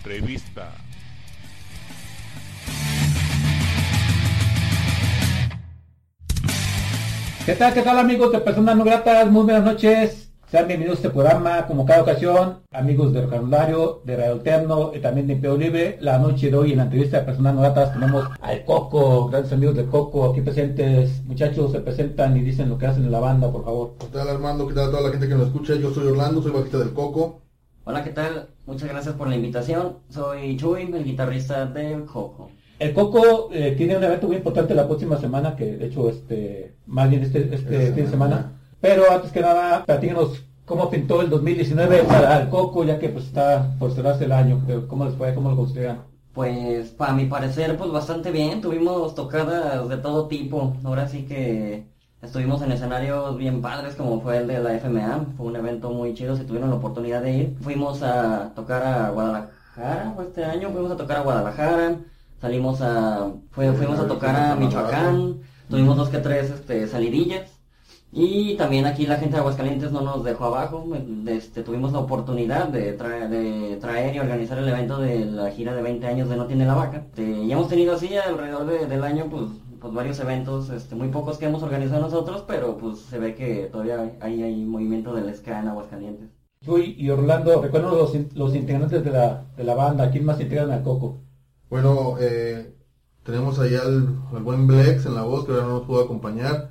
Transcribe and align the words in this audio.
Entrevista. 0.00 0.72
¿Qué 7.44 7.54
tal, 7.54 7.74
qué 7.74 7.82
tal 7.82 7.98
amigos 7.98 8.32
de 8.32 8.38
Personas 8.38 8.76
No 8.76 8.84
Gratas? 8.84 9.30
Muy 9.30 9.44
buenas 9.44 9.64
noches. 9.64 10.30
Sean 10.50 10.66
bienvenidos 10.66 10.98
a 10.98 11.02
este 11.02 11.10
programa, 11.10 11.66
como 11.66 11.84
cada 11.84 12.02
ocasión, 12.02 12.60
amigos 12.72 13.12
de 13.12 13.24
Vocabulario, 13.24 14.02
de 14.04 14.16
Radio 14.16 14.32
Alterno 14.32 14.90
y 14.94 15.00
también 15.00 15.26
de 15.26 15.34
Imperio 15.34 15.56
Libre. 15.56 15.98
La 16.00 16.18
noche 16.18 16.50
de 16.50 16.56
hoy 16.56 16.72
en 16.72 16.78
la 16.78 16.84
entrevista 16.84 17.18
de 17.18 17.26
Personas 17.26 17.54
No 17.54 17.60
Gratas 17.60 17.92
tenemos 17.92 18.26
al 18.40 18.64
Coco, 18.64 19.28
grandes 19.28 19.52
amigos 19.52 19.76
del 19.76 19.86
Coco 19.86 20.30
aquí 20.30 20.40
presentes. 20.40 21.22
Muchachos, 21.24 21.72
se 21.72 21.80
presentan 21.80 22.36
y 22.36 22.40
dicen 22.40 22.70
lo 22.70 22.78
que 22.78 22.86
hacen 22.86 23.04
en 23.04 23.12
la 23.12 23.20
banda, 23.20 23.52
por 23.52 23.64
favor. 23.64 23.94
¿Qué 24.00 24.06
tal 24.06 24.28
Armando? 24.28 24.66
¿Qué 24.66 24.74
tal 24.74 24.88
a 24.88 24.90
toda 24.90 25.02
la 25.02 25.10
gente 25.10 25.28
que 25.28 25.34
nos 25.34 25.48
escucha? 25.48 25.74
Yo 25.74 25.92
soy 25.92 26.08
Orlando, 26.08 26.42
soy 26.42 26.52
bajista 26.52 26.78
del 26.78 26.94
Coco. 26.94 27.42
Hola, 27.90 28.04
¿qué 28.04 28.10
tal? 28.10 28.46
Muchas 28.66 28.88
gracias 28.88 29.16
por 29.16 29.26
la 29.26 29.34
invitación. 29.34 29.96
Soy 30.10 30.56
Chuy, 30.56 30.82
el 30.82 31.02
guitarrista 31.02 31.66
del 31.66 32.04
Coco. 32.04 32.48
El 32.78 32.94
Coco 32.94 33.48
eh, 33.52 33.74
tiene 33.76 33.96
un 33.96 34.04
evento 34.04 34.28
muy 34.28 34.36
importante 34.36 34.76
la 34.76 34.86
próxima 34.86 35.16
semana, 35.16 35.56
que 35.56 35.76
de 35.76 35.86
hecho, 35.86 36.08
este, 36.08 36.76
más 36.86 37.10
bien 37.10 37.24
este, 37.24 37.52
este 37.52 37.92
fin 37.92 38.04
de 38.04 38.10
semana. 38.10 38.52
Pero 38.80 39.10
antes 39.10 39.32
que 39.32 39.40
nada, 39.40 39.84
platícanos 39.84 40.40
cómo 40.64 40.88
pintó 40.88 41.20
el 41.20 41.30
2019 41.30 42.04
para 42.04 42.42
el 42.42 42.48
Coco, 42.48 42.84
ya 42.84 42.96
que 43.00 43.08
pues 43.08 43.24
está 43.24 43.74
por 43.80 43.90
cerrarse 43.90 44.26
el 44.26 44.30
año. 44.30 44.62
Pero 44.68 44.86
¿Cómo 44.86 45.04
les 45.06 45.14
fue? 45.16 45.34
¿Cómo 45.34 45.50
lo 45.50 45.56
consideran? 45.56 46.02
Pues, 46.32 46.90
para 46.90 47.12
mi 47.12 47.26
parecer, 47.26 47.76
pues 47.76 47.90
bastante 47.90 48.30
bien. 48.30 48.60
Tuvimos 48.60 49.16
tocadas 49.16 49.88
de 49.88 49.96
todo 49.96 50.28
tipo. 50.28 50.76
Ahora 50.84 51.08
sí 51.08 51.24
que 51.24 51.86
estuvimos 52.22 52.62
en 52.62 52.72
escenarios 52.72 53.36
bien 53.36 53.60
padres, 53.62 53.94
como 53.94 54.20
fue 54.20 54.38
el 54.38 54.46
de 54.46 54.60
la 54.60 54.74
FMA. 54.78 55.26
Fue 55.36 55.46
un 55.46 55.56
evento 55.56 55.90
muy 55.90 56.14
chido, 56.14 56.36
si 56.36 56.44
tuvieron 56.44 56.70
la 56.70 56.76
oportunidad 56.76 57.22
de 57.22 57.32
ir. 57.32 57.56
Fuimos 57.62 58.02
a 58.02 58.52
tocar 58.54 58.82
a 58.82 59.10
Guadalajara, 59.10 60.12
fue 60.14 60.24
este 60.26 60.44
año, 60.44 60.70
fuimos 60.70 60.90
a 60.92 60.96
tocar 60.96 61.18
a 61.18 61.22
Guadalajara. 61.22 61.96
Salimos 62.40 62.80
a, 62.80 63.30
fue- 63.50 63.72
fuimos 63.72 63.98
a 64.00 64.06
tocar 64.06 64.34
a 64.36 64.54
Michoacán. 64.56 65.38
Tuvimos 65.68 65.96
dos 65.96 66.08
que 66.08 66.18
tres 66.18 66.50
este, 66.50 66.86
salidillas. 66.88 67.50
Y 68.12 68.56
también 68.56 68.86
aquí 68.86 69.06
la 69.06 69.18
gente 69.18 69.34
de 69.34 69.40
Aguascalientes 69.40 69.92
no 69.92 70.00
nos 70.00 70.24
dejó 70.24 70.46
abajo. 70.46 70.84
Este, 71.28 71.62
tuvimos 71.62 71.92
la 71.92 72.00
oportunidad 72.00 72.66
de, 72.68 72.92
traer, 72.94 73.28
de 73.28 73.76
traer 73.80 74.16
y 74.16 74.18
organizar 74.18 74.58
el 74.58 74.68
evento 74.68 74.98
de 74.98 75.26
la 75.26 75.50
gira 75.52 75.74
de 75.74 75.82
20 75.82 76.06
años 76.08 76.28
de 76.28 76.36
No 76.36 76.46
Tiene 76.46 76.64
la 76.66 76.74
Vaca. 76.74 76.96
Este, 77.10 77.22
y 77.22 77.52
hemos 77.52 77.68
tenido 77.68 77.94
así 77.94 78.16
alrededor 78.16 78.66
de- 78.66 78.86
del 78.86 79.04
año 79.04 79.26
pues, 79.30 79.44
pues 79.80 79.92
varios 79.94 80.20
eventos, 80.20 80.70
este, 80.70 80.94
muy 80.94 81.08
pocos 81.08 81.38
que 81.38 81.46
hemos 81.46 81.62
organizado 81.62 82.02
nosotros, 82.02 82.44
pero 82.46 82.76
pues 82.76 82.98
se 83.00 83.18
ve 83.18 83.34
que 83.34 83.68
todavía 83.72 84.12
hay, 84.20 84.42
hay 84.42 84.64
movimiento 84.64 85.14
del 85.14 85.34
ska 85.34 85.60
en 85.60 85.68
Aguascalientes. 85.68 86.28
Chuy 86.62 86.94
y 86.98 87.08
Orlando, 87.08 87.62
recuerden 87.62 87.90
los, 87.90 88.14
los 88.34 88.54
integrantes 88.54 89.02
de 89.02 89.10
la, 89.10 89.46
de 89.56 89.64
la 89.64 89.74
banda, 89.74 90.10
¿quién 90.10 90.24
más 90.26 90.40
integran 90.40 90.70
al 90.70 90.82
Coco? 90.82 91.18
Bueno, 91.70 92.16
eh, 92.20 92.74
tenemos 93.22 93.58
ahí 93.58 93.74
al, 93.76 94.08
al 94.32 94.42
buen 94.42 94.66
Blex 94.66 95.06
en 95.06 95.14
la 95.14 95.22
voz, 95.22 95.46
que 95.46 95.52
ahora 95.52 95.64
no 95.64 95.78
nos 95.78 95.86
pudo 95.86 96.04
acompañar. 96.04 96.70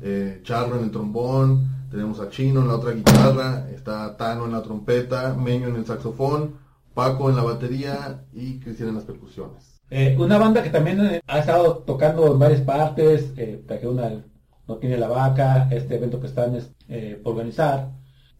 Eh, 0.00 0.40
Charro 0.44 0.78
en 0.78 0.84
el 0.84 0.90
trombón. 0.90 1.88
Tenemos 1.90 2.20
a 2.20 2.28
Chino 2.30 2.60
en 2.60 2.68
la 2.68 2.76
otra 2.76 2.92
guitarra. 2.92 3.68
Está 3.70 4.16
Tano 4.16 4.44
en 4.44 4.52
la 4.52 4.62
trompeta. 4.62 5.34
Meño 5.34 5.68
en 5.68 5.76
el 5.76 5.84
saxofón. 5.84 6.54
Paco 6.94 7.28
en 7.28 7.36
la 7.36 7.42
batería. 7.42 8.24
Y 8.32 8.60
Cristian 8.60 8.90
en 8.90 8.94
las 8.94 9.04
percusiones. 9.04 9.75
Eh, 9.90 10.16
una 10.18 10.38
banda 10.38 10.62
que 10.62 10.70
también 10.70 11.00
eh, 11.06 11.20
ha 11.26 11.38
estado 11.38 11.78
tocando 11.78 12.32
en 12.32 12.38
varias 12.38 12.60
partes, 12.62 13.32
eh, 13.36 13.62
trajeron 13.66 14.00
al 14.00 14.24
No 14.66 14.76
Tiene 14.78 14.96
la 14.98 15.08
Vaca, 15.08 15.68
este 15.70 15.94
evento 15.96 16.20
que 16.20 16.26
están 16.26 16.58
eh, 16.88 17.20
por 17.22 17.32
organizar. 17.34 17.90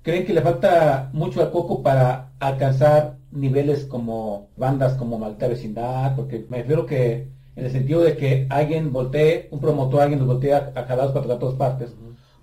¿Creen 0.02 0.26
que 0.26 0.32
le 0.34 0.42
falta 0.42 1.10
mucho 1.12 1.40
al 1.40 1.50
Coco 1.52 1.82
para 1.82 2.32
alcanzar 2.40 3.18
niveles 3.30 3.84
como 3.86 4.50
bandas 4.56 4.94
como 4.94 5.18
Malta 5.18 5.48
Vecindad? 5.48 6.16
Porque 6.16 6.46
me 6.48 6.58
refiero 6.58 6.86
que 6.86 7.28
en 7.56 7.64
el 7.64 7.70
sentido 7.72 8.00
de 8.02 8.16
que 8.16 8.46
alguien 8.50 8.92
voltee, 8.92 9.48
un 9.50 9.60
promotor, 9.60 10.02
alguien 10.02 10.18
nos 10.20 10.28
voltea 10.28 10.72
a 10.74 10.82
jalados 10.84 11.12
para 11.12 11.38
todas 11.38 11.56
partes. 11.56 11.94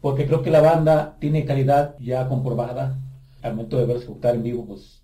Porque 0.02 0.26
creo 0.28 0.42
que 0.42 0.52
la 0.52 0.62
banda 0.62 1.18
tiene 1.20 1.46
calidad 1.46 1.96
ya 2.00 2.28
comprobada. 2.28 3.00
Al 3.42 3.56
momento 3.56 3.78
de 3.78 3.86
verse 3.86 4.04
ejecutar 4.06 4.36
en 4.36 4.44
vivo, 4.44 4.66
pues 4.66 5.03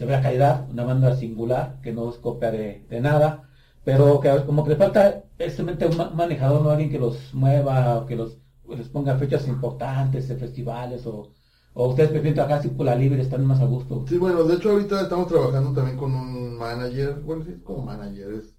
se 0.00 0.06
ve 0.06 0.12
la 0.12 0.20
calidad, 0.22 0.68
una 0.70 0.84
banda 0.84 1.14
singular 1.16 1.80
que 1.82 1.92
no 1.92 2.08
es 2.10 2.18
copia 2.18 2.50
de, 2.50 2.86
nada, 3.00 3.48
pero 3.84 4.20
que 4.20 4.28
como 4.46 4.62
que 4.64 4.70
le 4.70 4.76
falta 4.76 5.24
simplemente 5.38 5.86
un 5.86 5.96
ma- 5.96 6.10
manejador, 6.10 6.62
no 6.62 6.70
alguien 6.70 6.90
que 6.90 6.98
los 6.98 7.34
mueva 7.34 7.98
o 7.98 8.06
que 8.06 8.16
los 8.16 8.38
les 8.68 8.88
ponga 8.88 9.16
fechas 9.16 9.46
importantes 9.48 10.28
de 10.28 10.36
festivales 10.36 11.06
o, 11.06 11.32
o 11.74 11.88
ustedes 11.88 12.10
prefieren 12.10 12.34
trabajar 12.34 12.58
así 12.60 12.68
por 12.68 12.86
la 12.86 12.94
libre, 12.94 13.20
están 13.22 13.44
más 13.44 13.60
a 13.60 13.64
gusto. 13.64 14.04
Sí, 14.06 14.16
bueno, 14.18 14.42
de 14.44 14.54
hecho 14.56 14.70
ahorita 14.70 15.02
estamos 15.02 15.26
trabajando 15.28 15.72
también 15.72 15.96
con 15.96 16.14
un 16.14 16.56
manager. 16.58 17.20
Bueno, 17.20 17.44
sí, 17.44 17.52
es 17.52 17.62
como 17.62 17.82
manager. 17.82 18.32
Es 18.32 18.54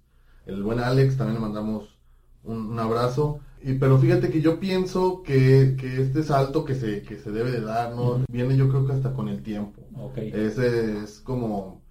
el 0.46 0.62
buen 0.62 0.80
Alex. 0.80 1.16
También 1.16 1.34
le 1.34 1.40
mandamos 1.40 1.98
un 2.42 2.78
abrazo. 2.78 3.40
Y, 3.64 3.74
pero 3.74 3.98
fíjate 3.98 4.30
que 4.30 4.40
yo 4.40 4.58
pienso 4.58 5.22
que, 5.22 5.76
que 5.78 6.02
este 6.02 6.22
salto 6.22 6.64
que 6.64 6.74
se, 6.74 7.02
que 7.02 7.16
se 7.16 7.30
debe 7.30 7.52
de 7.52 7.60
dar, 7.60 7.94
¿no? 7.94 8.24
Viene 8.28 8.56
yo 8.56 8.68
creo 8.68 8.86
que 8.86 8.92
hasta 8.92 9.12
con 9.12 9.28
el 9.28 9.42
tiempo. 9.42 9.82
Ok. 9.96 10.18
Ese 10.18 10.98
es 11.02 11.20
como 11.20 11.82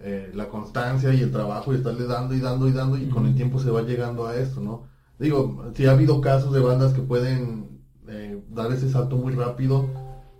eh, 0.00 0.30
la 0.34 0.48
constancia 0.48 1.12
y 1.14 1.20
el 1.20 1.32
trabajo 1.32 1.72
y 1.72 1.76
estarle 1.76 2.06
dando 2.06 2.34
y 2.34 2.40
dando 2.40 2.68
y 2.68 2.72
dando 2.72 2.96
y 2.96 3.08
con 3.08 3.26
el 3.26 3.34
tiempo 3.34 3.58
se 3.58 3.70
va 3.70 3.82
llegando 3.82 4.26
a 4.26 4.36
esto, 4.36 4.60
¿no? 4.60 4.84
Digo, 5.18 5.72
sí 5.74 5.86
ha 5.86 5.92
habido 5.92 6.20
casos 6.20 6.52
de 6.52 6.60
bandas 6.60 6.92
que 6.92 7.00
pueden 7.00 7.80
eh, 8.06 8.40
dar 8.50 8.70
ese 8.72 8.90
salto 8.90 9.16
muy 9.16 9.32
rápido, 9.32 9.88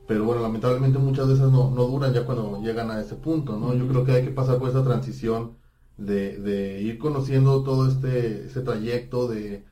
pero 0.07 0.25
bueno, 0.25 0.43
lamentablemente 0.43 0.99
muchas 0.99 1.29
de 1.29 1.35
esas 1.35 1.51
no, 1.51 1.71
no 1.71 1.85
duran 1.85 2.13
ya 2.13 2.27
cuando 2.27 2.61
llegan 2.63 2.91
a 2.91 3.01
ese 3.01 3.17
punto, 3.17 3.57
¿no? 3.57 3.75
Yo 3.75 3.89
creo 3.89 4.05
que 4.05 4.13
hay 4.13 4.25
que 4.25 4.31
pasar 4.31 4.59
por 4.59 4.69
esa 4.69 4.85
transición 4.85 5.57
de, 5.97 6.39
de 6.39 6.83
ir 6.83 6.99
conociendo 6.99 7.63
todo 7.63 7.89
este, 7.89 8.47
ese 8.47 8.61
trayecto 8.61 9.27
de, 9.29 9.65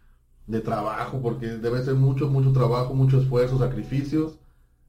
de 0.47 0.61
trabajo, 0.61 1.21
porque 1.23 1.47
debe 1.47 1.83
ser 1.83 1.95
mucho, 1.95 2.29
mucho 2.29 2.53
trabajo, 2.53 2.95
mucho 2.95 3.21
esfuerzo, 3.21 3.59
sacrificios. 3.59 4.39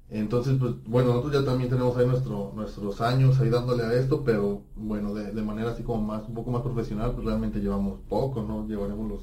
Entonces, 0.09 0.57
pues 0.59 0.73
bueno, 0.85 1.09
nosotros 1.09 1.33
ya 1.33 1.45
también 1.45 1.69
tenemos 1.69 1.97
ahí 1.97 2.05
nuestro, 2.05 2.51
nuestros 2.55 3.01
años 3.01 3.39
ahí 3.39 3.49
dándole 3.49 3.83
a 3.83 3.93
esto, 3.93 4.23
pero 4.23 4.61
bueno, 4.75 5.13
de, 5.13 5.31
de 5.31 5.41
manera 5.41 5.71
así 5.71 5.83
como 5.83 6.03
más, 6.03 6.27
un 6.27 6.35
poco 6.35 6.51
más 6.51 6.61
profesional, 6.61 7.13
pues 7.13 7.25
realmente 7.25 7.59
llevamos 7.59 7.99
poco, 8.07 8.43
¿no? 8.43 8.67
Llevaremos 8.67 9.09
los 9.09 9.21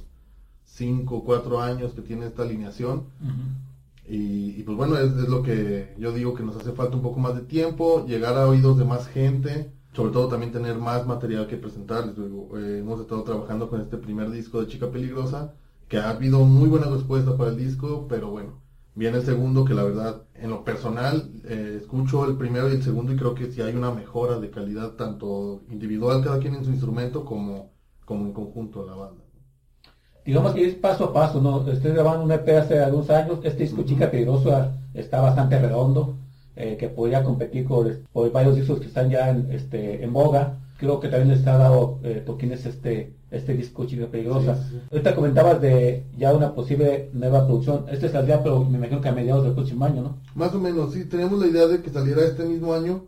5, 0.65 1.25
4 1.25 1.61
años 1.61 1.93
que 1.93 2.03
tiene 2.03 2.27
esta 2.27 2.43
alineación. 2.43 3.05
Y, 4.09 4.57
y, 4.59 4.63
pues 4.65 4.77
bueno, 4.77 4.97
es, 4.99 5.13
es 5.13 5.29
lo 5.29 5.43
que 5.43 5.95
yo 5.99 6.13
digo 6.13 6.35
que 6.35 6.43
nos 6.43 6.57
hace 6.57 6.73
falta 6.73 6.97
un 6.97 7.03
poco 7.03 7.21
más 7.21 7.37
de 7.37 7.43
tiempo, 7.43 8.05
llegar 8.07 8.37
a 8.37 8.49
oídos 8.49 8.77
de 8.79 8.85
más 8.85 9.07
gente, 9.07 9.73
sobre 9.95 10.13
todo 10.13 10.29
también 10.29 10.51
tener 10.53 10.79
más 10.79 11.07
material 11.07 11.47
que 11.47 11.57
presentar. 11.57 12.07
Les 12.07 12.17
digo, 12.17 12.49
eh, 12.59 12.79
hemos 12.81 13.01
estado 13.01 13.23
trabajando 13.23 13.69
con 13.69 13.81
este 13.81 13.99
primer 13.99 14.31
disco 14.31 14.61
de 14.61 14.67
Chica 14.67 14.91
Peligrosa, 14.91 15.55
que 15.93 15.99
ha 15.99 16.09
habido 16.09 16.39
muy 16.47 16.71
buena 16.71 16.87
respuesta 16.87 17.37
para 17.37 17.51
el 17.51 17.59
disco, 17.59 18.07
pero 18.09 18.31
bueno, 18.31 18.63
viene 18.95 19.19
el 19.19 19.27
segundo 19.27 19.67
que 19.67 19.75
la 19.75 19.83
verdad, 19.83 20.23
en 20.35 20.49
lo 20.49 20.65
personal, 20.65 21.31
eh, 21.45 21.81
escucho 21.83 22.25
el 22.25 22.39
primero 22.39 22.71
y 22.71 22.77
el 22.77 22.83
segundo 22.83 23.13
y 23.13 23.17
creo 23.17 23.35
que 23.35 23.53
sí 23.53 23.61
hay 23.61 23.75
una 23.77 23.91
mejora 23.91 24.39
de 24.39 24.49
calidad, 24.49 24.93
tanto 24.93 25.65
individual 25.69 26.25
cada 26.25 26.39
quien 26.39 26.55
en 26.55 26.65
su 26.65 26.71
instrumento 26.71 27.27
como, 27.27 27.73
como 28.07 28.25
en 28.25 28.33
conjunto 28.33 28.87
la 28.87 28.95
banda. 28.95 29.23
Digamos 30.25 30.55
que 30.55 30.67
es 30.67 30.75
paso 30.77 31.05
a 31.05 31.13
paso, 31.13 31.43
¿no? 31.43 31.59
Ustedes 31.59 31.93
grabaron 31.93 32.23
un 32.23 32.33
EP 32.33 32.49
hace 32.57 32.81
algunos 32.81 33.11
años, 33.11 33.41
este 33.43 33.65
disco 33.65 33.83
Chica 33.83 34.11
Peligrosa 34.11 34.75
está 34.95 35.21
bastante 35.21 35.59
redondo, 35.59 36.17
eh, 36.57 36.79
que 36.79 36.89
podría 36.89 37.23
competir 37.23 37.67
con, 37.67 38.07
con 38.11 38.33
varios 38.33 38.57
discos 38.57 38.81
que 38.81 38.87
están 38.87 39.11
ya 39.11 39.29
en, 39.29 39.53
este, 39.53 40.03
en 40.03 40.11
boga. 40.11 40.57
Creo 40.83 40.99
que 40.99 41.07
también 41.07 41.39
les 41.39 41.47
ha 41.47 41.57
dado 41.59 42.01
eh, 42.03 42.25
toquines 42.27 42.67
este, 42.67 43.15
este 43.31 43.55
disco 43.55 43.87
Chica 43.87 44.09
Peligrosa. 44.09 44.57
Sí. 44.57 44.81
Ahorita 44.91 45.15
comentabas 45.15 45.61
de 45.61 46.07
ya 46.19 46.35
una 46.35 46.57
posible 46.57 47.09
nueva 47.13 47.47
producción. 47.47 47.85
Este 47.89 48.09
saldría, 48.09 48.43
pero 48.43 48.65
me 48.65 48.79
imagino 48.79 49.01
que 49.01 49.09
a 49.09 49.13
mediados 49.13 49.45
del 49.45 49.53
próximo 49.55 49.85
año, 49.85 50.03
¿no? 50.03 50.19
Más 50.35 50.53
o 50.57 50.59
menos, 50.59 50.93
sí, 50.93 51.05
teníamos 51.05 51.39
la 51.39 51.47
idea 51.47 51.69
de 51.69 51.83
que 51.83 51.91
saliera 51.91 52.25
este 52.25 52.45
mismo 52.45 52.75
año, 52.75 53.05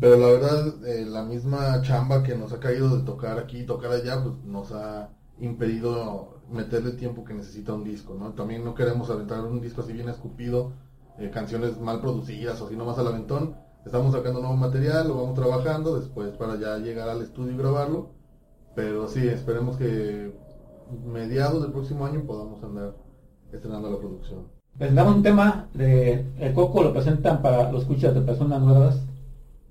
pero 0.00 0.16
la 0.16 0.26
verdad, 0.28 0.86
eh, 0.86 1.04
la 1.04 1.22
misma 1.22 1.82
chamba 1.82 2.22
que 2.22 2.34
nos 2.34 2.50
ha 2.54 2.60
caído 2.60 2.96
de 2.96 3.04
tocar 3.04 3.38
aquí, 3.38 3.64
tocar 3.64 3.92
allá, 3.92 4.22
pues 4.22 4.34
nos 4.46 4.72
ha 4.72 5.10
impedido 5.38 6.40
meterle 6.50 6.92
el 6.92 6.96
tiempo 6.96 7.24
que 7.24 7.34
necesita 7.34 7.74
un 7.74 7.84
disco, 7.84 8.16
¿no? 8.18 8.30
También 8.30 8.64
no 8.64 8.74
queremos 8.74 9.10
aventar 9.10 9.44
un 9.44 9.60
disco 9.60 9.82
así 9.82 9.92
bien 9.92 10.08
escupido, 10.08 10.72
eh, 11.18 11.30
canciones 11.30 11.78
mal 11.78 12.00
producidas 12.00 12.58
o 12.62 12.68
así 12.68 12.74
nomás 12.74 12.96
al 12.96 13.08
aventón. 13.08 13.67
Estamos 13.84 14.12
sacando 14.12 14.40
nuevo 14.40 14.56
material, 14.56 15.08
lo 15.08 15.16
vamos 15.16 15.34
trabajando 15.34 15.98
después 15.98 16.30
para 16.36 16.56
ya 16.56 16.78
llegar 16.78 17.08
al 17.08 17.22
estudio 17.22 17.52
y 17.52 17.56
grabarlo. 17.56 18.10
Pero 18.74 19.08
sí, 19.08 19.26
esperemos 19.26 19.76
que 19.76 20.32
mediados 21.06 21.62
del 21.62 21.72
próximo 21.72 22.04
año 22.06 22.22
podamos 22.26 22.62
andar 22.62 22.94
estrenando 23.52 23.90
la 23.90 23.98
producción. 23.98 24.46
Presentamos 24.76 25.16
un 25.16 25.22
tema 25.22 25.68
de 25.74 26.24
El 26.38 26.52
Coco, 26.54 26.82
lo 26.82 26.92
presentan 26.92 27.42
para 27.42 27.72
los 27.72 27.82
escuchas 27.82 28.14
de 28.14 28.20
personas 28.20 28.60
nuevas. 28.60 29.00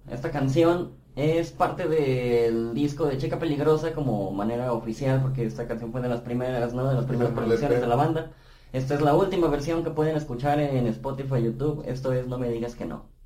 Esta 0.10 0.32
canción 0.32 0.92
es 1.16 1.52
parte 1.52 1.88
del 1.88 2.74
disco 2.74 3.06
de 3.06 3.18
Checa 3.18 3.40
Peligrosa 3.40 3.94
como 3.94 4.32
manera 4.32 4.74
oficial, 4.74 5.22
porque 5.22 5.46
esta 5.46 5.68
canción 5.68 5.92
fue 5.92 6.02
de 6.02 6.10
las 6.10 6.22
primeras, 6.22 6.74
¿no? 6.74 6.88
De 6.88 6.96
las 6.96 7.06
primeras 7.06 7.34
producciones 7.34 7.82
de 7.82 7.88
la 7.88 7.96
banda. 7.96 8.32
Esta 8.74 8.96
es 8.96 9.02
la 9.02 9.16
última 9.16 9.48
versión 9.48 9.84
que 9.84 9.92
pueden 9.92 10.18
escuchar 10.18 10.60
en 10.60 10.88
Spotify 10.88 11.36
y 11.40 11.44
YouTube. 11.44 11.84
Esto 11.88 12.12
es 12.12 12.28
No 12.28 12.38
me 12.38 12.50
digas 12.50 12.76
que 12.76 12.86
no. 12.86 13.17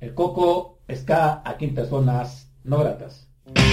El 0.00 0.14
Coco 0.14 0.78
está 0.86 1.42
aquí 1.44 1.64
en 1.64 1.74
personas 1.74 2.48
no 2.62 2.78
gratas. 2.78 3.26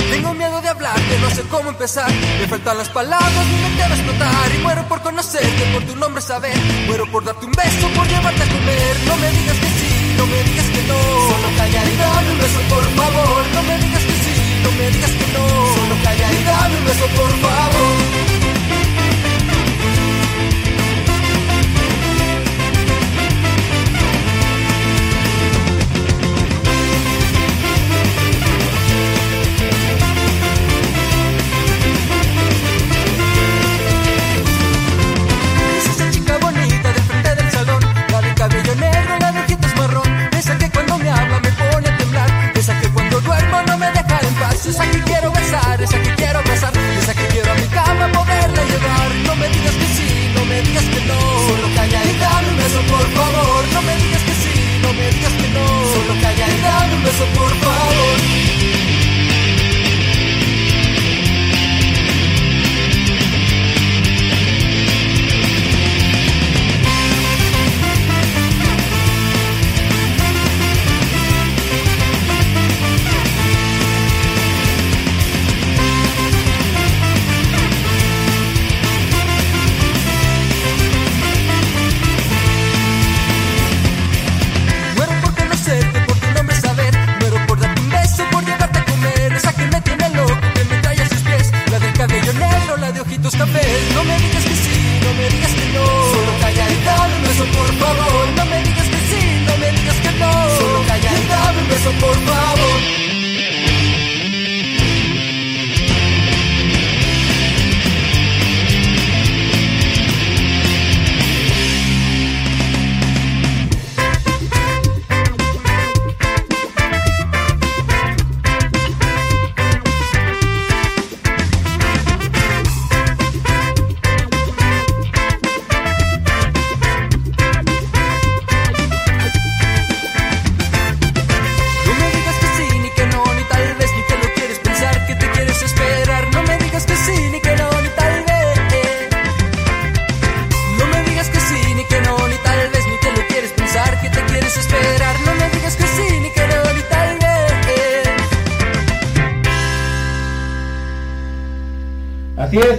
Tengo 0.10 0.34
miedo 0.34 0.60
de 0.62 0.70
hablarte, 0.70 1.20
no 1.20 1.30
sé 1.30 1.44
cómo 1.44 1.70
empezar. 1.70 2.10
Me 2.40 2.48
faltan 2.48 2.78
las 2.78 2.90
palabras, 2.90 3.46
mi 3.46 3.62
mente 3.62 3.82
va 3.82 3.94
a 3.94 3.96
explotar. 3.96 4.56
Y 4.56 4.64
muero 4.64 4.88
por 4.88 5.02
conocerte, 5.02 5.64
por 5.74 5.84
tu 5.84 5.96
nombre 5.98 6.22
saber. 6.22 6.58
Muero 6.88 7.06
por 7.12 7.26
darte 7.26 7.46
un 7.46 7.52
beso, 7.52 7.88
por 7.96 8.08
llevarte 8.08 8.42
a 8.42 8.48
comer. 8.48 8.96
No 9.06 9.18
me 9.18 9.30
digas 9.32 9.58
que 9.58 9.68
sí, 9.68 10.16
no 10.18 10.26
me 10.26 10.44
digas 10.44 10.66
que 10.66 10.82
no. 10.88 10.98
Solo 11.30 11.58
calla 11.58 11.92
y 11.92 11.96
dame 11.96 12.32
un 12.32 12.38
beso, 12.40 12.60
por 12.70 12.84
favor. 12.84 13.46
No 13.54 13.64
me 13.64 13.78
digas 13.78 14.04
que 14.04 14.14
sí, 14.14 14.62
no 14.64 14.72
me 14.72 14.90
digas 14.90 15.12
que 15.12 15.28
no. 15.34 15.46
Solo 15.76 15.96
calla 16.04 16.32
y 16.32 16.44
dame 16.44 16.78
un 16.80 16.86
beso, 16.86 17.06
por 17.16 17.32
favor. 17.38 18.35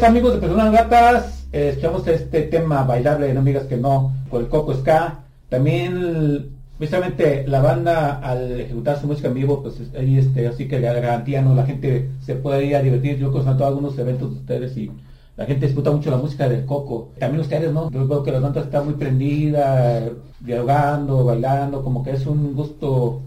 Amigos 0.06 0.34
de 0.34 0.40
Personas 0.40 0.72
Gatas, 0.72 1.46
eh, 1.52 1.70
escuchamos 1.70 2.06
este 2.06 2.42
tema 2.42 2.84
bailable 2.84 3.32
No 3.34 3.42
me 3.42 3.50
digas 3.50 3.66
que 3.66 3.76
no, 3.76 4.12
por 4.30 4.40
el 4.40 4.48
Coco 4.48 4.72
Ska. 4.74 5.20
También, 5.48 6.50
precisamente, 6.78 7.44
la 7.46 7.60
banda 7.60 8.20
al 8.20 8.60
ejecutar 8.60 9.00
su 9.00 9.06
música 9.08 9.28
en 9.28 9.34
vivo, 9.34 9.62
pues 9.62 9.80
es- 9.80 9.94
ahí 9.94 10.18
este, 10.18 10.46
así 10.46 10.68
que 10.68 10.78
la 10.80 10.92
garantía, 10.92 11.42
¿no? 11.42 11.54
La 11.54 11.66
gente 11.66 12.08
se 12.24 12.34
puede 12.36 12.60
divertir. 12.82 13.18
Yo 13.18 13.32
constato 13.32 13.66
algunos 13.66 13.98
eventos 13.98 14.30
de 14.32 14.36
ustedes 14.40 14.76
y 14.76 14.90
la 15.36 15.44
gente 15.46 15.66
disfruta 15.66 15.90
mucho 15.90 16.10
la 16.10 16.16
música 16.18 16.48
del 16.48 16.64
Coco. 16.64 17.10
También 17.18 17.40
ustedes, 17.40 17.72
¿no? 17.72 17.90
Yo 17.90 18.06
veo 18.06 18.22
que 18.22 18.32
la 18.32 18.40
banda 18.40 18.60
está 18.60 18.82
muy 18.82 18.94
prendida, 18.94 20.08
dialogando, 20.40 21.24
bailando, 21.24 21.82
como 21.82 22.02
que 22.04 22.12
es 22.12 22.26
un 22.26 22.54
gusto 22.54 23.22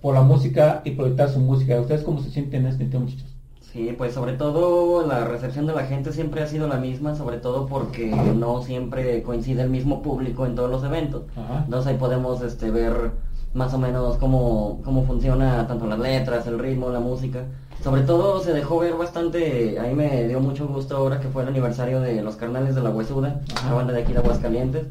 por 0.00 0.14
la 0.14 0.22
música 0.22 0.80
y 0.84 0.92
proyectar 0.92 1.28
su 1.28 1.40
música. 1.40 1.80
¿Ustedes 1.80 2.02
cómo 2.02 2.22
se 2.22 2.30
sienten 2.30 2.62
en 2.66 2.72
este 2.72 2.84
tema, 2.86 3.04
muchachos? 3.04 3.29
Sí, 3.72 3.94
pues 3.96 4.14
sobre 4.14 4.32
todo 4.32 5.06
la 5.06 5.24
recepción 5.24 5.66
de 5.66 5.74
la 5.74 5.84
gente 5.84 6.12
siempre 6.12 6.42
ha 6.42 6.46
sido 6.46 6.66
la 6.66 6.76
misma, 6.76 7.14
sobre 7.14 7.38
todo 7.38 7.66
porque 7.66 8.10
no 8.10 8.62
siempre 8.62 9.22
coincide 9.22 9.62
el 9.62 9.70
mismo 9.70 10.02
público 10.02 10.44
en 10.44 10.56
todos 10.56 10.70
los 10.70 10.82
eventos. 10.82 11.22
Ajá. 11.36 11.62
Entonces 11.64 11.92
ahí 11.92 11.96
podemos 11.98 12.42
este, 12.42 12.70
ver 12.70 13.12
más 13.54 13.72
o 13.72 13.78
menos 13.78 14.16
cómo, 14.16 14.80
cómo 14.84 15.04
funciona 15.04 15.66
tanto 15.68 15.86
las 15.86 15.98
letras, 15.98 16.46
el 16.46 16.58
ritmo, 16.58 16.90
la 16.90 17.00
música. 17.00 17.44
Sobre 17.82 18.02
todo 18.02 18.40
se 18.40 18.52
dejó 18.52 18.80
ver 18.80 18.94
bastante, 18.94 19.78
a 19.78 19.84
mí 19.84 19.94
me 19.94 20.28
dio 20.28 20.40
mucho 20.40 20.66
gusto 20.66 20.96
ahora 20.96 21.20
que 21.20 21.28
fue 21.28 21.42
el 21.42 21.48
aniversario 21.48 22.00
de 22.00 22.22
los 22.22 22.36
carnales 22.36 22.74
de 22.74 22.82
la 22.82 22.90
Huesuda, 22.90 23.40
la 23.66 23.72
banda 23.72 23.92
de 23.92 24.02
aquí 24.02 24.12
de 24.12 24.18
Aguascalientes. 24.18 24.84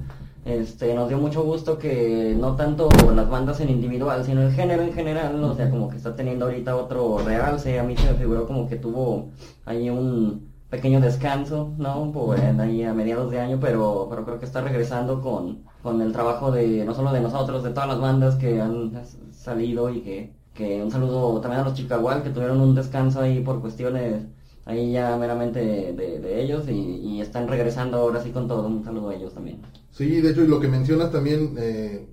Este, 0.45 0.93
nos 0.95 1.09
dio 1.09 1.17
mucho 1.17 1.43
gusto 1.43 1.77
que 1.77 2.35
no 2.39 2.55
tanto 2.55 2.89
las 3.13 3.29
bandas 3.29 3.59
en 3.59 3.69
individual, 3.69 4.23
sino 4.25 4.41
el 4.41 4.53
género 4.53 4.83
en 4.83 4.93
general, 4.93 5.43
o 5.43 5.53
sea, 5.53 5.69
como 5.69 5.89
que 5.89 5.97
está 5.97 6.15
teniendo 6.15 6.45
ahorita 6.45 6.75
otro 6.75 7.19
realce, 7.19 7.77
a 7.77 7.83
mí 7.83 7.95
se 7.97 8.11
me 8.11 8.17
figuró 8.17 8.47
como 8.47 8.67
que 8.67 8.77
tuvo 8.77 9.29
ahí 9.65 9.89
un 9.89 10.49
pequeño 10.69 11.01
descanso, 11.01 11.73
¿no? 11.77 12.11
Por 12.11 12.39
ahí 12.39 12.83
a 12.83 12.93
mediados 12.93 13.31
de 13.31 13.39
año, 13.39 13.59
pero, 13.59 14.07
pero 14.09 14.25
creo 14.25 14.39
que 14.39 14.45
está 14.45 14.61
regresando 14.61 15.21
con, 15.21 15.63
con 15.83 16.01
el 16.01 16.13
trabajo 16.13 16.51
de, 16.51 16.85
no 16.85 16.93
solo 16.93 17.11
de 17.11 17.21
nosotros, 17.21 17.63
de 17.63 17.71
todas 17.71 17.89
las 17.89 17.99
bandas 17.99 18.35
que 18.35 18.61
han 18.61 18.93
salido 19.31 19.89
y 19.89 20.01
que, 20.01 20.33
que 20.53 20.81
un 20.81 20.91
saludo 20.91 21.41
también 21.41 21.61
a 21.61 21.65
los 21.65 21.73
Chicagual 21.73 22.23
que 22.23 22.29
tuvieron 22.29 22.61
un 22.61 22.75
descanso 22.75 23.21
ahí 23.21 23.41
por 23.41 23.61
cuestiones 23.61 24.23
ahí 24.69 24.91
ya 24.93 25.17
meramente 25.17 25.59
de, 25.59 25.93
de- 25.93 26.19
de 26.19 26.41
ellos 26.41 26.67
y, 26.69 26.73
y 26.73 27.21
están 27.21 27.47
regresando 27.47 27.97
ahora 27.97 28.21
sí 28.21 28.31
con 28.31 28.47
todo, 28.47 28.67
un 28.67 28.83
saludo 28.83 29.09
a 29.09 29.15
ellos 29.15 29.33
también. 29.33 29.61
Sí, 29.91 30.21
de 30.21 30.29
hecho, 30.31 30.43
y 30.43 30.47
lo 30.47 30.59
que 30.59 30.67
mencionas 30.67 31.11
también, 31.11 31.55
eh, 31.57 32.07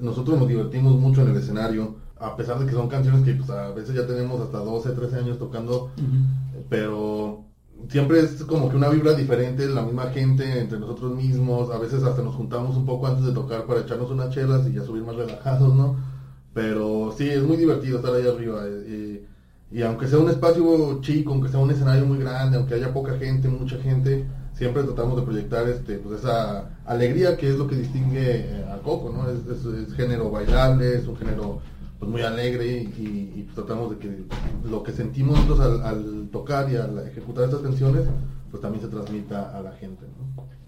nosotros 0.00 0.38
nos 0.38 0.48
divertimos 0.48 0.98
mucho 0.98 1.22
en 1.22 1.28
el 1.28 1.36
escenario, 1.36 1.94
a 2.18 2.36
pesar 2.36 2.58
de 2.58 2.66
que 2.66 2.72
son 2.72 2.88
canciones 2.88 3.22
que 3.22 3.34
pues, 3.34 3.48
a 3.50 3.70
veces 3.72 3.94
ya 3.94 4.06
tenemos 4.06 4.40
hasta 4.40 4.58
12, 4.58 4.90
13 4.92 5.16
años 5.16 5.38
tocando, 5.38 5.90
pero 6.68 7.44
siempre 7.88 8.20
es 8.20 8.44
como 8.44 8.68
que 8.68 8.76
una 8.76 8.88
vibra 8.88 9.14
diferente, 9.14 9.66
la 9.68 9.82
misma 9.82 10.10
gente 10.10 10.60
entre 10.60 10.78
nosotros 10.78 11.14
mismos, 11.14 11.70
a 11.70 11.78
veces 11.78 12.02
hasta 12.02 12.22
nos 12.22 12.34
juntamos 12.34 12.76
un 12.76 12.84
poco 12.84 13.06
antes 13.06 13.24
de 13.24 13.32
tocar 13.32 13.66
para 13.66 13.80
echarnos 13.80 14.10
unas 14.10 14.30
chelas 14.30 14.66
y 14.68 14.72
ya 14.74 14.82
subir 14.82 15.02
más 15.02 15.16
relajados, 15.16 15.74
¿no? 15.74 15.96
Pero 16.52 17.12
sí, 17.16 17.28
es 17.28 17.42
muy 17.42 17.56
divertido 17.56 17.98
estar 17.98 18.14
ahí 18.14 18.26
arriba. 18.26 18.66
eh, 18.66 18.82
eh, 18.86 19.26
Y 19.72 19.82
aunque 19.82 20.08
sea 20.08 20.18
un 20.18 20.28
espacio 20.28 21.00
chico, 21.00 21.32
aunque 21.32 21.48
sea 21.48 21.60
un 21.60 21.70
escenario 21.70 22.04
muy 22.04 22.18
grande, 22.18 22.56
aunque 22.56 22.74
haya 22.74 22.92
poca 22.92 23.16
gente, 23.18 23.48
mucha 23.48 23.78
gente, 23.78 24.26
siempre 24.52 24.82
tratamos 24.82 25.16
de 25.16 25.22
proyectar 25.22 25.68
este, 25.68 25.98
pues 25.98 26.20
esa 26.20 26.70
alegría 26.84 27.36
que 27.36 27.48
es 27.48 27.56
lo 27.56 27.68
que 27.68 27.76
distingue 27.76 28.40
eh, 28.40 28.64
a 28.70 28.78
Coco, 28.78 29.10
¿no? 29.10 29.30
Es, 29.30 29.94
género 29.94 30.30
bailable, 30.30 30.96
es 30.96 31.06
un 31.06 31.16
género 31.16 31.60
pues 31.98 32.10
muy 32.10 32.22
alegre 32.22 32.66
y, 32.66 33.48
tratamos 33.54 33.90
de 33.90 33.98
que 33.98 34.24
lo 34.68 34.82
que 34.82 34.92
sentimos 34.92 35.38
nosotros 35.46 35.80
al, 35.82 36.28
tocar 36.32 36.70
y 36.70 36.76
al 36.76 36.98
ejecutar 37.06 37.44
estas 37.44 37.60
canciones, 37.60 38.02
pues 38.50 38.62
también 38.62 38.82
se 38.82 38.88
transmita 38.88 39.56
a 39.56 39.62
la 39.62 39.72
gente. 39.72 40.04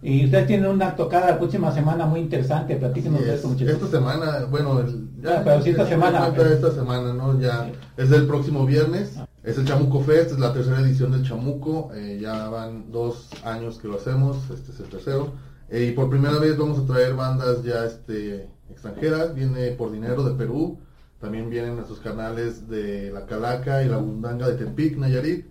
Y 0.05 0.25
ustedes 0.25 0.49
tienen 0.49 0.67
una 0.69 0.97
tocada 0.97 1.31
la 1.31 1.39
próxima 1.39 1.71
semana 1.73 2.07
muy 2.07 2.21
interesante, 2.21 2.75
platíquenos 2.75 3.21
Sí, 3.21 3.25
de 3.25 3.31
es- 3.31 3.37
esto, 3.37 3.49
muchachos. 3.49 3.75
esta 3.75 3.87
semana, 3.87 4.45
bueno, 4.51 4.81
el, 4.81 5.09
Ah, 5.25 5.43
pero 5.45 5.63
sí 5.63 5.71
esta 5.71 5.87
semana. 5.87 6.19
cuenta 6.31 6.53
esta 6.53 6.73
semana, 6.73 7.13
¿no? 7.15 7.39
Ya 7.41 7.71
es 7.97 8.11
el 8.11 8.27
próximo 8.27 8.67
viernes, 8.67 9.13
es 9.45 9.59
el 9.59 9.65
Chamuco 9.65 10.01
Fest, 10.01 10.33
es 10.33 10.39
la 10.41 10.53
tercera 10.53 10.81
edición 10.81 11.13
del 11.13 11.23
Chamuco, 11.23 11.93
eh, 11.95 12.19
ya 12.21 12.49
van 12.49 12.91
dos 12.91 13.29
años 13.45 13.79
que 13.79 13.87
lo 13.87 13.95
hacemos, 13.95 14.39
este 14.51 14.73
es 14.73 14.81
el 14.81 14.87
tercero, 14.87 15.35
eh, 15.71 15.85
y 15.85 15.93
por 15.93 16.11
primera 16.11 16.39
vez 16.39 16.59
vamos 16.59 16.81
a 16.81 16.87
traer 16.93 17.15
bandas 17.15 17.63
ya 17.63 17.85
este 17.85 18.49
extranjeras, 18.71 19.33
viene 19.37 19.69
por 19.71 19.93
dinero 19.93 20.25
de 20.25 20.35
Perú, 20.35 20.79
también 21.21 21.49
vienen 21.49 21.77
nuestros 21.77 22.01
canales 22.01 22.69
de 22.69 23.13
La 23.13 23.27
Calaca 23.27 23.85
y 23.85 23.89
La 23.89 23.99
Bundanga 23.99 24.49
de 24.49 24.55
Tepic, 24.57 24.97
Nayarit, 24.97 25.47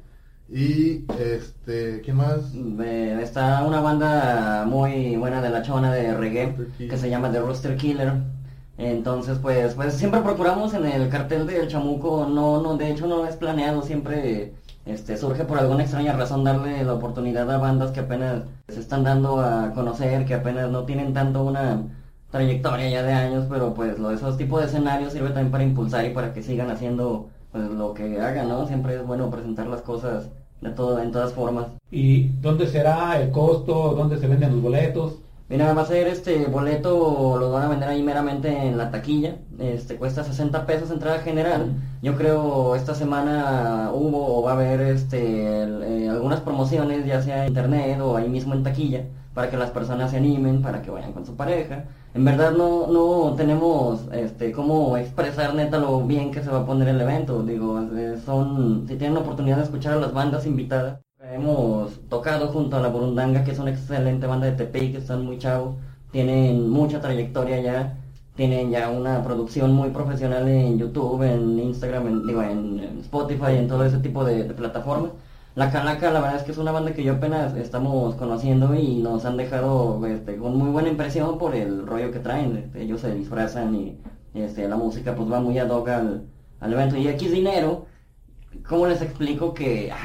y 0.53 1.05
este, 1.17 2.01
¿quién 2.01 2.17
más? 2.17 2.53
Eh, 2.53 3.19
está 3.21 3.63
una 3.63 3.79
banda 3.79 4.65
muy 4.67 5.15
buena 5.15 5.41
de 5.41 5.49
la 5.49 5.61
chona 5.61 5.93
de 5.93 6.13
reggae 6.13 6.55
que 6.77 6.97
se 6.97 7.09
llama 7.09 7.31
The 7.31 7.39
Rooster 7.39 7.77
Killer. 7.77 8.13
Entonces, 8.77 9.37
pues, 9.39 9.75
pues 9.75 9.93
siempre 9.93 10.21
procuramos 10.21 10.73
en 10.73 10.85
el 10.85 11.09
cartel 11.09 11.47
del 11.47 11.67
chamuco, 11.67 12.27
no, 12.27 12.61
no, 12.61 12.77
de 12.77 12.91
hecho 12.91 13.07
no 13.07 13.25
es 13.27 13.35
planeado, 13.35 13.81
siempre 13.83 14.53
este, 14.85 15.17
surge 15.17 15.45
por 15.45 15.59
alguna 15.59 15.83
extraña 15.83 16.13
razón 16.13 16.43
darle 16.43 16.83
la 16.83 16.95
oportunidad 16.95 17.49
a 17.49 17.57
bandas 17.57 17.91
que 17.91 18.01
apenas 18.01 18.43
se 18.67 18.79
están 18.79 19.03
dando 19.03 19.39
a 19.39 19.73
conocer, 19.73 20.25
que 20.25 20.33
apenas 20.33 20.69
no 20.69 20.83
tienen 20.85 21.13
tanto 21.13 21.43
una 21.43 21.83
trayectoria 22.31 22.89
ya 22.89 23.03
de 23.03 23.13
años, 23.13 23.45
pero 23.49 23.73
pues 23.73 23.99
lo, 23.99 24.11
esos 24.11 24.37
tipos 24.37 24.61
de 24.61 24.67
escenarios 24.67 25.13
sirve 25.13 25.29
también 25.29 25.51
para 25.51 25.63
impulsar 25.63 26.05
y 26.05 26.13
para 26.13 26.33
que 26.33 26.43
sigan 26.43 26.69
haciendo 26.71 27.29
pues 27.51 27.69
lo 27.69 27.93
que 27.93 28.19
hagan, 28.21 28.49
¿no? 28.49 28.65
Siempre 28.67 28.95
es 28.95 29.05
bueno 29.05 29.29
presentar 29.29 29.67
las 29.67 29.81
cosas 29.81 30.29
de 30.61 30.69
todo, 30.69 30.99
en 31.01 31.11
todas 31.11 31.33
formas. 31.33 31.67
¿Y 31.91 32.29
dónde 32.41 32.67
será 32.67 33.19
el 33.21 33.31
costo? 33.31 33.93
¿Dónde 33.95 34.17
se 34.19 34.27
venden 34.27 34.51
los 34.51 34.61
boletos? 34.61 35.15
Mira, 35.49 35.73
va 35.73 35.81
a 35.81 35.85
ser 35.85 36.07
este 36.07 36.45
boleto, 36.45 37.35
lo 37.37 37.51
van 37.51 37.63
a 37.63 37.67
vender 37.67 37.89
ahí 37.89 38.01
meramente 38.01 38.47
en 38.67 38.77
la 38.77 38.89
taquilla. 38.89 39.35
Este 39.59 39.97
cuesta 39.97 40.23
60 40.23 40.65
pesos 40.65 40.91
entrada 40.91 41.19
general. 41.19 41.73
Yo 42.01 42.15
creo 42.15 42.73
esta 42.75 42.95
semana 42.95 43.91
hubo 43.93 44.37
o 44.39 44.43
va 44.43 44.51
a 44.51 44.53
haber 44.53 44.79
este 44.79 45.63
el- 45.63 45.83
eh, 45.83 46.09
algunas 46.09 46.39
promociones, 46.39 47.05
ya 47.05 47.21
sea 47.21 47.41
en 47.43 47.49
internet 47.49 47.99
o 47.99 48.15
ahí 48.15 48.29
mismo 48.29 48.53
en 48.53 48.63
taquilla, 48.63 49.03
para 49.33 49.49
que 49.49 49.57
las 49.57 49.71
personas 49.71 50.11
se 50.11 50.17
animen, 50.17 50.61
para 50.61 50.81
que 50.81 50.91
vayan 50.91 51.13
con 51.13 51.25
su 51.25 51.35
pareja. 51.35 51.85
En 52.13 52.25
verdad 52.25 52.51
no 52.51 52.87
no 52.87 53.35
tenemos 53.35 54.01
este 54.11 54.51
cómo 54.51 54.97
expresar 54.97 55.55
neta 55.55 55.77
lo 55.79 56.01
bien 56.05 56.31
que 56.31 56.43
se 56.43 56.49
va 56.49 56.59
a 56.61 56.65
poner 56.65 56.87
el 56.89 57.01
evento. 57.01 57.43
Digo, 57.43 57.79
eh, 57.95 58.17
son 58.25 58.85
si 58.87 58.95
tienen 58.97 59.15
la 59.15 59.21
oportunidad 59.21 59.57
de 59.57 59.63
escuchar 59.63 59.93
a 59.93 59.97
las 59.97 60.13
bandas 60.13 60.45
invitadas 60.45 60.99
Hemos 61.23 61.99
tocado 62.09 62.47
junto 62.47 62.75
a 62.77 62.79
la 62.79 62.89
Burundanga, 62.89 63.43
que 63.43 63.51
es 63.51 63.59
una 63.59 63.69
excelente 63.69 64.25
banda 64.25 64.47
de 64.47 64.53
Tepic, 64.53 64.91
que 64.93 64.97
están 64.97 65.23
muy 65.23 65.37
chavos, 65.37 65.75
tienen 66.11 66.67
mucha 66.67 66.99
trayectoria 66.99 67.61
ya, 67.61 67.97
tienen 68.35 68.71
ya 68.71 68.89
una 68.89 69.23
producción 69.23 69.71
muy 69.71 69.91
profesional 69.91 70.47
en 70.49 70.79
YouTube, 70.79 71.21
en 71.21 71.59
Instagram, 71.59 72.07
en, 72.07 72.27
digo, 72.27 72.41
en, 72.41 72.79
en 72.79 72.99
Spotify, 73.01 73.55
en 73.57 73.67
todo 73.67 73.85
ese 73.85 73.99
tipo 73.99 74.25
de, 74.25 74.43
de 74.45 74.53
plataformas. 74.55 75.11
La 75.53 75.69
Calaca, 75.69 76.11
la 76.11 76.21
verdad 76.21 76.37
es 76.37 76.43
que 76.43 76.53
es 76.53 76.57
una 76.57 76.71
banda 76.71 76.93
que 76.93 77.03
yo 77.03 77.13
apenas 77.13 77.57
estamos 77.57 78.15
conociendo 78.15 78.73
y 78.73 78.95
nos 78.95 79.25
han 79.25 79.35
dejado 79.35 80.05
este, 80.07 80.37
con 80.37 80.57
muy 80.57 80.69
buena 80.69 80.87
impresión 80.87 81.37
por 81.37 81.55
el 81.55 81.85
rollo 81.85 82.09
que 82.11 82.19
traen. 82.19 82.55
Este, 82.55 82.83
ellos 82.83 83.01
se 83.01 83.13
disfrazan 83.13 83.75
y 83.75 83.97
este, 84.33 84.69
la 84.69 84.77
música 84.77 85.13
pues 85.13 85.29
va 85.29 85.41
muy 85.41 85.59
ad 85.59 85.69
hoc 85.69 85.89
al, 85.89 86.23
al 86.61 86.73
evento. 86.73 86.95
Y 86.95 87.09
aquí 87.09 87.25
es 87.25 87.33
dinero, 87.33 87.85
¿cómo 88.65 88.87
les 88.87 89.01
explico 89.01 89.53
que 89.53 89.91
ah, 89.91 89.97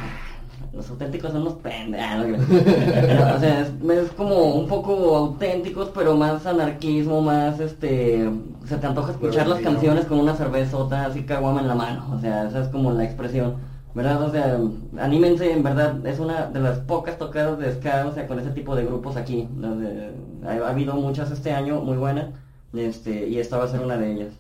los 0.73 0.91
auténticos 0.91 1.31
son 1.31 1.43
unos 1.43 1.55
pendejos? 1.55 2.41
o 3.37 3.39
sea, 3.39 3.61
es, 3.61 3.71
es 3.89 4.11
como 4.17 4.57
un 4.57 4.67
poco 4.67 5.17
auténticos, 5.17 5.93
pero 5.95 6.17
más 6.17 6.45
anarquismo, 6.45 7.23
más 7.23 7.61
este... 7.61 8.29
Se 8.67 8.79
te 8.79 8.87
antoja 8.89 9.13
escuchar 9.13 9.47
las 9.47 9.61
canciones 9.61 10.07
con 10.07 10.19
una 10.19 10.35
cervezota 10.35 11.07
así 11.07 11.23
caguama 11.23 11.61
en 11.61 11.69
la 11.69 11.77
mano. 11.77 12.13
O 12.17 12.21
sea, 12.21 12.49
esa 12.49 12.63
es 12.63 12.69
como 12.69 12.91
la 12.91 13.05
expresión. 13.05 13.76
¿Verdad? 13.97 14.23
O 14.23 14.31
sea, 14.31 14.59
anímense, 15.01 15.51
en 15.51 15.63
verdad, 15.63 16.07
es 16.07 16.19
una 16.19 16.47
de 16.49 16.61
las 16.61 16.79
pocas 16.81 17.17
tocadas 17.17 17.59
de 17.59 17.73
ska, 17.73 18.07
o 18.07 18.13
sea, 18.13 18.27
con 18.27 18.39
ese 18.39 18.51
tipo 18.51 18.77
de 18.77 18.85
grupos 18.85 19.17
aquí. 19.17 19.49
donde 19.57 20.11
ha, 20.47 20.51
ha 20.67 20.69
habido 20.71 20.95
muchas 20.97 21.31
este 21.31 21.51
año 21.53 21.81
muy 21.81 21.97
buenas, 21.97 22.27
este, 22.75 23.27
y 23.27 23.39
esta 23.39 23.57
va 23.57 23.65
a 23.65 23.69
ser 23.69 23.81
una 23.81 23.97
de 23.97 24.13
ellas. 24.13 24.33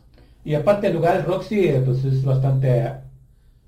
Y 0.44 0.54
aparte 0.54 0.88
el 0.88 0.92
lugar 0.94 1.24
Roxy 1.26 1.68
eh, 1.68 1.82
pues 1.84 2.04
es 2.04 2.22
bastante 2.22 2.68
eh, 2.84 2.92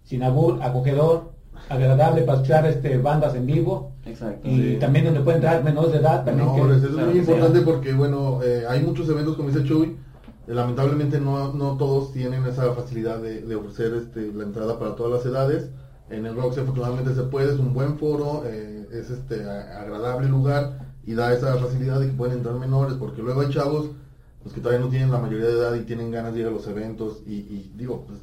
sin 0.04 0.22
albur, 0.22 0.58
acogedor, 0.62 1.32
agradable 1.70 2.20
para 2.22 2.36
escuchar 2.36 2.66
este, 2.66 2.98
bandas 2.98 3.34
en 3.34 3.46
vivo. 3.46 3.92
Exacto. 4.04 4.46
Y 4.46 4.56
Sí. 4.74 4.76
también 4.78 5.06
donde 5.06 5.20
pueden 5.20 5.42
entrar 5.42 5.64
menores 5.64 5.92
de 5.92 5.98
edad 5.98 6.22
también. 6.24 6.54
que- 6.54 6.60
eso 6.60 6.72
es 6.74 6.80
claro 6.92 7.10
muy 7.10 7.24
sea. 7.24 7.34
importante 7.34 7.60
porque, 7.62 7.94
bueno, 7.94 8.40
eh, 8.42 8.64
hay 8.68 8.80
muchos 8.82 9.08
eventos, 9.08 9.36
como 9.36 9.48
dice 9.48 9.64
Chuy, 9.64 9.96
lamentablemente 10.54 11.20
no, 11.20 11.52
no 11.52 11.76
todos 11.76 12.12
tienen 12.12 12.44
esa 12.46 12.72
facilidad 12.74 13.18
de, 13.18 13.42
de 13.42 13.54
ofrecer 13.54 13.94
este, 13.94 14.32
la 14.32 14.44
entrada 14.44 14.78
para 14.78 14.96
todas 14.96 15.12
las 15.12 15.26
edades. 15.26 15.70
En 16.10 16.24
el 16.24 16.36
Roxy 16.36 16.60
afortunadamente 16.60 17.14
se 17.14 17.22
puede, 17.24 17.52
es 17.52 17.60
un 17.60 17.74
buen 17.74 17.98
foro, 17.98 18.42
eh, 18.46 18.88
es 18.92 19.10
este 19.10 19.44
agradable 19.44 20.28
lugar 20.28 20.78
y 21.04 21.14
da 21.14 21.32
esa 21.34 21.56
facilidad 21.56 22.00
de 22.00 22.06
que 22.06 22.12
pueden 22.12 22.38
entrar 22.38 22.54
menores, 22.54 22.94
porque 22.94 23.22
luego 23.22 23.42
hay 23.42 23.50
chavos 23.50 23.90
pues, 24.42 24.54
que 24.54 24.60
todavía 24.60 24.84
no 24.84 24.90
tienen 24.90 25.10
la 25.10 25.18
mayoría 25.18 25.46
de 25.46 25.58
edad 25.58 25.74
y 25.74 25.84
tienen 25.84 26.10
ganas 26.10 26.32
de 26.32 26.40
ir 26.40 26.46
a 26.46 26.50
los 26.50 26.66
eventos 26.66 27.18
y, 27.26 27.34
y 27.34 27.72
digo, 27.76 28.04
pues 28.06 28.18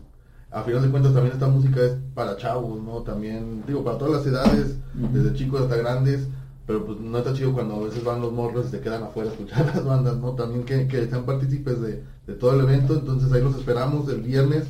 a 0.52 0.64
final 0.64 0.82
de 0.82 0.90
cuentas 0.90 1.14
también 1.14 1.34
esta 1.34 1.48
música 1.48 1.82
es 1.82 1.98
para 2.14 2.38
chavos, 2.38 2.82
¿no? 2.82 3.02
También, 3.02 3.64
digo, 3.68 3.84
para 3.84 3.98
todas 3.98 4.14
las 4.14 4.26
edades, 4.26 4.78
desde 4.94 5.34
chicos 5.34 5.62
hasta 5.62 5.76
grandes, 5.76 6.28
pero 6.66 6.86
pues 6.86 7.00
no 7.00 7.18
está 7.18 7.34
chido 7.34 7.54
cuando 7.54 7.76
a 7.76 7.86
veces 7.86 8.04
van 8.04 8.22
los 8.22 8.32
morros 8.32 8.68
y 8.68 8.70
se 8.70 8.82
quedan 8.82 9.04
afuera 9.04 9.30
a 9.30 9.34
escuchar 9.34 9.66
las 9.76 9.86
bandas, 9.86 10.18
¿no? 10.18 10.32
También 10.34 10.66
que, 10.66 10.88
que 10.88 11.08
sean 11.08 11.26
partícipes 11.26 11.82
de, 11.82 12.04
de 12.28 12.34
todo 12.34 12.54
el 12.54 12.62
evento, 12.62 12.96
entonces 12.96 13.32
ahí 13.32 13.42
los 13.42 13.56
esperamos 13.56 14.10
el 14.10 14.22
viernes 14.22 14.66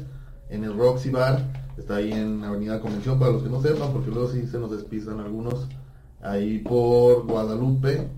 en 0.49 0.63
el 0.63 0.77
Roxy 0.77 1.09
Bar, 1.09 1.65
está 1.77 1.95
ahí 1.95 2.11
en 2.11 2.43
Avenida 2.43 2.79
Convención, 2.79 3.19
para 3.19 3.31
los 3.31 3.43
que 3.43 3.49
no 3.49 3.61
sepan, 3.61 3.93
porque 3.93 4.11
luego 4.11 4.29
sí 4.29 4.45
se 4.47 4.59
nos 4.59 4.71
despistan 4.71 5.19
algunos, 5.19 5.67
ahí 6.21 6.59
por 6.59 7.25
Guadalupe 7.25 8.09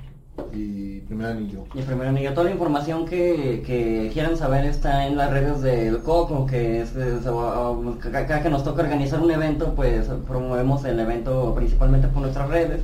y 0.54 1.00
Primer 1.02 1.28
Anillo. 1.28 1.64
Y 1.74 1.82
primero 1.84 2.10
anillo, 2.10 2.32
toda 2.34 2.46
la 2.46 2.52
información 2.52 3.06
que, 3.06 3.64
que 3.66 4.10
quieran 4.14 4.36
saber 4.38 4.66
está 4.66 5.08
en 5.08 5.16
las 5.18 5.32
redes 5.32 5.62
del 5.62 6.00
Coco, 6.00 6.46
que 6.46 6.82
es, 6.82 6.94
o- 7.28 7.96
cada 8.02 8.42
que 8.44 8.50
nos 8.50 8.64
toca 8.64 8.84
organizar 8.84 9.20
un 9.22 9.32
evento, 9.32 9.74
pues 9.76 10.08
promovemos 10.28 10.84
el 10.86 11.00
evento 11.00 11.54
principalmente 11.56 12.08
por 12.10 12.22
nuestras 12.24 12.50
redes, 12.50 12.82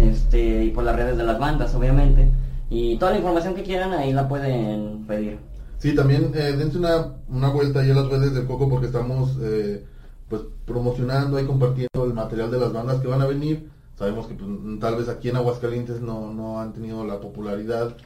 este, 0.00 0.64
y 0.64 0.70
por 0.70 0.84
las 0.84 0.94
redes 0.96 1.16
de 1.16 1.24
las 1.24 1.38
bandas, 1.38 1.74
obviamente. 1.74 2.30
Y 2.70 2.96
toda 2.98 3.12
la 3.12 3.18
información 3.18 3.54
que 3.54 3.62
quieran 3.62 3.92
ahí 3.92 4.12
la 4.12 4.28
pueden 4.28 5.04
pedir. 5.06 5.38
Sí, 5.78 5.94
también 5.94 6.30
eh, 6.34 6.52
dense 6.56 6.78
una, 6.78 7.14
una 7.28 7.48
vuelta 7.50 7.80
ahí 7.80 7.90
a 7.90 7.94
las 7.94 8.08
redes 8.08 8.32
del 8.34 8.46
Coco 8.46 8.68
porque 8.68 8.86
estamos 8.86 9.36
eh, 9.42 9.84
pues 10.28 10.42
promocionando 10.64 11.38
y 11.40 11.44
compartiendo 11.44 12.04
el 12.04 12.14
material 12.14 12.50
de 12.50 12.58
las 12.60 12.72
bandas 12.72 13.00
que 13.00 13.08
van 13.08 13.22
a 13.22 13.26
venir. 13.26 13.68
Sabemos 13.96 14.26
que 14.26 14.34
pues, 14.34 14.48
tal 14.80 14.96
vez 14.96 15.08
aquí 15.08 15.30
en 15.30 15.36
Aguascalientes 15.36 16.00
no, 16.00 16.32
no 16.32 16.60
han 16.60 16.72
tenido 16.72 17.04
la 17.04 17.20
popularidad 17.20 17.96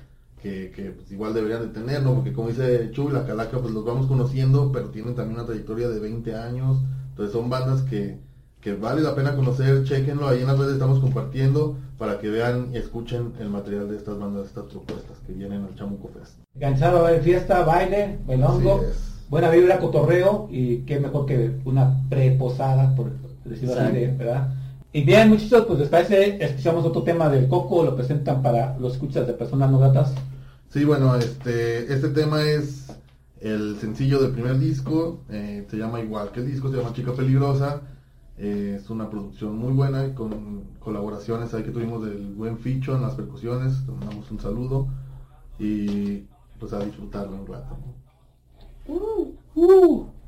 que, 0.40 0.70
que, 0.70 0.90
pues, 0.90 1.11
igual 1.11 1.35
deberían 1.35 1.62
de 1.62 1.80
tener, 1.80 2.02
¿no? 2.02 2.14
Porque 2.14 2.32
como 2.32 2.49
dice 2.49 2.90
Chuy, 2.92 3.12
la 3.12 3.26
Calaca 3.26 3.59
pues 3.59 3.75
los 3.75 3.85
vamos 3.85 4.06
conociendo, 4.06 4.70
pero 4.73 4.90
tienen 4.90 5.14
también 5.14 5.38
una 5.38 5.47
trayectoria 5.47 5.88
de 5.88 5.99
20 5.99 6.35
años. 6.37 6.78
Entonces 7.11 7.32
son 7.32 7.50
bandas 7.50 7.82
que, 7.82 8.18
que 8.61 8.75
vale 8.75 9.02
la 9.02 9.14
pena 9.14 9.35
conocer, 9.35 9.85
chequenlo, 9.85 10.28
ahí 10.28 10.40
en 10.40 10.47
las 10.47 10.59
redes 10.59 10.75
estamos 10.75 11.00
compartiendo 11.00 11.76
para 11.99 12.18
que 12.18 12.30
vean 12.30 12.70
y 12.73 12.78
escuchen 12.78 13.32
el 13.40 13.50
material 13.50 13.88
de 13.90 13.97
estas 13.97 14.18
bandas, 14.18 14.42
de 14.42 14.49
estas 14.49 14.64
propuestas 14.64 15.18
que 15.26 15.32
vienen 15.32 15.64
al 15.64 15.75
Chamuco 15.75 16.09
Fest. 16.09 16.38
Va 16.62 16.68
a 16.68 17.09
haber 17.09 17.23
fiesta, 17.23 17.62
baile, 17.64 18.18
bailongo, 18.26 18.85
buena 19.28 19.50
vibra, 19.50 19.78
cotorreo 19.78 20.49
y 20.50 20.78
qué 20.78 20.99
mejor 20.99 21.26
que 21.26 21.61
una 21.64 22.00
preposada, 22.09 22.94
por 22.94 23.11
decirlo 23.44 23.75
así, 23.75 24.06
¿verdad? 24.16 24.54
Y 24.92 25.04
bien, 25.04 25.28
muchachos, 25.28 25.66
pues 25.66 25.78
les 25.78 25.88
parece, 25.88 26.44
escuchamos 26.44 26.85
otro 26.85 27.04
tema 27.04 27.28
del 27.28 27.47
Coco, 27.47 27.85
lo 27.85 27.94
presentan 27.94 28.42
para 28.42 28.76
los 28.78 28.94
escuchas 28.94 29.25
de 29.25 29.35
personas 29.35 29.70
no 29.70 29.78
gratas. 29.78 30.12
Sí, 30.70 30.85
bueno, 30.85 31.14
este, 31.14 31.92
este 31.92 32.09
tema 32.09 32.42
es 32.42 32.92
el 33.40 33.78
sencillo 33.78 34.20
del 34.20 34.32
primer 34.32 34.59
disco, 34.59 35.20
eh, 35.30 35.64
se 35.70 35.76
llama 35.76 36.00
igual 36.00 36.32
que 36.32 36.40
el 36.40 36.47
disco, 36.47 36.70
se 36.70 36.78
llama 36.78 36.92
Chica 36.92 37.12
Peligrosa, 37.12 37.82
eh, 38.37 38.78
es 38.80 38.90
una 38.90 39.09
producción 39.09 39.56
muy 39.56 39.73
buena 39.73 40.06
y 40.06 40.12
con 40.12 40.64
colaboraciones 40.80 41.54
ahí 41.54 41.62
que 41.62 41.70
tuvimos 41.70 42.04
del 42.04 42.35
buen 42.35 42.59
Ficho 42.59 42.97
en 42.97 43.02
las 43.02 43.14
percusiones, 43.14 43.87
te 43.87 43.92
mandamos 43.92 44.28
un 44.28 44.40
saludo 44.40 44.88
y 45.61 46.25
pues 46.59 46.73
a 46.73 46.80
disfrutarlo 46.80 47.37
un 47.37 47.47
rato. 47.47 47.76
Uh, 48.88 49.35
uh. 49.54 50.19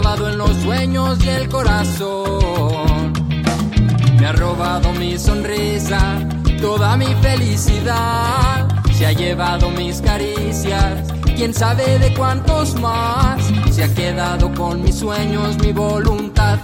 En 0.00 0.38
los 0.38 0.56
sueños 0.62 1.22
y 1.22 1.28
el 1.28 1.48
corazón. 1.50 3.12
Me 4.18 4.26
ha 4.26 4.32
robado 4.32 4.90
mi 4.94 5.18
sonrisa, 5.18 6.18
toda 6.62 6.96
mi 6.96 7.06
felicidad. 7.20 8.68
Se 8.94 9.06
ha 9.06 9.12
llevado 9.12 9.68
mis 9.70 10.00
caricias, 10.00 11.12
quién 11.36 11.52
sabe 11.52 11.98
de 11.98 12.14
cuántos 12.14 12.74
más. 12.80 13.42
Se 13.70 13.84
ha 13.84 13.94
quedado 13.94 14.50
con 14.54 14.82
mis 14.82 14.98
sueños, 14.98 15.58
mi 15.58 15.72
voluntad. 15.72 16.58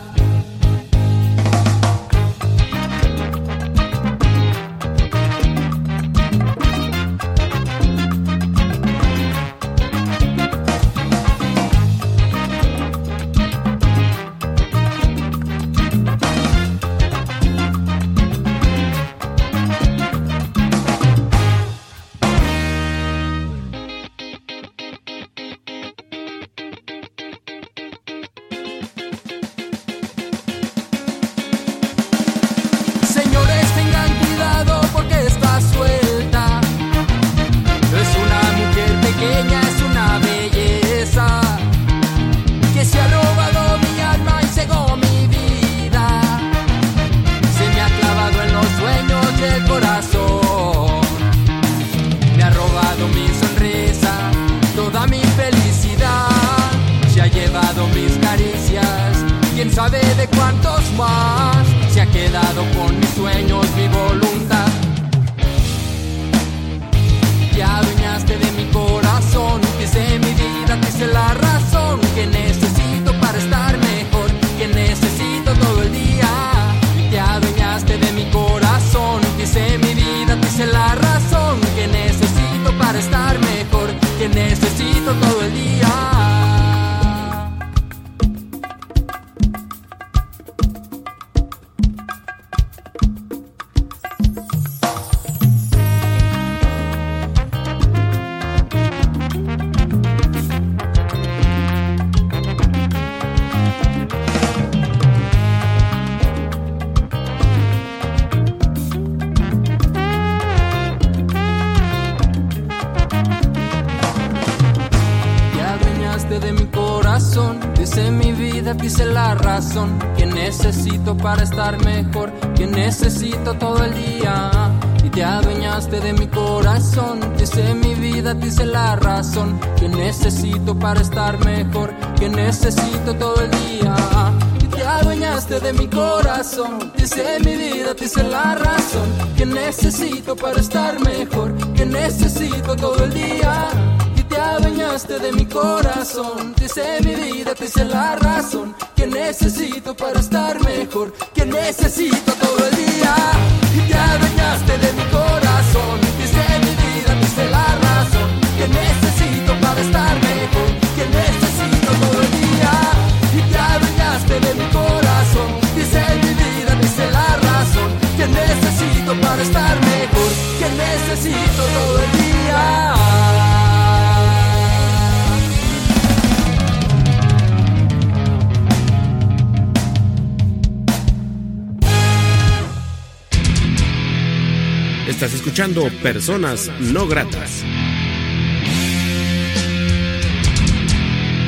Escuchando 185.48 185.84
Personas 186.02 186.70
No 186.78 187.08
Gratas. 187.08 187.64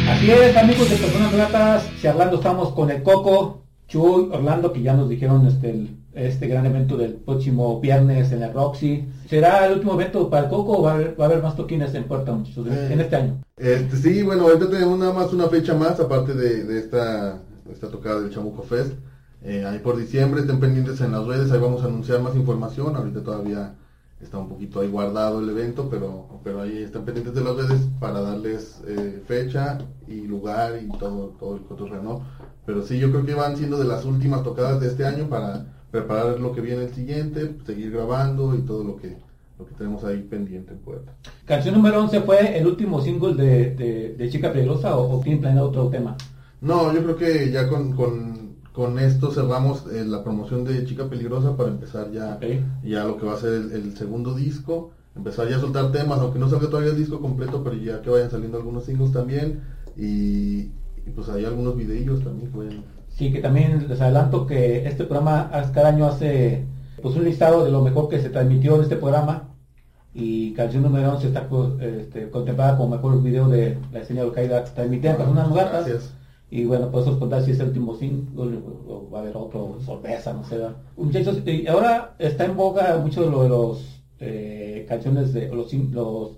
Así 0.08 0.30
es, 0.30 0.56
amigos 0.56 0.88
de 0.88 0.96
Personas 0.96 1.32
Gratas, 1.34 1.86
si 2.00 2.06
hablando 2.06 2.36
estamos 2.36 2.72
con 2.72 2.90
el 2.90 3.02
Coco, 3.02 3.62
Chuy, 3.88 4.30
Orlando, 4.32 4.72
que 4.72 4.80
ya 4.80 4.94
nos 4.94 5.10
dijeron 5.10 5.46
este, 5.46 5.70
el- 5.72 5.96
este 6.14 6.48
gran 6.48 6.64
evento 6.64 6.96
del 6.96 7.12
próximo 7.12 7.78
viernes 7.78 8.32
en 8.32 8.40
la 8.40 8.50
Roxy. 8.50 9.04
¿Será 9.28 9.66
el 9.66 9.74
último 9.74 9.92
evento 9.92 10.30
para 10.30 10.44
el 10.44 10.48
Coco 10.50 10.78
o 10.78 10.82
va 10.82 10.92
a 10.92 10.94
haber, 10.94 11.20
va 11.20 11.24
a 11.24 11.28
haber 11.28 11.42
más 11.42 11.54
toquines 11.54 11.94
en 11.94 12.04
puerta, 12.04 12.32
muchachos, 12.32 12.66
en- 12.68 12.92
en 12.92 13.00
este 13.02 13.16
año? 13.16 13.42
Este, 13.58 13.96
sí, 13.98 14.22
bueno, 14.22 14.44
ahorita 14.44 14.70
tenemos 14.70 14.98
nada 14.98 15.12
más 15.12 15.30
una 15.34 15.46
fecha 15.48 15.74
más, 15.74 16.00
aparte 16.00 16.32
de, 16.32 16.64
de 16.64 16.78
esta, 16.78 17.38
esta 17.70 17.88
tocada 17.88 18.22
del 18.22 18.30
Chamuco 18.30 18.62
Fest. 18.62 18.92
Eh, 19.42 19.64
ahí 19.66 19.78
por 19.78 19.98
diciembre, 19.98 20.40
estén 20.40 20.58
pendientes 20.58 21.00
en 21.02 21.12
las 21.12 21.26
redes, 21.26 21.52
ahí 21.52 21.60
vamos 21.60 21.82
a 21.82 21.86
anunciar 21.86 22.20
más 22.22 22.34
información. 22.34 22.96
Ahorita 22.96 23.22
todavía 23.22 23.74
está 24.20 24.38
un 24.38 24.48
poquito 24.48 24.80
ahí 24.80 24.88
guardado 24.88 25.40
el 25.40 25.48
evento, 25.48 25.88
pero, 25.90 26.40
pero 26.44 26.62
ahí 26.62 26.82
estén 26.82 27.04
pendientes 27.04 27.34
de 27.34 27.42
las 27.42 27.56
redes 27.56 27.80
para 27.98 28.20
darles 28.20 28.80
eh, 28.86 29.22
fecha 29.26 29.78
y 30.06 30.22
lugar 30.22 30.78
y 30.82 30.88
todo, 30.98 31.34
todo 31.38 31.56
el 31.56 31.62
cotorreo, 31.62 32.02
¿no? 32.02 32.22
Pero 32.66 32.82
sí, 32.82 32.98
yo 32.98 33.10
creo 33.10 33.24
que 33.24 33.34
van 33.34 33.56
siendo 33.56 33.78
de 33.78 33.86
las 33.86 34.04
últimas 34.04 34.42
tocadas 34.42 34.80
de 34.80 34.88
este 34.88 35.06
año 35.06 35.28
para 35.28 35.66
preparar 35.90 36.38
lo 36.38 36.52
que 36.52 36.60
viene 36.60 36.84
el 36.84 36.94
siguiente, 36.94 37.56
seguir 37.66 37.90
grabando 37.90 38.54
y 38.54 38.60
todo 38.60 38.84
lo 38.84 38.96
que, 38.96 39.16
lo 39.58 39.66
que 39.66 39.74
tenemos 39.74 40.04
ahí 40.04 40.20
pendiente 40.22 40.72
en 40.72 40.78
puerta. 40.78 41.12
Canción 41.46 41.74
número 41.74 42.00
11 42.00 42.20
fue 42.20 42.58
el 42.58 42.66
último 42.66 43.00
single 43.00 43.34
de, 43.34 43.74
de, 43.74 44.14
de 44.14 44.30
Chica 44.30 44.52
Peligrosa 44.52 44.96
o, 44.96 45.18
o 45.18 45.20
tienen 45.20 45.40
planeado 45.40 45.68
otro 45.68 45.88
tema. 45.88 46.16
No, 46.60 46.92
yo 46.92 47.02
creo 47.02 47.16
que 47.16 47.50
ya 47.50 47.68
con, 47.68 47.92
con, 47.96 48.49
con 48.72 48.98
esto 48.98 49.30
cerramos 49.32 49.84
eh, 49.92 50.04
la 50.04 50.22
promoción 50.22 50.64
de 50.64 50.84
Chica 50.84 51.08
Peligrosa 51.08 51.56
para 51.56 51.70
empezar 51.70 52.10
ya, 52.12 52.38
ya 52.84 53.04
lo 53.04 53.16
que 53.16 53.26
va 53.26 53.34
a 53.34 53.38
ser 53.38 53.52
el, 53.54 53.72
el 53.72 53.96
segundo 53.96 54.34
disco. 54.34 54.92
Empezar 55.16 55.48
ya 55.48 55.56
a 55.56 55.60
soltar 55.60 55.90
temas, 55.90 56.20
aunque 56.20 56.38
no 56.38 56.48
salga 56.48 56.68
todavía 56.70 56.92
el 56.92 56.96
disco 56.96 57.20
completo, 57.20 57.64
pero 57.64 57.74
ya 57.76 58.00
que 58.00 58.10
vayan 58.10 58.30
saliendo 58.30 58.58
algunos 58.58 58.84
singles 58.84 59.12
también. 59.12 59.60
Y, 59.96 60.70
y 61.06 61.10
pues 61.14 61.28
hay 61.28 61.44
algunos 61.44 61.76
videillos 61.76 62.22
también 62.22 62.50
que 62.52 62.58
vayan. 62.58 62.84
Sí, 63.08 63.32
que 63.32 63.40
también 63.40 63.86
les 63.88 64.00
adelanto 64.00 64.46
que 64.46 64.86
este 64.86 65.04
programa 65.04 65.50
cada 65.74 65.88
año 65.88 66.06
hace 66.06 66.64
pues 67.02 67.16
un 67.16 67.24
listado 67.24 67.64
de 67.64 67.70
lo 67.72 67.82
mejor 67.82 68.08
que 68.08 68.20
se 68.20 68.30
transmitió 68.30 68.76
en 68.76 68.82
este 68.82 68.96
programa 68.96 69.48
y 70.14 70.52
canción 70.54 70.82
número 70.84 71.12
11 71.12 71.26
está 71.28 71.48
co- 71.48 71.76
este, 71.80 72.30
contemplada 72.30 72.76
como 72.76 72.90
mejor 72.96 73.20
video 73.22 73.48
de 73.48 73.78
la 73.92 74.00
escena 74.00 74.20
de 74.20 74.26
Al-Qaeda 74.28 74.64
transmitida 74.64 75.12
en 75.12 75.16
personas. 75.16 75.48
Gracias. 75.52 76.14
Y 76.50 76.64
bueno, 76.64 76.90
pues 76.90 77.06
os 77.06 77.16
contar 77.16 77.44
si 77.44 77.52
es 77.52 77.60
el 77.60 77.68
último 77.68 77.94
single 77.94 78.58
o, 78.58 78.92
o 78.92 79.10
va 79.10 79.18
a 79.18 79.22
haber 79.22 79.36
otro, 79.36 79.78
sorpresa, 79.84 80.32
no 80.32 80.44
sé. 80.44 80.58
¿verdad? 80.58 80.76
Muchachos, 80.96 81.38
y 81.46 81.66
ahora 81.68 82.14
está 82.18 82.44
en 82.44 82.56
boga 82.56 82.98
mucho 82.98 83.30
lo 83.30 83.42
de 83.44 83.48
los 83.48 84.02
eh, 84.18 84.84
canciones 84.88 85.32
de 85.32 85.48
los, 85.48 85.72
los 85.72 86.32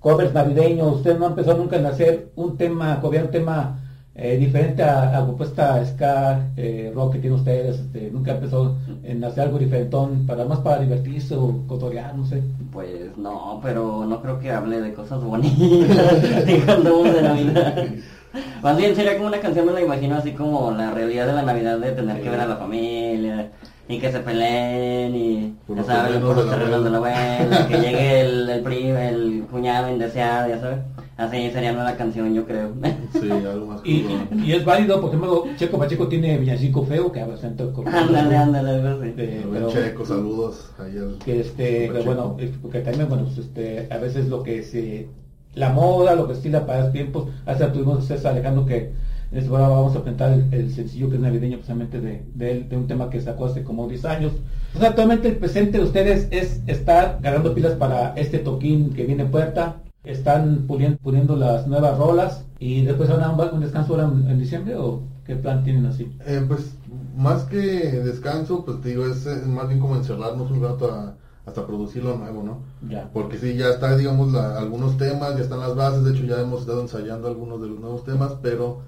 covers 0.00 0.34
navideños. 0.34 0.96
Ustedes 0.96 1.18
no 1.18 1.26
han 1.26 1.32
empezado 1.32 1.58
nunca 1.58 1.76
en 1.76 1.86
hacer 1.86 2.30
un 2.36 2.58
tema, 2.58 3.00
copiar 3.00 3.24
un 3.24 3.30
tema 3.30 3.80
eh, 4.14 4.36
diferente 4.36 4.82
a 4.82 5.10
la 5.10 5.24
propuesta 5.24 5.84
ska, 5.84 6.52
eh, 6.58 6.92
rock 6.94 7.14
que 7.14 7.18
tienen 7.20 7.38
ustedes. 7.38 7.80
Este, 7.80 8.10
nunca 8.10 8.32
han 8.32 8.36
empezado 8.36 8.76
en 9.02 9.24
hacer 9.24 9.44
algo 9.44 9.58
diferentón, 9.58 10.26
para 10.26 10.44
más 10.44 10.60
para 10.60 10.82
divertirse 10.82 11.34
o 11.36 11.66
cotorear, 11.66 12.14
no 12.14 12.26
sé. 12.26 12.42
Pues 12.70 13.16
no, 13.16 13.60
pero 13.62 14.04
no 14.04 14.20
creo 14.20 14.38
que 14.38 14.50
hable 14.50 14.82
de 14.82 14.92
cosas 14.92 15.24
bonitas 15.24 16.22
de 16.46 17.22
Navidad. 17.22 17.86
Más 18.62 18.76
bien 18.76 18.94
sería 18.96 19.16
como 19.16 19.28
una 19.28 19.38
canción, 19.40 19.66
me 19.66 19.72
la 19.72 19.82
imagino 19.82 20.16
así 20.16 20.32
como 20.32 20.70
la 20.72 20.90
realidad 20.90 21.26
de 21.26 21.32
la 21.34 21.42
Navidad 21.42 21.78
de 21.78 21.92
tener 21.92 22.20
que 22.22 22.30
ver 22.30 22.40
a 22.40 22.46
la 22.46 22.56
familia 22.56 23.50
y 23.88 23.98
que 23.98 24.10
se 24.10 24.20
peleen 24.20 25.14
y 25.14 25.54
Por 25.66 25.76
ya 25.76 25.82
los 25.82 25.86
sabes, 25.86 26.20
los 26.22 26.36
de 26.36 26.44
la 26.44 26.50
terrenos 26.50 26.84
de 26.84 26.90
la 26.90 26.96
abuela. 26.96 27.68
que 27.68 27.76
llegue 27.78 28.20
el, 28.22 28.48
el 28.50 28.60
primo, 28.62 28.98
el 28.98 29.44
cuñado 29.50 29.90
indeseado, 29.90 30.48
ya 30.48 30.58
sabes. 30.60 30.78
Así 31.16 31.48
sería 31.52 31.72
la 31.72 31.96
canción, 31.96 32.34
yo 32.34 32.44
creo. 32.44 32.72
Sí, 33.12 33.30
algo 33.30 33.66
más 33.66 33.80
Y, 33.84 34.04
y 34.44 34.52
es 34.52 34.64
válido, 34.64 35.00
por 35.00 35.10
ejemplo, 35.10 35.44
Checo 35.56 35.78
Pacheco 35.78 36.08
tiene 36.08 36.38
Villancico 36.38 36.82
Feo, 36.84 37.12
que 37.12 37.20
habla 37.20 37.34
acento 37.36 37.72
con 37.72 37.86
ándale, 37.86 38.36
ándale, 38.36 38.70
algo 38.70 39.00
así. 39.00 39.12
Eh, 39.18 39.46
pero- 39.52 39.70
Checo, 39.70 40.04
saludos 40.04 40.70
ahí 40.78 40.96
al- 40.98 41.18
que 41.24 41.38
este 41.40 41.88
que 41.88 42.00
bueno 42.00 42.36
porque 42.62 42.80
también 42.80 43.08
bueno 43.08 43.26
pues, 43.26 43.38
este 43.38 43.86
a 43.92 43.98
veces 43.98 44.26
lo 44.28 44.42
que 44.42 44.64
se 44.64 45.06
la 45.54 45.70
moda 45.70 46.14
lo 46.14 46.26
que 46.26 46.34
estila 46.34 46.66
para 46.66 46.84
los 46.84 46.92
tiempos. 46.92 47.28
Hace 47.46 47.66
tuvimos 47.66 48.04
César 48.04 48.32
Alejandro 48.32 48.66
que 48.66 48.92
en 49.30 49.38
este 49.38 49.48
programa 49.48 49.74
vamos 49.74 49.96
a 49.96 50.02
presentar 50.02 50.32
el, 50.52 50.72
sencillo 50.72 51.08
que 51.08 51.16
es 51.16 51.20
navideño 51.20 51.56
precisamente 51.56 52.00
de, 52.00 52.24
de 52.34 52.60
de 52.64 52.76
un 52.76 52.86
tema 52.86 53.10
que 53.10 53.20
sacó 53.20 53.46
hace 53.46 53.62
como 53.62 53.88
10 53.88 54.04
años. 54.04 54.32
Pues 54.72 54.84
actualmente 54.84 55.28
el 55.28 55.36
presente 55.36 55.78
de 55.78 55.84
ustedes 55.84 56.28
es 56.30 56.60
estar 56.66 57.18
ganando 57.20 57.54
pilas 57.54 57.72
para 57.74 58.14
este 58.14 58.38
toquín 58.38 58.92
que 58.92 59.04
viene 59.04 59.24
en 59.24 59.30
puerta. 59.30 59.76
Están 60.04 60.66
puliendo, 60.66 60.98
puliendo 60.98 61.34
las 61.36 61.66
nuevas 61.66 61.96
rolas 61.96 62.44
y 62.58 62.82
después 62.82 63.08
van 63.08 63.22
a 63.22 63.30
un, 63.30 63.60
descanso 63.60 63.94
ahora 63.94 64.04
en, 64.04 64.38
diciembre 64.38 64.76
o 64.76 65.02
qué 65.24 65.34
plan 65.36 65.64
tienen 65.64 65.86
así 65.86 66.14
Eh, 66.26 66.44
pues 66.46 66.74
más 67.16 67.44
que 67.44 67.56
descanso, 67.56 68.64
pues 68.64 68.80
te 68.82 68.90
digo, 68.90 69.06
es, 69.06 69.26
eh, 69.26 69.42
más 69.46 69.68
bien 69.68 69.80
como 69.80 69.96
encerrarnos 69.96 70.50
un 70.50 70.62
rato 70.62 70.92
a- 70.92 71.14
hasta 71.46 71.66
producir 71.66 72.02
lo 72.04 72.16
nuevo, 72.16 72.42
¿no? 72.42 72.58
ya 72.90 73.10
Porque 73.12 73.38
sí, 73.38 73.54
ya 73.56 73.68
está, 73.70 73.96
digamos, 73.96 74.32
la- 74.32 74.58
algunos 74.58 74.96
temas, 74.96 75.36
ya 75.36 75.42
están 75.42 75.60
las 75.60 75.74
bases, 75.74 76.04
de 76.04 76.12
hecho 76.12 76.24
ya 76.24 76.40
hemos 76.40 76.60
estado 76.62 76.80
ensayando 76.80 77.28
algunos 77.28 77.60
de 77.60 77.68
los 77.68 77.78
nuevos 77.80 78.04
temas, 78.04 78.34
pero 78.42 78.80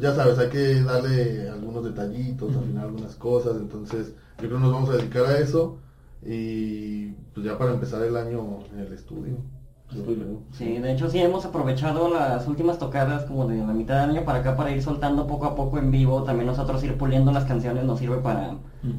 ya 0.00 0.14
sabes, 0.14 0.38
hay 0.38 0.48
que 0.48 0.82
darle 0.82 1.48
algunos 1.50 1.84
detallitos, 1.84 2.56
afinar 2.56 2.84
algunas 2.84 3.14
cosas, 3.16 3.56
entonces 3.56 4.08
yo 4.40 4.48
creo 4.48 4.56
que 4.56 4.64
nos 4.64 4.72
vamos 4.72 4.90
a 4.90 4.96
dedicar 4.96 5.24
a 5.26 5.38
eso 5.38 5.76
y 6.22 7.08
pues 7.34 7.44
ya 7.46 7.58
para 7.58 7.72
empezar 7.72 8.02
el 8.02 8.16
año 8.16 8.60
en 8.72 8.80
el 8.80 8.92
estudio. 8.92 9.36
Sí, 10.52 10.78
de 10.78 10.92
hecho 10.92 11.08
sí 11.08 11.18
hemos 11.20 11.44
aprovechado 11.44 12.08
las 12.08 12.46
últimas 12.46 12.78
tocadas 12.78 13.24
como 13.24 13.46
de 13.46 13.58
la 13.58 13.72
mitad 13.72 14.00
del 14.00 14.16
año 14.16 14.24
para 14.24 14.40
acá 14.40 14.56
para 14.56 14.70
ir 14.70 14.82
soltando 14.82 15.26
poco 15.26 15.46
a 15.46 15.54
poco 15.54 15.78
en 15.78 15.90
vivo, 15.90 16.22
también 16.22 16.46
nosotros 16.46 16.82
ir 16.84 16.96
puliendo 16.96 17.32
las 17.32 17.44
canciones 17.44 17.84
nos 17.84 17.98
sirve 17.98 18.18
para 18.18 18.54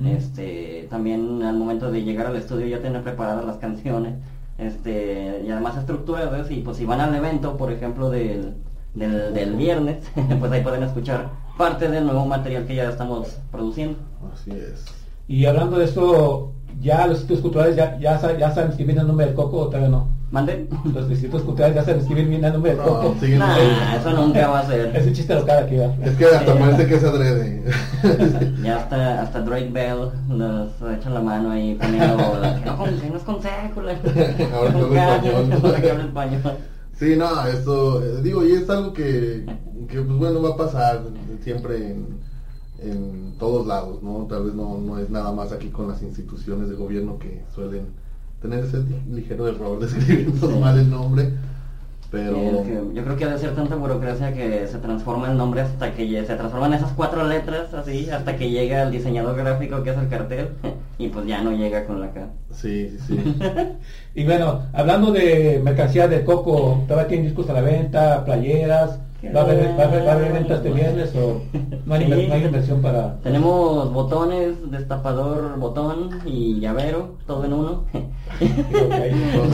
este 0.06 0.88
también 0.90 1.44
al 1.44 1.58
momento 1.58 1.92
de 1.92 2.04
llegar 2.04 2.28
al 2.28 2.36
estudio 2.36 2.68
ya 2.68 2.82
tener 2.82 3.04
preparadas 3.04 3.46
las 3.46 3.58
canciones, 3.58 4.16
este 4.58 5.44
y 5.46 5.52
además 5.52 5.78
estructuradas 5.78 6.50
y 6.52 6.62
pues 6.62 6.78
si 6.78 6.86
van 6.86 7.02
al 7.02 7.14
evento, 7.14 7.58
por 7.58 7.72
ejemplo 7.72 8.10
del, 8.10 8.56
del, 8.94 9.34
del 9.34 9.56
viernes, 9.56 10.06
pues 10.40 10.52
ahí 10.52 10.62
pueden 10.62 10.84
escuchar 10.84 11.30
parte 11.58 11.90
del 11.90 12.06
nuevo 12.06 12.26
material 12.26 12.66
que 12.66 12.76
ya 12.76 12.90
estamos 12.90 13.38
produciendo. 13.52 14.00
Así 14.34 14.52
es. 14.52 14.86
Y 15.28 15.46
hablando 15.46 15.80
de 15.80 15.86
eso, 15.86 16.54
ya 16.82 17.08
los 17.08 17.20
sitios 17.20 17.40
culturales 17.40 17.76
ya, 17.76 17.98
ya, 18.00 18.20
ya 18.38 18.52
saben 18.52 18.72
escribir 18.72 18.98
el 18.98 19.08
nombre 19.08 19.26
del 19.26 19.36
coco 19.36 19.58
o 19.58 19.68
todavía 19.68 19.90
no. 19.90 20.15
¿Mande? 20.36 20.68
Los 20.94 21.08
distritos 21.08 21.44
culturales 21.44 21.76
ya 21.76 21.86
saben 21.86 22.02
escribir 22.02 22.28
bien 22.28 22.44
el 22.44 22.52
nombre 22.52 22.76
del 22.76 22.86
No, 22.86 23.16
Nah, 23.38 23.96
eso 23.96 24.12
nunca 24.12 24.50
va 24.50 24.60
a 24.60 24.68
ser. 24.68 24.94
Es 24.94 25.08
un 25.08 25.14
chiste 25.14 25.34
local 25.34 25.64
aquí, 25.64 25.78
¿verdad? 25.78 25.96
Es 26.06 26.18
que 26.18 26.26
hasta 26.26 26.60
parece 26.60 26.88
que 26.88 26.96
es 26.96 27.04
adrede. 27.06 27.64
Ya 28.62 28.76
hasta, 28.76 29.22
hasta 29.22 29.42
Drake 29.44 29.70
Bell 29.72 30.10
nos 30.28 30.74
echa 30.94 31.10
la 31.10 31.22
mano 31.22 31.52
ahí 31.52 31.76
poniendo 31.76 32.18
que 32.18 32.66
no, 32.66 32.78
con, 32.78 33.00
que 33.00 33.10
no 33.10 33.18
es 33.18 33.24
con 33.24 33.42
sécula. 33.42 33.94
Ahora 34.54 34.74
que 34.74 34.80
español. 34.82 35.60
Ahora 35.64 35.82
que 35.82 35.92
habla 35.92 36.04
español. 36.04 36.42
Sí, 37.00 37.16
no, 37.16 37.48
esto, 37.48 38.04
eh, 38.04 38.22
digo, 38.22 38.46
y 38.46 38.52
es 38.52 38.70
algo 38.70 38.92
que, 38.92 39.46
que, 39.88 40.02
pues 40.02 40.18
bueno, 40.18 40.42
va 40.42 40.50
a 40.50 40.58
pasar 40.58 41.02
siempre 41.44 41.92
en, 41.92 42.20
en 42.80 43.36
todos 43.40 43.66
lados, 43.66 44.04
¿no? 44.04 44.28
Tal 44.30 44.44
vez 44.44 44.54
no, 44.54 44.78
no 44.80 45.00
es 45.00 45.10
nada 45.10 45.32
más 45.32 45.54
aquí 45.54 45.70
con 45.70 45.88
las 45.88 46.02
instituciones 46.02 46.68
de 46.68 46.76
gobierno 46.76 47.20
que 47.20 47.46
suelen 47.54 48.04
tener 48.46 48.66
ese 48.66 48.84
ligero 49.12 49.48
error 49.48 49.80
de 49.80 49.88
escribir 49.88 50.34
mal 50.60 50.78
el 50.78 50.90
nombre, 50.90 51.30
pero... 52.12 52.36
Sí, 52.36 52.46
es 52.46 52.62
que 52.68 52.96
yo 52.96 53.04
creo 53.04 53.16
que 53.18 53.26
ha 53.26 53.30
de 53.30 53.40
ser 53.40 53.56
tanta 53.56 53.76
burocracia 53.76 54.34
que 54.34 54.68
se 54.68 54.78
transforma 54.78 55.32
el 55.32 55.38
nombre 55.38 55.62
hasta 55.62 55.94
que 55.94 56.26
se 56.26 56.36
transforman 56.36 56.74
esas 56.74 56.92
cuatro 56.92 57.28
letras 57.28 57.74
así 57.74 58.10
hasta 58.10 58.36
que 58.36 58.50
llega 58.50 58.84
el 58.84 58.92
diseñador 58.92 59.36
gráfico 59.36 59.82
que 59.84 59.90
hace 59.90 60.02
el 60.02 60.10
cartel 60.10 60.50
y 60.98 61.08
pues 61.10 61.26
ya 61.26 61.42
no 61.42 61.52
llega 61.52 61.86
con 61.86 62.00
la 62.00 62.12
K. 62.12 62.28
Sí, 62.52 62.90
sí, 62.90 63.00
sí. 63.08 63.36
Y 64.16 64.24
bueno, 64.24 64.62
hablando 64.72 65.12
de 65.12 65.60
mercancía 65.64 66.08
del 66.08 66.24
coco, 66.24 66.84
¿todavía 66.88 67.08
tienen 67.08 67.26
discos 67.26 67.50
a 67.50 67.54
la 67.54 67.62
venta, 67.62 68.24
playeras? 68.24 69.00
¿Va 69.34 69.42
a 69.42 69.44
haber, 69.44 69.80
va 69.80 69.84
a 69.84 69.88
haber, 69.88 70.08
va 70.08 70.12
a 70.12 70.16
haber 70.16 70.34
venta 70.34 70.56
este 70.56 70.72
viernes 70.72 71.14
o 71.16 71.42
no 71.86 71.94
hay, 71.94 72.06
Sí. 72.06 72.12
inver- 72.12 72.28
no 72.28 72.34
hay 72.36 72.44
inversión 72.46 72.82
para...? 72.82 73.16
Tenemos 73.22 73.92
botones, 73.94 74.70
destapador, 74.72 75.58
botón 75.60 76.10
y 76.26 76.60
llavero, 76.60 77.16
todo 77.26 77.46
en 77.46 77.54
uno. 77.54 77.84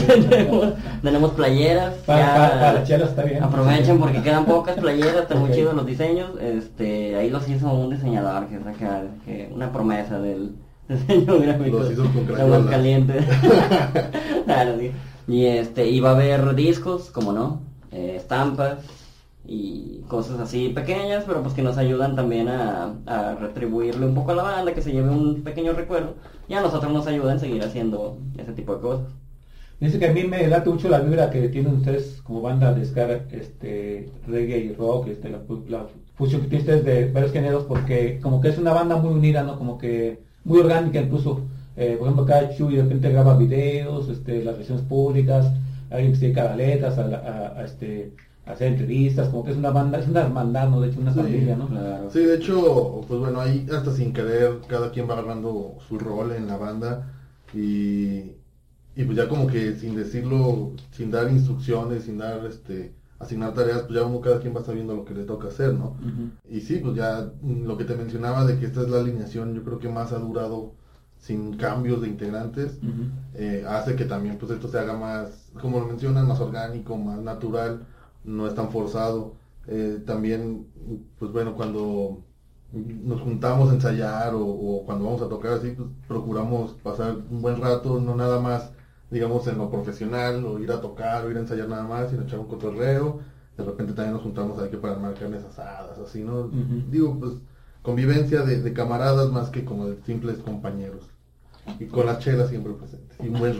tenemos, 0.07 0.73
tenemos 1.01 1.31
playeras. 1.31 1.93
Para, 2.05 2.33
para, 2.35 2.59
para 2.59 2.83
chelas 2.83 3.09
está 3.09 3.23
bien. 3.23 3.43
Aprovechen 3.43 3.99
porque 3.99 4.21
quedan 4.23 4.45
pocas 4.45 4.75
playeras, 4.77 5.15
están 5.23 5.39
muy 5.39 5.51
chidos 5.51 5.73
los 5.75 5.85
diseños. 5.85 6.31
Este, 6.41 7.15
ahí 7.15 7.29
los 7.29 7.47
hizo 7.49 7.71
un 7.73 7.89
diseñador 7.91 8.47
que 8.47 8.59
que 9.25 9.49
una 9.53 9.71
promesa 9.71 10.19
del 10.19 10.55
diseño 10.89 11.39
gráfico. 11.39 11.79
Los 11.79 11.91
hizo 11.91 12.03
con 12.03 12.27
de 12.27 12.33
crayola. 12.33 12.69
caliente. 12.69 13.13
Claro, 14.45 14.71
sí. 14.79 14.91
Y 15.27 15.45
este, 15.45 15.87
iba 15.89 16.09
a 16.09 16.13
haber 16.13 16.55
discos, 16.55 17.09
como 17.11 17.31
no, 17.31 17.61
eh, 17.91 18.15
estampas 18.17 18.79
y 19.55 20.01
cosas 20.07 20.39
así 20.39 20.69
pequeñas, 20.69 21.23
pero 21.27 21.41
pues 21.43 21.53
que 21.53 21.61
nos 21.63 21.77
ayudan 21.77 22.15
también 22.15 22.47
a, 22.49 22.95
a 23.05 23.35
retribuirle 23.35 24.05
un 24.05 24.15
poco 24.15 24.31
a 24.31 24.35
la 24.35 24.43
banda, 24.43 24.73
que 24.73 24.81
se 24.81 24.91
lleve 24.93 25.09
un 25.09 25.43
pequeño 25.43 25.73
recuerdo. 25.73 26.15
Y 26.47 26.53
a 26.55 26.61
nosotros 26.61 26.91
nos 26.93 27.07
ayudan 27.07 27.37
a 27.37 27.39
seguir 27.39 27.63
haciendo 27.63 28.17
ese 28.37 28.53
tipo 28.53 28.75
de 28.75 28.81
cosas. 28.81 29.07
Dice 29.79 29.97
que 29.99 30.07
a 30.07 30.13
mí 30.13 30.23
me 30.23 30.47
late 30.47 30.69
mucho 30.69 30.89
la 30.89 30.99
vibra 30.99 31.29
que 31.31 31.49
tienen 31.49 31.73
ustedes 31.73 32.21
como 32.21 32.41
banda 32.41 32.73
de 32.73 32.85
ska, 32.85 33.25
este, 33.31 34.09
reggae 34.27 34.59
y 34.59 34.73
rock, 34.73 35.07
este, 35.07 35.29
la, 35.29 35.39
la 35.69 35.87
fusión 36.15 36.41
que 36.41 36.47
tienen 36.47 36.61
ustedes 36.67 36.85
de 36.85 37.11
varios 37.11 37.31
géneros, 37.33 37.63
porque 37.65 38.19
como 38.21 38.39
que 38.41 38.49
es 38.49 38.57
una 38.59 38.73
banda 38.73 38.97
muy 38.97 39.11
unida, 39.13 39.43
¿no? 39.43 39.57
Como 39.57 39.77
que 39.79 40.19
muy 40.43 40.59
orgánica 40.59 41.01
incluso. 41.01 41.49
Eh, 41.75 41.95
por 41.97 42.07
ejemplo, 42.07 42.23
acá 42.25 42.49
Chuy 42.55 42.75
de 42.75 42.83
repente 42.83 43.09
graba 43.11 43.37
videos, 43.37 44.07
este, 44.09 44.43
las 44.43 44.57
versiones 44.57 44.83
públicas, 44.85 45.51
alguien 45.89 46.11
que 46.11 46.17
se 46.19 46.25
dedica 46.25 46.51
a 46.53 46.55
letras, 46.55 46.97
a, 46.97 47.03
a- 47.05 47.59
a, 47.59 47.65
este, 47.65 48.13
hacer 48.45 48.67
entrevistas, 48.73 49.29
como 49.29 49.43
que 49.43 49.51
es 49.51 49.57
una 49.57 49.71
banda, 49.71 49.99
es 49.99 50.07
una 50.07 50.21
hermandad, 50.21 50.69
¿no? 50.69 50.81
De 50.81 50.89
hecho, 50.89 50.99
una 50.99 51.13
Sí, 51.13 51.19
familia, 51.19 51.55
¿no? 51.55 51.67
Claro. 51.67 52.09
Sí, 52.11 52.19
de 52.19 52.35
hecho, 52.35 53.01
pues 53.07 53.19
bueno, 53.19 53.39
ahí 53.39 53.65
hasta 53.71 53.91
sin 53.93 54.13
querer 54.13 54.59
cada 54.67 54.91
quien 54.91 55.07
va 55.09 55.13
agarrando 55.13 55.77
su 55.87 55.97
rol 55.99 56.31
en 56.33 56.47
la 56.47 56.57
banda 56.57 57.13
y, 57.53 58.31
y 58.95 59.03
pues 59.05 59.15
ya 59.17 59.27
como 59.27 59.47
que 59.47 59.75
sin 59.75 59.95
decirlo, 59.95 60.71
sin 60.91 61.11
dar 61.11 61.31
instrucciones, 61.31 62.03
sin 62.05 62.17
dar 62.17 62.45
este 62.45 62.93
asignar 63.19 63.53
tareas, 63.53 63.83
pues 63.83 63.93
ya 63.99 64.03
uno 64.03 64.19
cada 64.19 64.39
quien 64.39 64.55
va 64.55 64.63
sabiendo 64.63 64.95
lo 64.95 65.05
que 65.05 65.13
le 65.13 65.23
toca 65.25 65.49
hacer, 65.49 65.73
¿no? 65.73 65.95
Y 66.49 66.61
sí, 66.61 66.79
pues 66.79 66.95
ya 66.95 67.31
mm, 67.41 67.65
lo 67.67 67.77
que 67.77 67.83
te 67.85 67.95
mencionaba 67.95 68.45
de 68.45 68.57
que 68.57 68.65
esta 68.65 68.81
es 68.81 68.89
la 68.89 68.99
alineación, 68.99 69.53
yo 69.53 69.63
creo 69.63 69.77
que 69.77 69.89
más 69.89 70.11
ha 70.11 70.17
durado 70.17 70.73
sin 71.19 71.55
cambios 71.55 72.01
de 72.01 72.07
integrantes, 72.07 72.79
eh, 73.35 73.63
hace 73.67 73.95
que 73.95 74.05
también 74.05 74.37
pues 74.39 74.51
esto 74.51 74.67
se 74.67 74.79
haga 74.79 74.97
más, 74.97 75.51
como 75.61 75.79
lo 75.79 75.85
mencionan, 75.85 76.27
más 76.27 76.39
orgánico, 76.39 76.97
más 76.97 77.19
natural, 77.21 77.85
no 78.23 78.47
es 78.47 78.55
tan 78.55 78.69
forzado. 78.71 79.33
Eh, 79.67 80.01
también, 80.05 80.67
pues 81.19 81.31
bueno, 81.31 81.55
cuando 81.55 82.23
nos 82.71 83.21
juntamos 83.21 83.69
a 83.69 83.73
ensayar 83.73 84.33
o, 84.33 84.45
o 84.45 84.85
cuando 84.85 85.05
vamos 85.05 85.21
a 85.21 85.29
tocar 85.29 85.53
así, 85.53 85.71
pues 85.71 85.89
procuramos 86.07 86.71
pasar 86.83 87.15
un 87.29 87.41
buen 87.41 87.61
rato, 87.61 87.99
no 87.99 88.15
nada 88.15 88.39
más, 88.39 88.71
digamos, 89.09 89.45
en 89.47 89.57
lo 89.57 89.69
profesional, 89.69 90.45
o 90.45 90.59
ir 90.59 90.71
a 90.71 90.81
tocar, 90.81 91.25
o 91.25 91.31
ir 91.31 91.37
a 91.37 91.41
ensayar 91.41 91.67
nada 91.67 91.83
más, 91.83 92.09
sino 92.09 92.23
echar 92.23 92.39
un 92.39 92.47
cotorreo. 92.47 93.19
De 93.57 93.63
repente 93.65 93.93
también 93.93 94.13
nos 94.13 94.23
juntamos 94.23 94.59
aquí 94.59 94.77
para 94.77 94.93
armar 94.93 95.13
carnes 95.13 95.43
asadas, 95.43 95.99
así, 95.99 96.23
¿no? 96.23 96.49
Digo, 96.89 97.19
pues 97.19 97.33
convivencia 97.81 98.43
de, 98.43 98.61
de 98.61 98.73
camaradas 98.73 99.29
más 99.31 99.49
que 99.49 99.65
como 99.65 99.87
de 99.87 99.97
simples 100.05 100.37
compañeros. 100.37 101.03
Y 101.79 101.85
con 101.85 102.05
las 102.05 102.19
chelas 102.19 102.49
siempre 102.49 102.73
presentes. 102.73 103.17
Y 103.19 103.27
un 103.27 103.39
buen. 103.39 103.53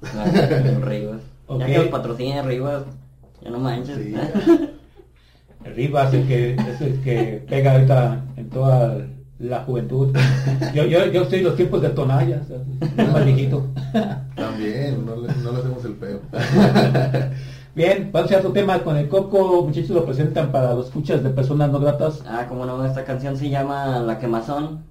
Claro, 0.00 0.80
Rivas. 0.84 1.22
Ya 1.58 1.66
que 1.66 1.78
los 1.78 1.88
patrocina 1.88 2.42
Rivas, 2.42 2.84
ya 3.46 3.52
no 3.52 3.58
manches. 3.58 3.96
Sí. 3.96 4.14
Rivas, 5.74 6.14
el 6.14 6.26
que 6.26 6.54
es 6.54 6.80
el 6.80 7.00
que 7.02 7.44
pega 7.48 7.72
ahorita 7.72 8.24
en 8.36 8.50
toda 8.50 9.06
la 9.38 9.64
juventud. 9.64 10.16
Yo, 10.74 10.84
yo, 10.84 11.06
yo 11.06 11.22
estoy 11.22 11.40
en 11.40 11.44
los 11.44 11.56
tiempos 11.56 11.82
de 11.82 11.90
Tonaya, 11.90 12.40
o 12.42 12.46
sea, 12.46 12.58
es 13.04 13.12
más 13.12 13.24
viejito. 13.24 13.66
También, 14.34 15.04
no 15.04 15.16
le, 15.16 15.28
no 15.42 15.52
le 15.52 15.58
hacemos 15.58 15.84
el 15.84 15.94
peo. 15.94 16.20
Bien, 17.74 18.10
vamos 18.10 18.32
a 18.32 18.38
otro 18.38 18.52
tema 18.52 18.82
con 18.82 18.96
el 18.96 19.08
Coco, 19.08 19.64
muchachos 19.64 19.90
lo 19.90 20.06
presentan 20.06 20.50
para 20.50 20.72
los 20.72 20.86
escuchas 20.86 21.22
de 21.22 21.30
personas 21.30 21.70
no 21.70 21.78
gratas. 21.78 22.22
Ah, 22.26 22.46
como 22.48 22.64
no, 22.64 22.82
esta 22.84 23.04
canción 23.04 23.36
se 23.36 23.50
llama 23.50 23.98
La 23.98 24.18
Quemazón. 24.18 24.84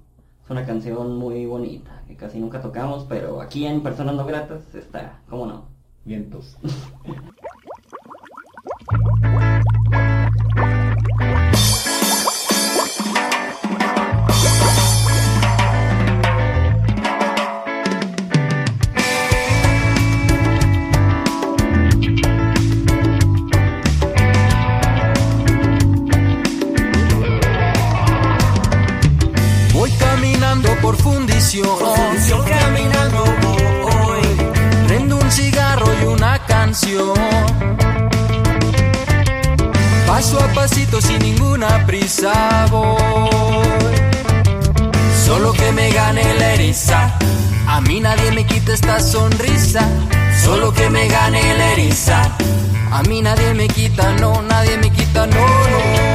Es 0.44 0.50
una 0.50 0.64
canción 0.64 1.16
muy 1.16 1.46
bonita, 1.46 2.02
que 2.06 2.14
casi 2.14 2.38
nunca 2.38 2.60
tocamos, 2.60 3.04
pero 3.08 3.40
aquí 3.40 3.66
en 3.66 3.82
Personas 3.82 4.14
No 4.14 4.24
Gratas 4.24 4.72
está, 4.76 5.18
cómo 5.28 5.46
no. 5.46 5.64
Vientos. 6.04 6.56
Voy 29.72 29.90
caminando 29.90 30.68
por 30.80 30.96
fundición. 30.96 31.66
caminando 32.44 33.24
voy. 33.82 34.86
Prendo 34.86 35.16
un 35.18 35.30
cigarro 35.30 35.86
y 36.02 36.06
una 36.06 36.38
canción. 36.46 37.14
Paso 40.16 40.40
a 40.40 40.48
pasito 40.54 40.98
sin 40.98 41.18
ninguna 41.18 41.84
prisa 41.84 42.64
voy. 42.70 43.66
Solo 45.26 45.52
que 45.52 45.70
me 45.72 45.90
gane 45.90 46.22
la 46.38 46.54
eriza. 46.54 47.18
A 47.66 47.82
mí 47.82 48.00
nadie 48.00 48.32
me 48.32 48.46
quita 48.46 48.72
esta 48.72 48.98
sonrisa. 48.98 49.86
Solo 50.42 50.72
que 50.72 50.88
me 50.88 51.06
gane 51.08 51.42
la 51.58 51.72
eriza. 51.72 52.34
A 52.92 53.02
mí 53.02 53.20
nadie 53.20 53.52
me 53.52 53.68
quita, 53.68 54.12
no, 54.12 54.40
nadie 54.40 54.78
me 54.78 54.90
quita, 54.90 55.26
no, 55.26 55.36
no. 55.36 56.05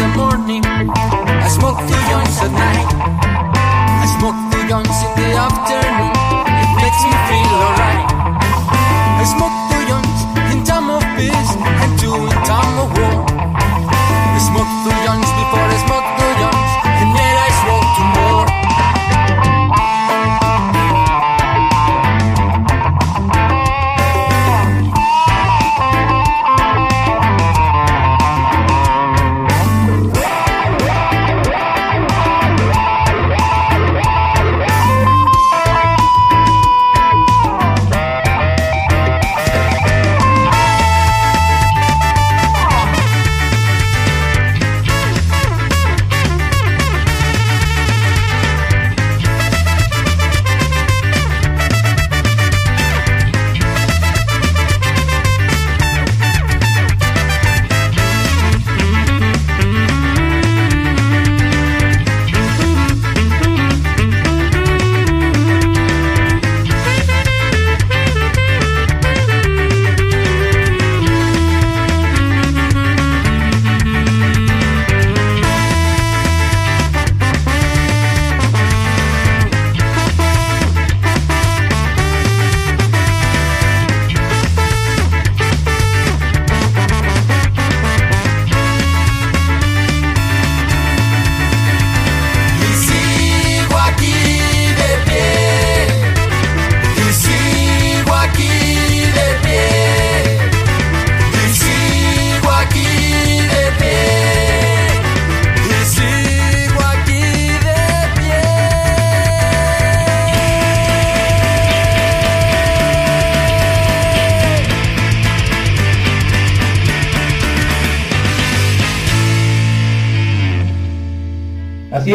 The 0.00 0.08
morning. 0.16 0.62
I 0.64 1.48
smoke 1.48 1.78
two 1.80 2.00
joints 2.08 2.40
at 2.40 2.52
night. 2.52 2.79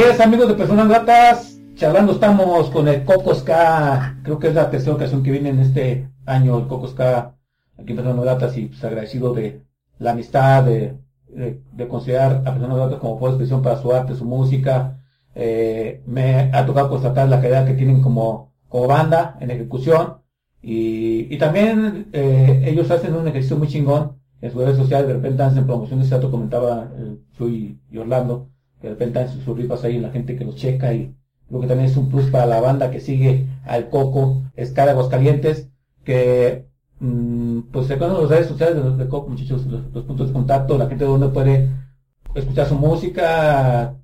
Es, 0.09 0.19
amigos 0.19 0.47
de 0.47 0.53
personas 0.53 0.87
gratas, 0.87 1.59
charlando 1.73 2.13
estamos 2.13 2.69
con 2.69 2.87
el 2.87 3.03
Coco 3.03 3.33
Ska, 3.33 4.19
creo 4.23 4.37
que 4.37 4.49
es 4.49 4.53
la 4.53 4.69
tercera 4.69 4.95
ocasión 4.95 5.23
que 5.23 5.31
viene 5.31 5.49
en 5.49 5.59
este 5.59 6.09
año 6.25 6.57
el 6.59 6.67
Coco 6.67 6.87
Ska 6.87 7.35
aquí 7.77 7.91
en 7.91 7.95
Personas 7.95 8.25
Datas 8.25 8.55
y 8.57 8.67
pues 8.67 8.83
agradecido 8.83 9.33
de 9.33 9.63
la 9.97 10.11
amistad, 10.11 10.63
de, 10.63 10.97
de, 11.27 11.61
de 11.71 11.87
considerar 11.87 12.43
a 12.45 12.53
Personas 12.53 12.77
Datas 12.77 12.99
como 12.99 13.17
fue 13.17 13.29
expresión 13.29 13.61
para 13.61 13.81
su 13.81 13.91
arte, 13.91 14.15
su 14.15 14.25
música. 14.25 14.99
Eh, 15.33 16.03
me 16.05 16.51
ha 16.53 16.65
tocado 16.65 16.89
constatar 16.89 17.27
la 17.27 17.41
calidad 17.41 17.65
que 17.65 17.73
tienen 17.73 18.01
como, 18.01 18.53
como 18.69 18.87
banda 18.87 19.37
en 19.39 19.51
ejecución 19.51 20.17
y, 20.61 21.33
y 21.33 21.37
también 21.37 22.09
eh, 22.13 22.63
ellos 22.67 22.91
hacen 22.91 23.15
un 23.15 23.27
ejercicio 23.27 23.57
muy 23.57 23.67
chingón 23.67 24.19
en 24.41 24.51
sus 24.51 24.61
redes 24.61 24.77
sociales, 24.77 25.07
de 25.07 25.13
repente 25.15 25.43
hacen 25.43 25.65
promociones, 25.65 26.09
ya 26.09 26.19
te 26.19 26.29
comentaba 26.29 26.89
eh, 26.95 27.17
Chuy 27.37 27.79
y 27.89 27.97
Orlando, 27.97 28.49
de 28.85 28.91
repente 28.91 29.19
hacen 29.19 29.41
sus 29.41 29.57
ripas 29.57 29.83
ahí 29.83 29.95
en 29.95 30.03
la 30.03 30.11
gente 30.11 30.35
que 30.35 30.45
los 30.45 30.55
checa 30.55 30.93
y 30.93 31.13
lo 31.49 31.59
que 31.59 31.67
también 31.67 31.89
es 31.89 31.97
un 31.97 32.09
plus 32.09 32.29
para 32.29 32.45
la 32.45 32.61
banda 32.61 32.91
que 32.91 32.99
sigue 32.99 33.45
al 33.65 33.89
Coco, 33.89 34.43
Escala 34.55 34.91
Aguascalientes, 34.91 35.69
que 36.03 36.65
mm, 36.99 37.61
pues 37.71 37.87
se 37.87 37.97
conocen 37.97 38.21
las 38.23 38.29
redes 38.31 38.47
sociales 38.47 38.97
de, 38.97 39.07
Coco, 39.07 39.29
muchachos, 39.29 39.65
los, 39.65 39.81
los 39.93 40.03
puntos 40.05 40.27
de 40.27 40.33
contacto, 40.33 40.77
la 40.77 40.87
gente 40.87 41.05
donde 41.05 41.29
puede 41.29 41.69
escuchar 42.35 42.67
su 42.67 42.75
música, 42.75 43.95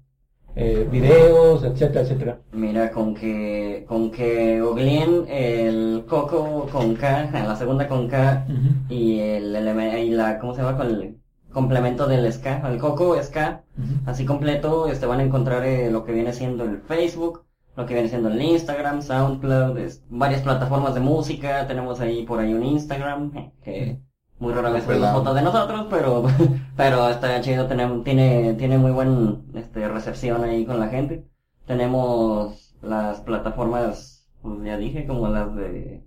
eh, 0.55 0.87
videos, 0.91 1.63
etcétera, 1.63 2.01
etcétera. 2.01 2.39
Mira, 2.53 2.91
con 2.91 3.13
que, 3.13 3.85
con 3.87 4.11
que 4.11 4.61
googleen 4.61 5.25
el 5.29 6.03
coco 6.07 6.67
con 6.71 6.95
K, 6.95 7.29
la 7.31 7.55
segunda 7.55 7.87
con 7.87 8.07
K, 8.07 8.45
y 8.89 9.19
el 9.19 9.55
eleme- 9.55 10.03
y 10.05 10.09
la, 10.09 10.39
¿cómo 10.39 10.53
se 10.53 10.61
llama? 10.61 10.77
Con 10.77 10.87
el 10.87 11.20
complemento 11.51 12.07
del 12.07 12.31
ska, 12.31 12.61
el 12.69 12.77
coco 12.79 13.15
ska, 13.21 13.63
así 14.05 14.25
completo, 14.25 14.87
este 14.87 15.05
van 15.05 15.19
a 15.19 15.23
encontrar 15.23 15.63
eh, 15.65 15.91
lo 15.91 16.03
que 16.05 16.11
viene 16.13 16.33
siendo 16.33 16.63
el 16.63 16.79
Facebook, 16.81 17.43
lo 17.75 17.85
que 17.85 17.93
viene 17.93 18.09
siendo 18.09 18.29
el 18.29 18.41
Instagram, 18.41 19.01
SoundCloud, 19.01 19.77
es- 19.77 20.03
varias 20.09 20.41
plataformas 20.41 20.93
de 20.93 20.99
música, 21.01 21.67
tenemos 21.67 21.99
ahí 21.99 22.23
por 22.25 22.39
ahí 22.39 22.53
un 22.53 22.63
Instagram, 22.63 23.31
eh, 23.35 23.51
que 23.63 23.99
muy 24.39 24.53
rara 24.53 24.69
vez 24.71 24.83
subimos 24.83 25.01
Pelado. 25.01 25.19
fotos 25.19 25.35
de 25.35 25.41
nosotros, 25.43 25.87
pero, 25.89 26.23
pero 26.75 27.09
está 27.09 27.39
chido, 27.41 27.67
tenemos, 27.67 28.03
tiene, 28.03 28.55
tiene 28.55 28.77
muy 28.77 28.91
buen, 28.91 29.43
este, 29.53 29.87
recepción 29.87 30.43
ahí 30.43 30.65
con 30.65 30.79
la 30.79 30.87
gente. 30.87 31.27
Tenemos 31.65 32.75
las 32.81 33.21
plataformas, 33.21 34.27
pues 34.41 34.63
ya 34.63 34.77
dije, 34.77 35.05
como 35.07 35.27
las 35.29 35.55
de, 35.55 36.03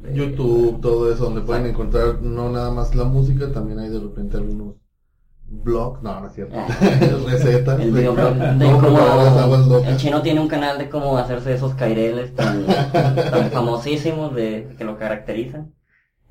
de 0.00 0.14
YouTube, 0.14 0.80
todo 0.80 1.12
eso, 1.12 1.24
donde 1.24 1.40
pueden 1.40 1.66
encontrar 1.66 2.22
no 2.22 2.50
nada 2.50 2.70
más 2.70 2.94
la 2.94 3.04
música, 3.04 3.50
también 3.52 3.78
hay 3.78 3.88
de 3.88 3.98
repente 3.98 4.36
algunos 4.36 4.76
blogs, 5.48 6.02
no, 6.02 6.20
no 6.20 6.26
es 6.26 6.32
cierto, 6.34 6.56
Ah. 6.56 6.66
recetas. 7.26 7.80
El 7.80 7.94
de 7.94 8.06
cómo 8.06 9.78
el 9.78 9.96
chino 9.96 10.22
tiene 10.22 10.40
un 10.40 10.48
canal 10.48 10.78
de 10.78 10.88
cómo 10.88 11.16
hacerse 11.18 11.54
esos 11.54 11.74
caireles 11.74 12.34
tan, 12.34 12.64
tan 12.92 13.50
famosísimos 13.50 14.34
de 14.34 14.74
que 14.76 14.84
lo 14.84 14.98
caracterizan. 14.98 15.72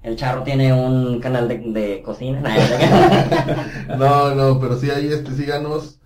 El 0.04 0.16
charro 0.18 0.44
tiene 0.44 0.72
un 0.72 1.20
canal 1.20 1.48
de, 1.48 1.58
de 1.58 2.02
cocina. 2.04 2.44
No, 3.98 4.36
no, 4.36 4.60
pero 4.60 4.78
sí 4.78 4.90
ahí 4.92 5.08
este, 5.08 5.32
síganos. 5.32 6.00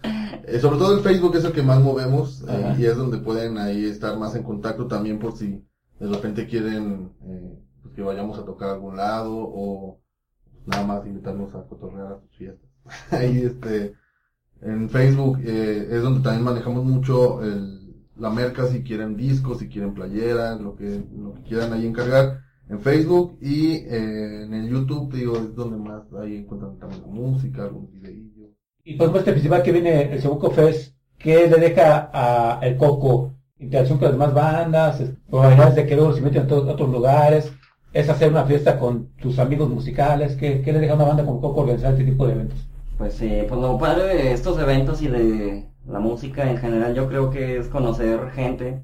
Eh, 0.44 0.60
sobre 0.60 0.78
todo 0.78 0.96
el 0.98 1.04
Facebook 1.04 1.36
es 1.36 1.44
el 1.44 1.52
que 1.52 1.64
más 1.64 1.80
movemos 1.82 2.44
eh, 2.48 2.76
y 2.78 2.86
es 2.86 2.96
donde 2.96 3.18
pueden 3.18 3.58
ahí 3.58 3.86
estar 3.86 4.18
más 4.18 4.36
en 4.36 4.44
contacto 4.44 4.88
también 4.88 5.20
por 5.20 5.36
si 5.36 5.64
de 6.00 6.08
repente 6.08 6.48
quieren 6.48 7.12
eh, 7.24 7.60
pues, 7.82 7.96
que 7.96 8.02
vayamos 8.02 8.38
a 8.40 8.46
tocar 8.46 8.70
a 8.70 8.74
algún 8.74 8.98
lado 8.98 9.36
o 9.36 10.00
nada 10.66 10.86
más 10.86 11.06
invitarnos 11.06 11.54
a 11.56 11.64
cotorrear 11.68 12.14
a 12.14 12.20
sus 12.20 12.38
fiestas. 12.38 12.70
ahí 13.12 13.40
este 13.44 13.94
en 14.62 14.90
Facebook 14.90 15.40
eh, 15.44 15.88
es 15.92 16.02
donde 16.02 16.22
también 16.22 16.44
manejamos 16.44 16.84
mucho 16.84 17.44
el, 17.44 17.80
la 18.18 18.30
merca 18.30 18.68
si 18.68 18.84
quieren 18.84 19.16
discos, 19.16 19.60
si 19.60 19.70
quieren 19.70 19.94
playeras, 19.94 20.60
lo 20.60 20.76
que, 20.76 21.04
lo 21.18 21.34
que 21.34 21.44
quieran 21.44 21.74
ahí 21.74 21.86
encargar 21.86 22.42
en 22.70 22.80
Facebook 22.82 23.38
y 23.42 23.78
eh, 23.78 24.44
en 24.44 24.54
el 24.54 24.70
YouTube, 24.70 25.12
digo, 25.14 25.38
es 25.38 25.56
donde 25.56 25.78
más 25.78 26.04
ahí 26.22 26.38
encuentran 26.38 26.78
también 26.78 27.02
la 27.02 27.08
música, 27.08 27.64
algunos 27.64 27.92
videillos. 27.92 28.52
Y 28.84 28.96
por 28.96 29.06
ejemplo, 29.06 29.20
este 29.20 29.34
festival 29.34 29.64
que 29.64 29.72
viene, 29.72 30.14
el 30.14 30.22
Seguco 30.22 30.52
Fest, 30.52 30.96
¿qué 31.18 31.48
le 31.48 31.58
deja 31.58 32.12
a 32.14 32.60
el 32.62 32.78
Coco? 32.78 33.39
Interacción 33.60 33.98
con 33.98 34.06
las 34.06 34.14
demás 34.14 34.34
bandas, 34.34 35.00
es- 35.02 35.12
probabilidades 35.30 35.76
de 35.76 35.86
que 35.86 35.96
luego 35.96 36.14
se 36.14 36.22
meten 36.22 36.50
a 36.50 36.56
otros 36.56 36.90
lugares, 36.90 37.52
es 37.94 38.10
hacer 38.10 38.30
una 38.32 38.46
fiesta 38.46 38.80
con 38.80 39.10
tus 39.22 39.38
amigos 39.40 39.70
musicales, 39.70 40.36
¿qué, 40.36 40.62
qué 40.62 40.72
le 40.74 40.80
deja 40.80 40.94
a 40.94 40.96
una 40.96 41.06
banda 41.06 41.26
como 41.26 41.42
Coco 41.42 41.62
organizar 41.62 41.92
este 41.94 42.06
tipo 42.06 42.26
de 42.26 42.34
eventos? 42.34 42.58
Pues 42.98 43.22
eh, 43.22 43.46
pues 43.48 43.60
lo 43.60 43.78
padre 43.78 44.04
de 44.16 44.32
estos 44.34 44.60
eventos 44.60 45.02
y 45.02 45.08
de 45.08 45.70
la 45.88 46.00
música 46.00 46.50
en 46.50 46.58
general 46.58 46.94
yo 46.96 47.08
creo 47.08 47.30
que 47.30 47.58
es 47.58 47.68
conocer 47.68 48.30
gente, 48.32 48.84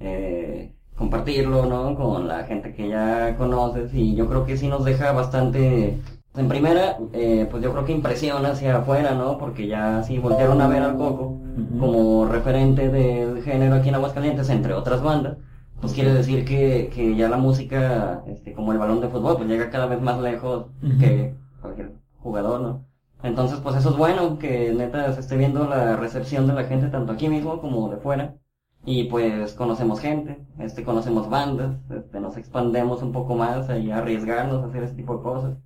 eh, 0.00 0.72
compartirlo, 0.96 1.66
¿no? 1.66 1.94
Con 1.96 2.28
la 2.28 2.44
gente 2.44 2.74
que 2.74 2.88
ya 2.88 3.36
conoces 3.36 3.92
y 3.94 4.14
yo 4.14 4.28
creo 4.28 4.44
que 4.44 4.56
sí 4.56 4.68
nos 4.68 4.84
deja 4.84 5.12
bastante... 5.12 5.98
En 6.34 6.48
primera, 6.48 6.98
eh, 7.12 7.46
pues 7.50 7.62
yo 7.62 7.72
creo 7.72 7.84
que 7.84 7.92
impresiona 7.92 8.50
hacia 8.52 8.78
afuera, 8.78 9.14
¿no? 9.14 9.36
Porque 9.36 9.66
ya 9.66 10.02
sí 10.02 10.18
voltearon 10.18 10.60
a 10.62 10.68
ver 10.68 10.82
al 10.82 10.96
Coco 10.96 11.38
como 11.78 12.26
referente 12.26 12.88
del 12.88 13.42
género 13.42 13.74
aquí 13.76 13.90
en 13.90 13.96
Aguascalientes, 13.96 14.48
entre 14.48 14.72
otras 14.72 15.02
bandas, 15.02 15.36
pues 15.80 15.92
quiere 15.92 16.14
decir 16.14 16.44
que, 16.46 16.90
que 16.94 17.14
ya 17.16 17.28
la 17.28 17.36
música, 17.36 18.22
este, 18.26 18.54
como 18.54 18.72
el 18.72 18.78
balón 18.78 19.00
de 19.00 19.08
fútbol, 19.08 19.36
pues 19.36 19.48
llega 19.48 19.70
cada 19.70 19.86
vez 19.86 20.00
más 20.00 20.18
lejos 20.20 20.66
que 20.98 21.34
cualquier 21.60 21.92
jugador, 22.18 22.60
¿no? 22.60 22.86
Entonces, 23.22 23.60
pues 23.60 23.76
eso 23.76 23.90
es 23.90 23.96
bueno, 23.96 24.38
que 24.38 24.72
neta 24.72 25.12
se 25.12 25.20
esté 25.20 25.36
viendo 25.36 25.66
la 25.68 25.96
recepción 25.96 26.46
de 26.46 26.54
la 26.54 26.64
gente 26.64 26.88
tanto 26.88 27.12
aquí 27.12 27.28
mismo 27.28 27.60
como 27.60 27.88
de 27.90 27.98
fuera. 27.98 28.36
Y 28.84 29.04
pues 29.04 29.54
conocemos 29.54 30.00
gente, 30.00 30.44
este, 30.58 30.82
conocemos 30.84 31.28
bandas, 31.30 31.76
este, 31.90 32.20
nos 32.20 32.36
expandemos 32.36 33.02
un 33.02 33.12
poco 33.12 33.36
más 33.36 33.68
y 33.70 33.90
arriesgarnos 33.92 34.62
a 34.62 34.66
hacer 34.66 34.82
ese 34.84 34.94
tipo 34.94 35.16
de 35.16 35.22
cosas. 35.22 35.56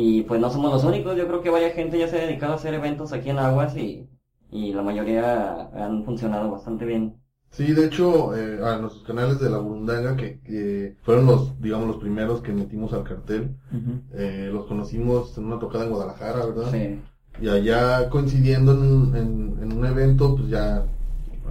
Y 0.00 0.22
pues 0.22 0.40
no 0.40 0.50
somos 0.50 0.72
los 0.72 0.84
únicos, 0.84 1.16
yo 1.16 1.26
creo 1.26 1.40
que 1.40 1.50
varias 1.50 1.74
gente 1.74 1.98
ya 1.98 2.08
se 2.08 2.18
ha 2.18 2.26
dedicado 2.26 2.52
a 2.52 2.56
hacer 2.56 2.74
eventos 2.74 3.12
aquí 3.12 3.30
en 3.30 3.38
Aguas 3.38 3.76
y, 3.76 4.08
y 4.50 4.72
la 4.72 4.82
mayoría 4.82 5.68
han 5.72 6.04
funcionado 6.04 6.50
bastante 6.50 6.84
bien. 6.84 7.18
Sí, 7.50 7.72
de 7.72 7.84
hecho, 7.86 8.34
eh, 8.36 8.58
a 8.64 8.76
nuestros 8.78 9.04
canales 9.04 9.38
de 9.38 9.48
la 9.48 9.58
Burundanga, 9.58 10.16
que, 10.16 10.40
que 10.40 10.96
fueron 11.02 11.26
los, 11.26 11.60
digamos, 11.60 11.86
los 11.86 11.98
primeros 11.98 12.40
que 12.42 12.52
metimos 12.52 12.92
al 12.92 13.04
cartel, 13.04 13.54
eh, 14.12 14.50
los 14.52 14.66
conocimos 14.66 15.36
en 15.38 15.44
una 15.46 15.58
tocada 15.60 15.84
en 15.84 15.90
Guadalajara, 15.90 16.44
¿verdad? 16.46 16.70
Sí. 16.72 17.00
Y 17.40 17.48
allá 17.48 18.08
coincidiendo 18.10 18.72
en, 18.72 18.78
un- 18.82 19.16
en, 19.16 19.58
en 19.62 19.72
un 19.76 19.84
evento, 19.86 20.34
pues 20.36 20.48
ya 20.48 20.84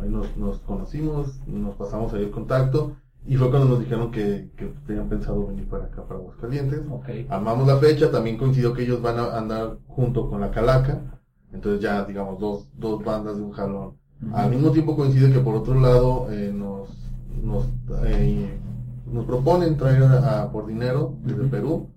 ahí 0.02 0.10
nos, 0.10 0.36
nos 0.38 0.60
conocimos, 0.60 1.40
nos 1.48 1.76
pasamos 1.76 2.14
ahí 2.14 2.24
el 2.24 2.32
contacto 2.32 2.96
y 3.26 3.36
fue 3.38 3.50
cuando 3.50 3.70
nos 3.70 3.80
dijeron 3.80 4.12
que, 4.12 4.50
que 4.58 4.74
tenían 4.86 5.08
pensado 5.08 5.48
venir 5.48 5.68
para 5.68 5.86
acá, 5.86 6.06
para 6.06 6.20
Aguascalientes. 6.20 6.82
Ok. 6.90 7.10
Armamos 7.30 7.68
la 7.68 7.78
fecha, 7.78 8.12
también 8.12 8.38
coincidió 8.38 8.74
que 8.74 8.84
ellos 8.84 9.02
van 9.02 9.18
a 9.18 9.38
andar 9.38 9.78
junto 9.88 10.30
con 10.30 10.42
la 10.42 10.52
Calaca, 10.52 11.22
entonces 11.54 11.82
ya 11.82 12.04
digamos 12.04 12.40
dos, 12.40 12.68
dos 12.78 13.04
bandas 13.04 13.38
de 13.38 13.44
un 13.44 13.52
jalón. 13.52 13.98
Al 14.34 14.50
mismo 14.50 14.72
tiempo 14.72 14.96
coincide 14.96 15.32
que 15.32 15.40
por 15.40 15.56
otro 15.56 15.80
lado 15.80 16.32
eh, 16.32 16.52
nos, 16.54 16.90
nos, 17.42 17.68
eh, 18.06 18.58
nos 19.06 19.26
proponen 19.26 19.78
traer 19.78 20.04
a, 20.04 20.52
por 20.52 20.66
dinero 20.68 21.16
desde. 21.24 21.44
Perú. 21.48 21.90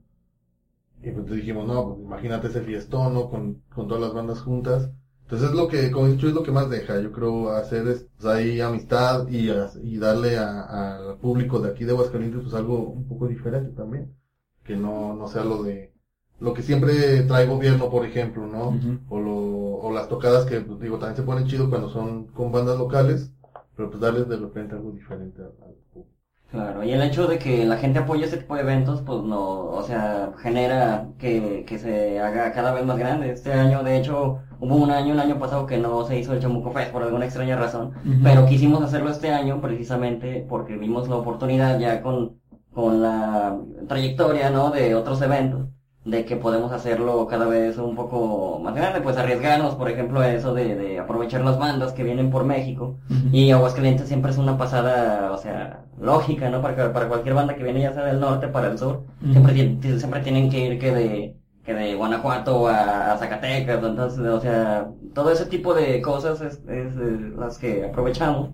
Y 1.03 1.11
pues 1.13 1.27
dijimos, 1.27 1.67
no, 1.69 1.87
pues 1.87 2.01
imagínate 2.01 2.49
ese 2.49 2.63
fiestón, 2.63 3.15
¿no? 3.15 3.31
Con, 3.31 3.63
con 3.73 3.87
todas 3.87 4.03
las 4.03 4.13
bandas 4.13 4.41
juntas. 4.41 4.91
Entonces 5.27 5.51
es 5.51 5.57
lo 5.57 5.69
que, 5.69 5.91
como 5.91 6.07
he 6.07 6.13
dicho, 6.13 6.29
es 6.29 6.35
lo 6.35 6.43
que 6.43 6.53
más 6.53 6.71
deja. 6.71 7.01
Yo 7.01 7.13
creo 7.13 7.51
hacer 7.51 7.87
es, 7.89 8.07
pues, 8.17 8.27
ahí 8.27 8.61
amistad 8.61 9.29
y, 9.29 9.51
y 9.83 9.99
darle 9.99 10.39
al 10.39 11.19
público 11.19 11.59
de 11.61 11.71
aquí 11.71 11.85
de 11.85 11.93
Aguascalientes 11.93 12.43
pues 12.43 12.55
algo 12.55 12.79
un 12.91 13.09
poco 13.09 13.27
diferente 13.29 13.73
también. 13.73 14.17
Que 14.65 14.77
no, 14.77 15.15
no 15.15 15.29
sea 15.29 15.45
lo 15.45 15.63
de, 15.63 15.95
lo 16.41 16.55
que 16.55 16.63
siempre 16.63 17.23
trae 17.25 17.47
gobierno, 17.47 17.91
por 17.91 18.05
ejemplo, 18.07 18.47
¿no? 18.47 18.81
O, 19.09 19.21
lo, 19.21 19.35
o 19.35 19.93
las 19.93 20.09
tocadas 20.09 20.47
que, 20.47 20.61
pues, 20.61 20.81
digo, 20.81 20.99
también 20.99 21.17
se 21.17 21.23
ponen 21.23 21.47
chido 21.47 21.71
cuando 21.71 21.91
son 21.91 22.27
con 22.29 22.53
bandas 22.53 22.79
locales, 22.79 23.33
pero 23.77 23.91
pues 23.91 24.01
darles 24.01 24.29
de 24.29 24.37
repente 24.37 24.75
algo 24.75 24.93
diferente 24.93 25.43
al, 25.43 25.55
al 25.65 25.75
público. 25.93 26.16
Claro, 26.49 26.85
y 26.85 26.93
el 26.93 27.03
hecho 27.03 27.27
de 27.27 27.39
que 27.41 27.67
la 27.67 27.77
gente 27.77 27.99
apoye 27.99 28.25
este 28.25 28.37
tipo 28.39 28.55
de 28.55 28.61
eventos, 28.63 29.03
pues 29.03 29.21
no, 29.23 29.65
o 29.67 29.83
sea, 29.83 30.33
genera 30.39 31.13
que, 31.19 31.65
que 31.67 31.79
se 31.79 32.21
haga 32.21 32.53
cada 32.53 32.73
vez 32.73 32.85
más 32.87 32.97
grande. 32.99 33.31
Este 33.33 33.53
año, 33.53 33.83
de 33.83 33.97
hecho, 33.99 34.39
hubo 34.61 34.77
un 34.77 34.91
año, 34.93 35.13
el 35.13 35.21
año 35.21 35.39
pasado 35.41 35.67
que 35.67 35.77
no 35.77 36.05
se 36.07 36.19
hizo 36.19 36.33
el 36.33 36.41
Chamuco 36.41 36.71
Fest 36.73 36.93
por 36.93 37.03
alguna 37.03 37.25
extraña 37.27 37.57
razón, 37.57 37.93
pero 38.23 38.47
quisimos 38.47 38.81
hacerlo 38.83 39.11
este 39.11 39.33
año 39.33 39.61
precisamente 39.61 40.47
porque 40.49 40.77
vimos 40.77 41.09
la 41.09 41.17
oportunidad 41.17 41.79
ya 41.81 42.01
con, 42.01 42.41
con 42.71 43.03
la 43.03 43.61
trayectoria, 43.89 44.49
¿no? 44.51 44.71
De 44.71 44.95
otros 44.95 45.21
eventos, 45.23 45.69
de 46.07 46.25
que 46.25 46.37
podemos 46.37 46.73
hacerlo 46.73 47.27
cada 47.27 47.47
vez 47.47 47.79
un 47.79 47.97
poco 47.97 48.61
más 48.61 48.75
grande, 48.75 49.01
pues 49.01 49.17
arriesgarnos, 49.17 49.75
por 49.75 49.91
ejemplo, 49.91 50.21
a 50.21 50.31
eso 50.33 50.55
de, 50.55 50.77
de 50.77 50.99
aprovechar 51.01 51.45
las 51.45 51.59
bandas 51.59 51.93
que 51.93 52.05
vienen 52.05 52.31
por 52.31 52.45
México, 52.45 52.97
Ujú. 53.11 53.37
y 53.37 53.51
Aguascalientes 53.51 54.09
siempre 54.09 54.31
es 54.31 54.39
una 54.39 54.57
pasada, 54.57 55.33
o 55.33 55.39
sea, 55.39 55.85
lógica, 56.01 56.49
¿no? 56.49 56.63
Para, 56.63 56.93
para 56.93 57.09
cualquier 57.09 57.35
banda 57.35 57.57
que 57.57 57.65
viene 57.65 57.81
ya 57.81 57.93
sea 57.93 58.05
del 58.05 58.21
norte 58.21 58.49
para 58.49 58.69
el 58.69 58.79
sur, 58.79 59.03
siempre, 59.33 59.55
siempre 59.99 60.21
tienen 60.21 60.49
que 60.49 60.61
ir 60.67 60.79
que 60.79 60.95
de, 60.95 61.37
que 61.65 61.75
de 61.75 61.95
Guanajuato 61.97 62.69
a, 62.69 63.13
a 63.13 63.19
Zacatecas, 63.19 63.83
entonces, 63.83 64.21
o 64.21 64.41
sea, 64.41 64.89
todo 65.15 65.31
ese 65.33 65.47
tipo 65.47 65.75
de 65.75 66.01
cosas 66.03 66.41
es, 66.41 66.61
es, 66.69 66.95
las 67.37 67.59
que 67.59 67.85
aprovechamos 67.85 68.51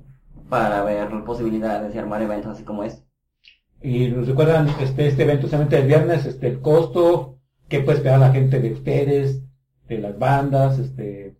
para 0.48 0.82
ver 0.84 1.09
posibilidades 1.24 1.94
y 1.94 1.98
armar 1.98 2.22
eventos 2.22 2.53
así 2.53 2.64
como 2.64 2.82
este. 2.84 3.03
Y 3.82 4.09
nos 4.09 4.26
recuerdan 4.28 4.68
este, 4.80 5.09
este 5.09 5.24
evento 5.24 5.48
solamente 5.48 5.78
el 5.78 5.86
viernes, 5.88 6.24
este, 6.24 6.46
el 6.46 6.61
costo, 6.61 7.38
qué 7.73 7.81
puede 7.81 7.97
esperar 7.97 8.20
la 8.20 8.33
gente 8.33 8.61
de 8.61 8.70
ustedes, 8.70 9.41
de 9.89 9.99
las 9.99 10.18
bandas, 10.18 10.79
este, 10.79 11.39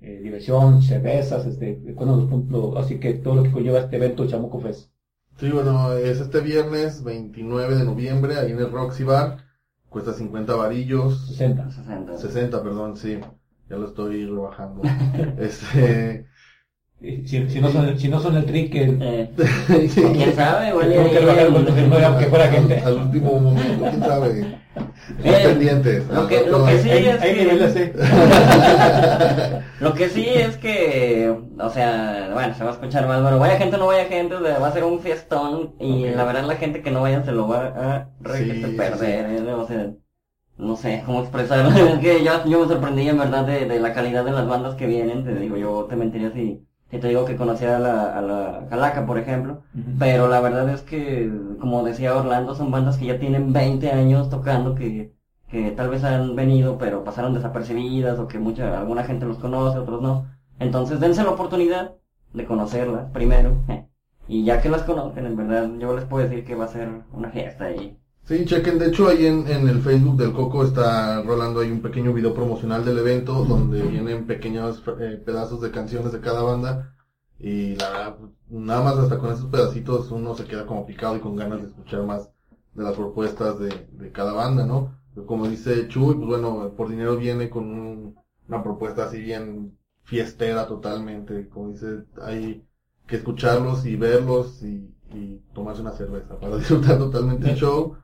eh, 0.00 0.20
diversión, 0.20 0.82
cervezas, 0.82 1.46
este, 1.46 1.74
puntos, 1.96 2.76
así 2.76 2.98
que 2.98 3.14
todo 3.14 3.36
lo 3.36 3.42
que 3.44 3.52
conlleva 3.52 3.78
este 3.78 3.94
evento 3.94 4.26
Chamuco 4.26 4.58
Fest. 4.58 4.90
Sí, 5.38 5.48
bueno, 5.48 5.92
es 5.92 6.20
este 6.20 6.40
viernes 6.40 7.04
29 7.04 7.76
de 7.76 7.84
noviembre, 7.84 8.36
ahí 8.36 8.50
en 8.50 8.58
el 8.58 8.72
Roxy 8.72 9.04
Bar. 9.04 9.44
Cuesta 9.88 10.12
50 10.12 10.56
varillos. 10.56 11.28
60. 11.28 11.70
60. 11.70 12.18
60, 12.18 12.62
perdón, 12.64 12.96
sí. 12.96 13.20
Ya 13.68 13.76
lo 13.76 13.86
estoy 13.86 14.26
rebajando. 14.26 14.82
este... 15.38 16.26
Si, 17.00 17.48
si 17.48 17.60
no 17.62 17.70
son, 17.70 17.98
si 17.98 18.08
no 18.08 18.20
son 18.20 18.36
el 18.36 18.44
trick, 18.44 18.74
el, 18.74 18.98
Eh, 19.00 19.30
¿Quién 19.94 20.34
sabe? 20.34 20.68
Igual 20.68 20.88
que 20.90 21.16
el- 21.18 22.28
fuera 22.28 22.48
gente. 22.48 22.76
Al, 22.78 22.86
al 22.88 22.94
último 23.04 23.40
momento, 23.40 23.84
quién 23.88 24.00
sabe. 24.00 24.32
Bien. 24.34 24.60
Están 25.24 25.42
pendientes. 25.52 26.06
Lo 26.08 26.28
que- 26.28 26.46
lo 26.46 26.66
que 26.66 26.78
sí 26.78 26.90
hay, 26.90 27.06
es 27.06 27.20
hay 27.22 27.34
que- 27.34 27.42
¿eh? 27.82 27.92
Lo 29.80 29.94
que 29.94 30.08
sí 30.10 30.26
es 30.28 30.56
que, 30.58 31.34
o 31.58 31.70
sea, 31.70 32.30
bueno, 32.34 32.54
se 32.54 32.64
va 32.64 32.70
a 32.70 32.72
escuchar 32.74 33.06
mal, 33.06 33.22
pero 33.24 33.38
vaya 33.38 33.56
gente 33.56 33.76
o 33.76 33.78
no 33.78 33.86
vaya 33.86 34.04
gente, 34.04 34.34
o 34.34 34.42
sea, 34.44 34.58
va 34.58 34.68
a 34.68 34.72
ser 34.72 34.84
un 34.84 35.00
fiestón 35.00 35.74
y 35.80 36.04
la 36.10 36.24
verdad 36.24 36.44
la 36.44 36.56
gente 36.56 36.82
que 36.82 36.90
no 36.90 37.00
vaya 37.00 37.24
se 37.24 37.32
lo 37.32 37.48
va 37.48 37.66
a 37.68 38.08
re- 38.20 38.38
Sí, 38.38 38.62
sí, 38.62 38.74
perder, 38.76 39.26
¿eh? 39.48 39.52
o 39.54 39.66
sea, 39.66 39.90
no 40.58 40.76
sé 40.76 41.02
cómo 41.06 41.22
expresarlo, 41.22 41.70
es 41.94 41.98
que 42.00 42.22
yo, 42.24 42.44
yo 42.46 42.60
me 42.60 42.68
sorprendí 42.68 43.08
en 43.08 43.18
verdad 43.18 43.44
de, 43.46 43.64
de 43.66 43.80
la 43.80 43.94
calidad 43.94 44.24
de 44.24 44.32
las 44.32 44.46
bandas 44.46 44.74
que 44.74 44.86
vienen, 44.86 45.24
te 45.24 45.34
digo, 45.34 45.56
yo 45.56 45.86
te 45.88 45.96
mentiría 45.96 46.30
si, 46.32 46.62
si 46.90 46.98
te 46.98 47.08
digo 47.08 47.24
que 47.24 47.36
conocía 47.36 47.76
a 47.76 47.78
la, 47.78 48.18
a 48.18 48.22
la 48.22 48.66
Calaca, 48.68 49.06
por 49.06 49.18
ejemplo, 49.18 49.62
pero 49.98 50.28
la 50.28 50.40
verdad 50.40 50.68
es 50.70 50.82
que, 50.82 51.30
como 51.60 51.84
decía 51.84 52.16
Orlando, 52.16 52.54
son 52.54 52.70
bandas 52.70 52.98
que 52.98 53.06
ya 53.06 53.18
tienen 53.18 53.52
20 53.52 53.90
años 53.92 54.28
tocando, 54.30 54.74
que, 54.74 55.14
que 55.48 55.70
tal 55.72 55.90
vez 55.90 56.04
han 56.04 56.34
venido, 56.36 56.78
pero 56.78 57.04
pasaron 57.04 57.34
desapercibidas, 57.34 58.18
o 58.18 58.28
que 58.28 58.38
mucha, 58.38 58.78
alguna 58.78 59.04
gente 59.04 59.26
los 59.26 59.38
conoce, 59.38 59.78
otros 59.78 60.02
no. 60.02 60.26
Entonces, 60.58 61.00
dense 61.00 61.22
la 61.22 61.30
oportunidad 61.30 61.96
de 62.32 62.44
conocerlas 62.46 63.10
primero. 63.12 63.56
Y 64.28 64.44
ya 64.44 64.60
que 64.60 64.68
las 64.68 64.84
conocen, 64.84 65.26
en 65.26 65.36
verdad, 65.36 65.68
yo 65.80 65.92
les 65.96 66.04
puedo 66.04 66.22
decir 66.28 66.44
que 66.44 66.54
va 66.54 66.66
a 66.66 66.68
ser 66.68 66.88
una 67.12 67.30
fiesta 67.30 67.72
y 67.72 67.98
Sí, 68.30 68.44
chequen, 68.44 68.78
de 68.78 68.86
hecho 68.86 69.08
ahí 69.08 69.26
en, 69.26 69.48
en 69.48 69.66
el 69.68 69.80
Facebook 69.80 70.16
del 70.16 70.32
Coco 70.32 70.62
está 70.64 71.20
rolando 71.22 71.58
ahí 71.58 71.70
un 71.72 71.82
pequeño 71.82 72.12
video 72.12 72.32
promocional 72.32 72.84
del 72.84 72.98
evento 72.98 73.44
donde 73.44 73.82
vienen 73.82 74.24
pequeños 74.24 74.84
eh, 75.00 75.20
pedazos 75.26 75.60
de 75.60 75.72
canciones 75.72 76.12
de 76.12 76.20
cada 76.20 76.40
banda 76.44 76.94
y 77.40 77.74
la 77.74 77.90
verdad, 77.90 78.16
nada 78.48 78.82
más 78.84 78.98
hasta 78.98 79.18
con 79.18 79.32
esos 79.32 79.46
pedacitos 79.46 80.12
uno 80.12 80.36
se 80.36 80.44
queda 80.44 80.64
como 80.64 80.86
picado 80.86 81.16
y 81.16 81.18
con 81.18 81.34
ganas 81.34 81.60
de 81.60 81.66
escuchar 81.70 82.04
más 82.04 82.30
de 82.74 82.84
las 82.84 82.94
propuestas 82.94 83.58
de, 83.58 83.88
de 83.90 84.12
cada 84.12 84.32
banda, 84.32 84.64
¿no? 84.64 84.94
Pero 85.12 85.26
como 85.26 85.48
dice 85.48 85.88
Chuy, 85.88 86.14
pues 86.14 86.28
bueno, 86.28 86.72
por 86.76 86.88
dinero 86.88 87.16
viene 87.16 87.50
con 87.50 87.64
un- 87.64 88.14
una 88.46 88.62
propuesta 88.62 89.06
así 89.06 89.20
bien 89.20 89.76
fiestera 90.04 90.68
totalmente, 90.68 91.48
como 91.48 91.70
dice, 91.72 92.04
hay 92.22 92.64
que 93.08 93.16
escucharlos 93.16 93.84
y 93.86 93.96
verlos 93.96 94.62
y, 94.62 94.94
y 95.12 95.42
tomarse 95.52 95.82
una 95.82 95.90
cerveza 95.90 96.38
para 96.38 96.56
disfrutar 96.58 96.96
totalmente 96.96 97.50
el 97.50 97.56
show. 97.56 97.96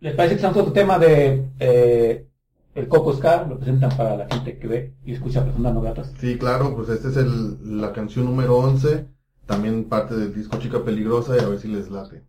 ¿Les 0.00 0.14
parece 0.14 0.34
que 0.34 0.36
estamos 0.36 0.56
otro 0.56 0.72
tema 0.72 0.98
de 0.98 1.44
eh, 1.58 2.26
el 2.74 2.88
Coco 2.88 3.12
Ska? 3.14 3.44
Lo 3.46 3.58
presentan 3.58 3.94
para 3.94 4.16
la 4.16 4.26
gente 4.26 4.58
que 4.58 4.66
ve 4.66 4.94
y 5.04 5.12
escucha 5.12 5.44
personas 5.44 5.74
no 5.74 5.82
gratas. 5.82 6.10
Sí, 6.18 6.38
claro, 6.38 6.74
pues 6.74 6.88
esta 6.88 7.08
es 7.08 7.18
el, 7.18 7.80
la 7.80 7.92
canción 7.92 8.24
número 8.24 8.56
11, 8.56 9.06
también 9.44 9.84
parte 9.90 10.16
del 10.16 10.34
disco 10.34 10.56
Chica 10.58 10.82
Peligrosa 10.82 11.36
y 11.36 11.40
a 11.40 11.48
ver 11.48 11.58
si 11.58 11.68
les 11.68 11.90
late. 11.90 12.24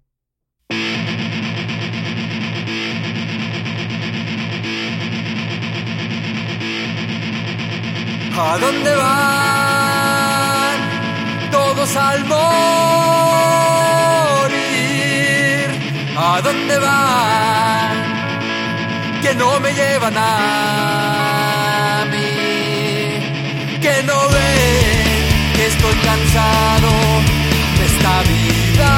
¿A 8.34 8.58
dónde 8.60 8.96
van 8.98 10.82
todos 11.52 11.96
al? 11.96 12.22
¿A 16.42 16.44
dónde 16.44 16.80
van 16.80 17.98
que 19.22 19.36
no 19.36 19.60
me 19.60 19.72
llevan 19.74 20.16
a 20.18 22.04
mí? 22.12 23.78
Que 23.80 24.02
no 24.02 24.18
ven 24.30 25.54
que 25.56 25.68
estoy 25.68 25.96
cansado 26.10 26.90
de 27.78 27.86
esta 27.86 28.24
vida, 28.32 28.90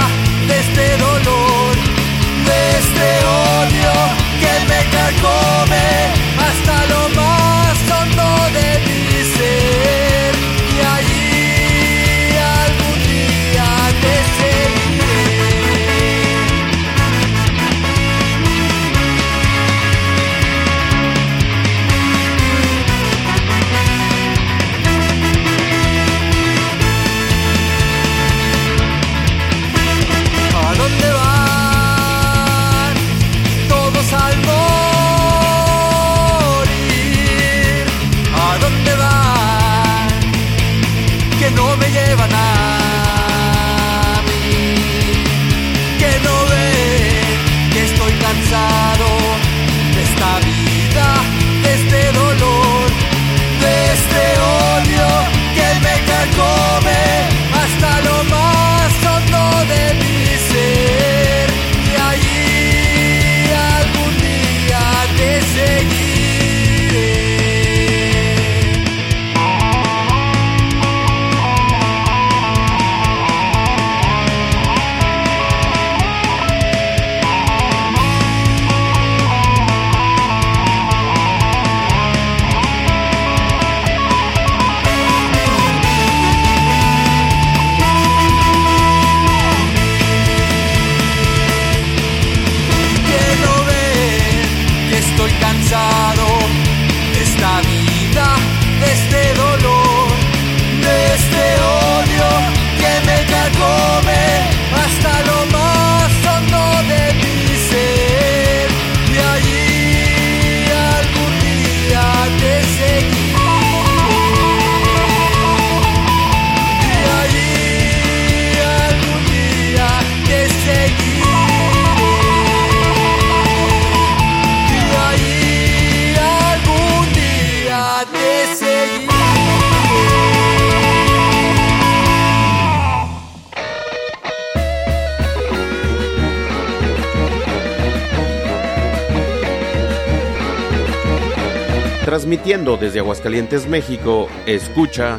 Transmitiendo 142.44 142.76
desde 142.76 143.00
Aguascalientes, 143.00 143.70
México, 143.70 144.28
escucha 144.46 145.18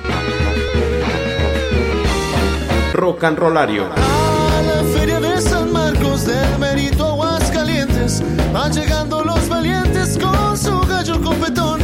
rock 2.93 3.25
and 3.25 3.39
rollario. 3.39 3.87
A 3.87 4.62
la 4.62 4.85
feria 4.93 5.18
de 5.20 5.41
San 5.41 5.72
Marcos 5.72 6.27
del 6.27 6.59
Merito 6.59 7.07
Aguascalientes 7.07 8.22
van 8.53 8.70
llegando 8.72 9.25
los 9.25 9.49
valientes 9.49 10.18
con 10.18 10.55
su 10.59 10.79
gallo 10.83 11.18
competón 11.22 11.81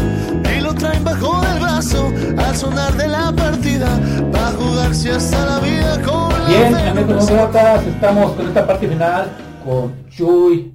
y 0.55 0.61
lo 0.61 0.75
traen 0.75 1.03
bajo 1.05 1.41
del 1.41 1.59
brazo 1.59 2.13
al 2.37 2.55
sonar 2.55 2.93
de 2.99 3.09
la 3.09 3.33
partida 3.33 3.99
va 4.35 4.49
a 4.49 4.53
jugarse 4.53 5.11
hasta 5.11 5.47
la 5.47 5.61
vida 5.61 6.03
con 6.03 6.29
la 6.29 6.49
Bien, 6.49 6.75
fe 6.75 6.89
amigos 6.91 7.27
demócratas, 7.29 7.87
estamos 7.87 8.33
con 8.33 8.47
esta 8.47 8.67
parte 8.67 8.89
final 8.89 9.31
con 9.65 10.07
Chuy, 10.11 10.75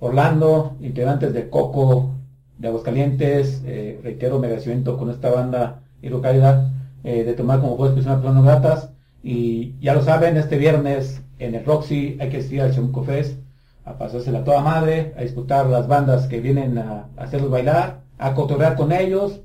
Orlando, 0.00 0.76
integrantes 0.80 1.34
de 1.34 1.50
Coco 1.50 2.14
de 2.58 2.68
Aguascalientes. 2.68 3.62
Eh, 3.66 4.00
reitero 4.02 4.38
mi 4.38 4.46
agradecimiento 4.46 4.96
con 4.98 5.10
esta 5.10 5.30
banda 5.30 5.82
y 6.02 6.08
localidad 6.10 6.72
eh, 7.04 7.24
de 7.24 7.34
tomar 7.34 7.60
como 7.60 7.76
juez 7.76 7.92
personas 7.92 8.18
personas 8.20 8.42
no 8.42 8.48
gratas. 8.48 8.90
Y 9.22 9.78
ya 9.80 9.94
lo 9.94 10.02
saben, 10.02 10.36
este 10.36 10.58
viernes 10.58 11.22
en 11.38 11.54
el 11.54 11.64
Roxy 11.64 12.16
hay 12.20 12.30
que 12.30 12.38
asistir 12.38 12.60
al 12.62 12.74
Chamuco 12.74 13.04
Fest 13.04 13.40
a 13.84 13.96
pasársela 13.98 14.44
toda 14.44 14.60
madre, 14.62 15.14
a 15.16 15.22
disfrutar 15.22 15.66
las 15.66 15.88
bandas 15.88 16.26
que 16.28 16.40
vienen 16.40 16.78
a, 16.78 17.08
a 17.16 17.24
hacerlos 17.24 17.50
bailar, 17.50 18.04
a 18.18 18.34
cotorrear 18.34 18.76
con 18.76 18.92
ellos 18.92 19.40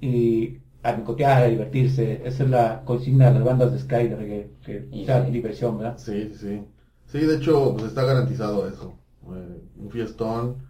y 0.00 0.58
a 0.82 0.96
picotear, 0.96 1.42
a 1.44 1.46
divertirse. 1.46 2.22
Esa 2.24 2.44
es 2.44 2.50
la 2.50 2.84
consigna 2.84 3.28
de 3.28 3.34
las 3.34 3.44
bandas 3.44 3.72
de 3.72 3.78
Sky 3.80 4.08
de 4.08 4.16
reggae, 4.16 4.50
que 4.64 4.88
Y 4.90 5.04
sea 5.04 5.22
sí. 5.22 5.30
diversión, 5.30 5.78
¿verdad? 5.78 5.98
Sí, 5.98 6.28
sí, 6.30 6.34
sí. 6.38 6.68
Sí, 7.06 7.18
de 7.20 7.36
hecho, 7.36 7.72
pues 7.74 7.86
está 7.86 8.04
garantizado 8.04 8.68
eso. 8.68 8.98
Eh, 9.24 9.62
un 9.76 9.90
fiestón 9.90 10.62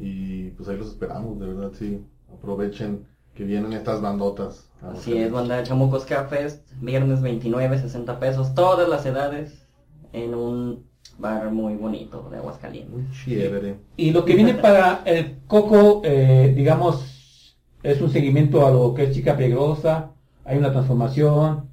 y 0.00 0.50
pues 0.50 0.68
ahí 0.68 0.76
los 0.76 0.88
esperamos, 0.88 1.38
de 1.38 1.46
verdad, 1.46 1.72
sí. 1.78 2.04
Aprovechen 2.32 3.06
que 3.34 3.44
vienen 3.44 3.72
estas 3.72 4.00
bandotas. 4.00 4.68
Así 4.82 5.16
es, 5.16 5.30
banda 5.30 5.56
de 5.56 5.62
Chamucos 5.64 6.04
Cafés, 6.04 6.62
viernes 6.80 7.22
29, 7.22 7.78
60 7.78 8.18
pesos, 8.20 8.54
todas 8.54 8.88
las 8.88 9.06
edades, 9.06 9.66
en 10.12 10.34
un 10.34 10.84
bar 11.18 11.50
muy 11.50 11.74
bonito 11.74 12.28
de 12.30 12.38
Aguascalientes. 12.38 12.92
Muy 12.92 13.06
chévere. 13.12 13.76
Y 13.96 14.10
lo 14.12 14.24
que 14.24 14.34
viene 14.34 14.54
para 14.54 15.02
el 15.04 15.38
Coco, 15.46 16.02
eh, 16.04 16.52
digamos, 16.56 17.56
es 17.82 18.00
un 18.00 18.10
seguimiento 18.10 18.66
a 18.66 18.70
lo 18.70 18.94
que 18.94 19.04
es 19.04 19.14
Chica 19.14 19.36
Peligrosa, 19.36 20.12
hay 20.44 20.58
una 20.58 20.72
transformación, 20.72 21.67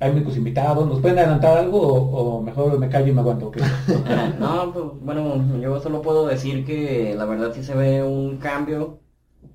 hay 0.00 0.12
muchos 0.12 0.36
invitados, 0.36 0.86
¿nos 0.88 1.00
pueden 1.00 1.18
adelantar 1.18 1.58
algo 1.58 1.80
o, 1.82 2.42
mejor 2.42 2.78
me 2.78 2.88
callo 2.88 3.08
y 3.08 3.12
me 3.12 3.20
aguanto? 3.20 3.48
ok? 3.48 3.58
Ah, 4.02 4.34
no, 4.38 4.72
pues 4.72 4.84
bueno, 5.00 5.58
yo 5.60 5.80
solo 5.80 6.00
puedo 6.02 6.26
decir 6.26 6.64
que 6.64 7.14
la 7.16 7.26
verdad 7.26 7.52
sí 7.54 7.62
se 7.62 7.74
ve 7.74 8.02
un 8.02 8.38
cambio. 8.38 9.00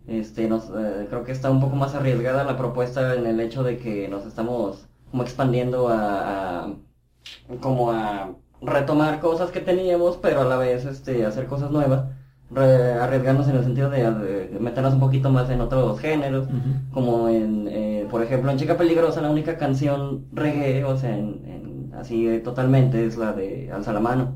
Este, 0.07 0.47
nos, 0.49 0.65
eh, 0.69 1.07
creo 1.09 1.23
que 1.25 1.31
está 1.33 1.51
un 1.51 1.61
poco 1.61 1.75
más 1.77 1.95
arriesgada 1.95 2.43
la 2.45 2.57
propuesta 2.57 3.15
en 3.15 3.27
el 3.27 3.39
hecho 3.41 3.63
de 3.63 3.77
que 3.79 4.07
nos 4.09 4.25
estamos 4.25 4.87
como 5.11 5.23
expandiendo 5.23 5.89
a, 5.89 6.65
a- 6.67 6.75
como 7.61 7.91
a 7.91 8.35
retomar 8.61 9.19
cosas 9.21 9.51
que 9.51 9.61
teníamos, 9.61 10.17
pero 10.17 10.41
a 10.41 10.45
la 10.45 10.57
vez 10.57 10.85
este, 10.85 11.25
hacer 11.25 11.47
cosas 11.47 11.71
nuevas, 11.71 12.09
arriesgarnos 12.55 13.47
en 13.47 13.55
el 13.55 13.63
sentido 13.63 13.89
de, 13.89 14.11
de 14.49 14.59
meternos 14.59 14.93
un 14.93 14.99
poquito 14.99 15.29
más 15.31 15.49
en 15.49 15.61
otros 15.61 15.99
géneros, 15.99 16.47
como 16.91 17.27
en, 17.29 17.67
eh, 17.69 18.07
por 18.09 18.21
ejemplo, 18.23 18.51
en 18.51 18.57
Chica 18.57 18.77
Peligrosa 18.77 19.21
la 19.21 19.29
única 19.29 19.57
canción 19.57 20.25
reggae, 20.31 20.83
o 20.83 20.97
sea, 20.97 21.17
en- 21.17 21.41
en- 21.45 21.93
así 21.95 22.27
eh, 22.27 22.39
totalmente 22.39 23.05
es 23.05 23.17
la 23.17 23.33
de 23.33 23.71
Alza 23.71 23.93
la 23.93 23.99
mano. 23.99 24.35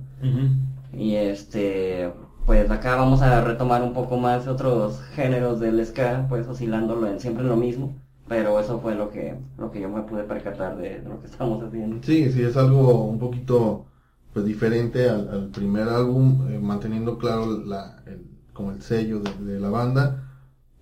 Y 0.91 1.15
este, 1.15 2.11
pues 2.45 2.69
acá 2.71 2.95
vamos 2.95 3.21
a 3.21 3.41
retomar 3.41 3.83
un 3.83 3.93
poco 3.93 4.17
más 4.17 4.47
otros 4.47 5.01
géneros 5.13 5.59
del 5.59 5.83
ska, 5.85 6.25
pues 6.27 6.47
oscilándolo 6.47 7.07
en 7.07 7.19
siempre 7.19 7.43
en 7.43 7.49
lo 7.49 7.55
mismo. 7.55 7.93
Pero 8.27 8.59
eso 8.59 8.79
fue 8.79 8.95
lo 8.95 9.09
que, 9.09 9.35
lo 9.57 9.71
que 9.71 9.81
yo 9.81 9.89
me 9.89 10.03
pude 10.03 10.23
percatar 10.23 10.77
de, 10.77 11.01
de 11.01 11.09
lo 11.09 11.19
que 11.19 11.25
estamos 11.31 11.61
haciendo. 11.63 11.97
Sí, 12.03 12.31
sí, 12.31 12.43
es 12.43 12.57
algo 12.57 13.05
un 13.05 13.19
poquito 13.19 13.85
pues 14.39 14.45
diferente 14.47 15.09
al, 15.09 15.27
al 15.29 15.49
primer 15.49 15.89
álbum, 15.89 16.47
eh, 16.49 16.59
manteniendo 16.59 17.17
claro 17.17 17.59
la, 17.65 18.01
el- 18.05 18.25
como 18.53 18.71
el 18.71 18.81
sello 18.81 19.19
de, 19.19 19.33
de 19.53 19.59
la 19.59 19.69
banda, 19.69 20.23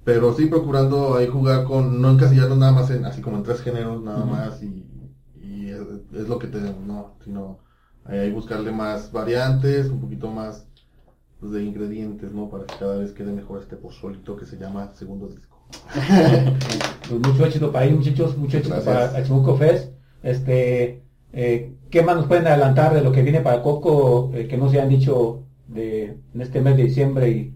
pero 0.04 0.34
sí 0.34 0.46
procurando 0.46 1.16
ahí 1.16 1.28
jugar 1.28 1.64
con, 1.64 2.02
no 2.02 2.12
encasillarnos 2.12 2.58
nada 2.60 2.72
más 2.72 2.90
en, 2.92 3.06
así 3.06 3.22
como 3.22 3.38
en 3.38 3.44
tres 3.44 3.62
géneros 3.62 4.04
nada 4.04 4.26
más 4.26 4.62
y, 4.62 4.86
y 5.42 5.70
es, 5.70 5.82
es 6.14 6.28
lo 6.30 6.38
que 6.40 6.48
tenemos, 6.48 6.86
¿no? 6.86 7.16
Sino 7.24 7.60
ahí, 8.06 8.32
buscarle 8.32 8.72
más 8.72 9.12
variantes, 9.12 9.90
un 9.90 10.02
poquito 10.02 10.30
más 10.30 10.68
pues, 11.40 11.52
de 11.52 11.64
ingredientes, 11.64 12.32
¿no? 12.32 12.50
Para 12.50 12.66
que 12.66 12.76
cada 12.78 12.98
vez 12.98 13.12
quede 13.12 13.32
mejor 13.32 13.62
este 13.62 13.76
pozolito 13.76 14.36
que 14.38 14.46
se 14.46 14.58
llama 14.58 14.92
segundo 14.94 15.28
disco. 15.30 15.58
Pues 17.10 17.22
mucho 17.22 17.46
éxito 17.46 17.72
para 17.72 17.86
ahí, 17.86 17.94
muchachos, 17.94 18.38
mucho 18.38 18.58
éxito 18.58 18.76
Gracias. 18.76 19.10
para 19.12 19.20
el 19.20 19.26
Chamuco 19.28 19.56
Fest. 19.58 19.94
Este, 20.24 21.07
eh, 21.34 21.76
¿qué 21.90 22.02
más 22.04 22.16
nos 22.16 22.28
pueden 22.28 22.48
adelantar 22.48 22.94
de 22.94 23.02
lo 23.02 23.12
que 23.12 23.24
viene 23.24 23.42
para 23.42 23.62
Coco 23.62 24.32
eh, 24.34 24.48
que 24.48 24.58
no 24.58 24.70
se 24.70 24.82
han 24.82 24.90
dicho 24.90 25.44
de, 25.68 26.22
en 26.34 26.42
este 26.42 26.62
mes 26.62 26.78
de 26.78 26.84
diciembre 26.84 27.30
y, 27.30 27.56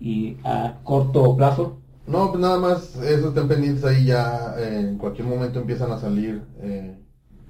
y 0.00 0.36
a 0.44 0.80
corto 0.84 1.36
plazo? 1.36 1.82
No, 2.06 2.30
pues 2.30 2.40
nada 2.40 2.58
más, 2.58 2.96
eso 2.96 3.28
estén 3.28 3.48
pendientes 3.48 3.84
ahí 3.84 4.06
ya, 4.06 4.54
eh, 4.58 4.80
en 4.80 4.98
cualquier 4.98 5.26
momento 5.28 5.60
empiezan 5.60 5.92
a 5.92 5.98
salir 5.98 6.42
eh, 6.60 6.98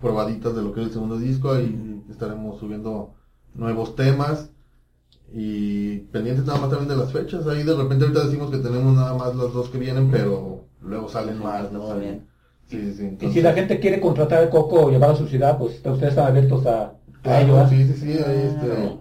probaditas 0.00 0.54
de 0.54 0.62
lo 0.62 0.72
que 0.72 0.80
es 0.80 0.88
el 0.88 0.92
segundo 0.92 1.18
disco, 1.18 1.52
ahí 1.52 2.02
estaremos 2.10 2.58
subiendo 2.58 3.14
nuevos 3.54 3.94
temas 3.94 4.50
y 5.32 5.98
pendientes 6.12 6.44
nada 6.46 6.60
más 6.60 6.70
también 6.70 6.88
de 6.88 6.96
las 6.96 7.12
fechas, 7.12 7.46
ahí 7.46 7.62
de 7.62 7.76
repente 7.76 8.04
ahorita 8.04 8.24
decimos 8.26 8.50
que 8.50 8.58
tenemos 8.58 8.94
nada 8.96 9.14
más 9.14 9.36
las 9.36 9.52
dos 9.52 9.70
que 9.70 9.78
vienen, 9.78 10.10
pero 10.10 10.66
luego 10.82 11.08
salen 11.08 11.38
más, 11.40 11.70
¿no? 11.72 11.96
Bien. 11.98 12.26
Sí, 12.68 12.92
sí. 12.92 13.16
Y 13.20 13.30
si 13.32 13.40
la 13.40 13.52
gente 13.54 13.80
quiere 13.80 14.00
contratar 14.00 14.42
el 14.44 14.50
Coco 14.50 14.86
o 14.86 14.90
llevarlo 14.90 15.14
a 15.16 15.18
su 15.18 15.26
ciudad, 15.26 15.56
pues 15.58 15.76
ustedes 15.76 16.02
están 16.10 16.26
abiertos 16.26 16.66
a, 16.66 16.82
a 16.84 16.92
Claro, 17.22 17.44
ello, 17.46 17.68
sí, 17.68 17.84
sí, 17.86 17.94
sí, 17.94 18.12
ahí 18.12 18.42
este, 18.46 18.66
Claro. 18.66 18.98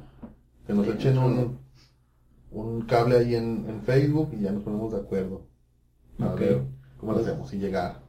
que 0.65 0.73
nos 0.73 0.87
echen 0.87 1.17
un, 1.17 1.57
un 2.51 2.81
cable 2.83 3.17
ahí 3.17 3.35
en, 3.35 3.65
en 3.67 3.81
Facebook 3.81 4.29
y 4.33 4.41
ya 4.43 4.51
nos 4.51 4.63
ponemos 4.63 4.91
de 4.93 4.99
acuerdo. 4.99 5.41
A 6.19 6.33
ver 6.33 6.61
cómo 6.97 7.11
lo 7.11 7.19
hacemos 7.19 7.53
y 7.53 7.57
llegar 7.59 7.99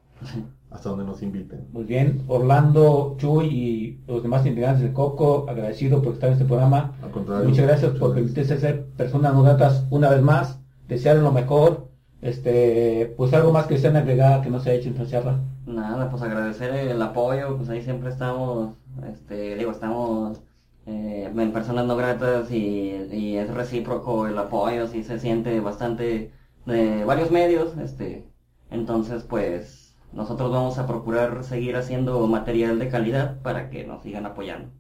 hasta 0.71 0.89
donde 0.91 1.05
nos 1.05 1.23
inviten. 1.23 1.67
Muy 1.73 1.85
bien, 1.85 2.23
Orlando, 2.29 3.17
Chuy 3.19 3.47
y 3.47 4.01
los 4.07 4.23
demás 4.23 4.47
integrantes 4.47 4.83
del 4.83 4.93
Coco, 4.93 5.47
agradecido 5.49 6.01
por 6.03 6.15
estar 6.15 6.29
en 6.29 6.35
este 6.35 6.45
programa. 6.47 6.95
Al 7.03 7.11
contrario. 7.11 7.49
Muchas 7.49 7.67
gracias 7.67 7.91
por 7.93 8.01
muchas 8.11 8.15
permitirse 8.15 8.59
ser 8.61 8.87
personas 8.97 9.35
no 9.35 9.43
gratas 9.43 9.87
una 9.91 10.09
vez 10.11 10.23
más, 10.23 10.61
desearles 10.89 11.25
lo 11.25 11.33
mejor. 11.33 11.88
Este, 12.21 13.15
pues 13.17 13.33
algo 13.35 13.53
más 13.53 13.67
que 13.67 13.75
desean 13.75 13.97
agregar 13.97 14.43
que 14.43 14.51
no 14.51 14.61
se 14.61 14.71
ha 14.71 14.75
hecho 14.75 14.89
en. 14.89 15.41
Nada, 15.67 16.11
pues 16.11 16.23
agradecer 16.23 16.75
el 16.75 17.01
apoyo, 17.03 17.57
pues 17.57 17.69
ahí 17.69 17.83
siempre 17.83 18.09
estamos, 18.11 18.75
este, 19.07 19.55
digo, 19.57 19.71
estamos 19.71 20.41
eh, 20.87 21.31
en 21.37 21.53
personas 21.53 21.87
no 21.87 21.97
gratas 21.97 22.51
y, 22.51 22.93
y 23.13 23.37
es 23.37 23.53
recíproco 23.53 24.27
el 24.27 24.39
apoyo, 24.39 24.87
sí 24.89 25.03
se 25.05 25.19
siente 25.21 25.61
bastante 25.61 26.33
de 26.67 27.05
varios 27.05 27.31
medios, 27.31 27.77
este, 27.79 28.25
entonces 28.71 29.25
pues 29.25 29.97
nosotros 30.13 30.51
vamos 30.51 30.79
a 30.79 30.87
procurar 30.87 31.45
seguir 31.45 31.77
haciendo 31.77 32.27
material 32.27 32.79
de 32.79 32.89
calidad 32.89 33.41
para 33.43 33.69
que 33.71 33.85
nos 33.85 34.03
sigan 34.03 34.25
apoyando. 34.27 34.71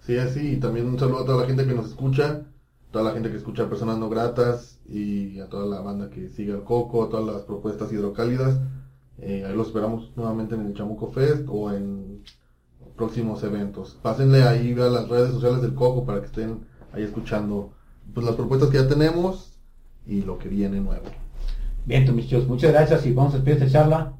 Sí, 0.00 0.16
así, 0.18 0.52
y 0.54 0.56
también 0.60 0.86
un 0.86 0.98
saludo 0.98 1.20
a 1.22 1.26
toda 1.26 1.40
la 1.42 1.46
gente 1.48 1.66
que 1.66 1.74
nos 1.74 1.88
escucha, 1.88 2.46
toda 2.90 3.04
la 3.04 3.12
gente 3.12 3.30
que 3.30 3.36
escucha 3.36 3.68
Personas 3.68 3.98
No 3.98 4.08
Gratas 4.08 4.78
y 4.88 5.40
a 5.40 5.48
toda 5.48 5.66
la 5.66 5.80
banda 5.80 6.10
que 6.10 6.30
sigue 6.30 6.52
al 6.52 6.64
Coco, 6.64 7.04
a 7.04 7.10
todas 7.10 7.26
las 7.26 7.42
propuestas 7.42 7.92
hidrocálidas. 7.92 8.60
Eh, 9.18 9.44
ahí 9.46 9.56
los 9.56 9.68
esperamos 9.68 10.12
nuevamente 10.16 10.54
en 10.54 10.66
el 10.66 10.74
Chamuco 10.74 11.08
Fest 11.08 11.46
o 11.48 11.72
en 11.72 12.22
próximos 12.96 13.42
eventos. 13.42 13.96
Pásenle 14.02 14.42
ahí 14.42 14.72
a 14.72 14.88
las 14.88 15.08
redes 15.08 15.32
sociales 15.32 15.62
del 15.62 15.74
Coco 15.74 16.04
para 16.04 16.20
que 16.20 16.26
estén 16.26 16.66
ahí 16.92 17.02
escuchando 17.02 17.72
pues, 18.12 18.24
las 18.24 18.34
propuestas 18.34 18.70
que 18.70 18.78
ya 18.78 18.88
tenemos 18.88 19.58
y 20.06 20.22
lo 20.22 20.38
que 20.38 20.48
viene 20.48 20.80
nuevo. 20.80 21.04
Bien, 21.84 22.04
pues, 22.04 22.16
muchachos, 22.16 22.48
muchas 22.48 22.72
gracias 22.72 23.06
y 23.06 23.12
vamos 23.12 23.34
a 23.34 23.36
despedir 23.36 23.62
esta 23.62 23.78
charla. 23.78 24.14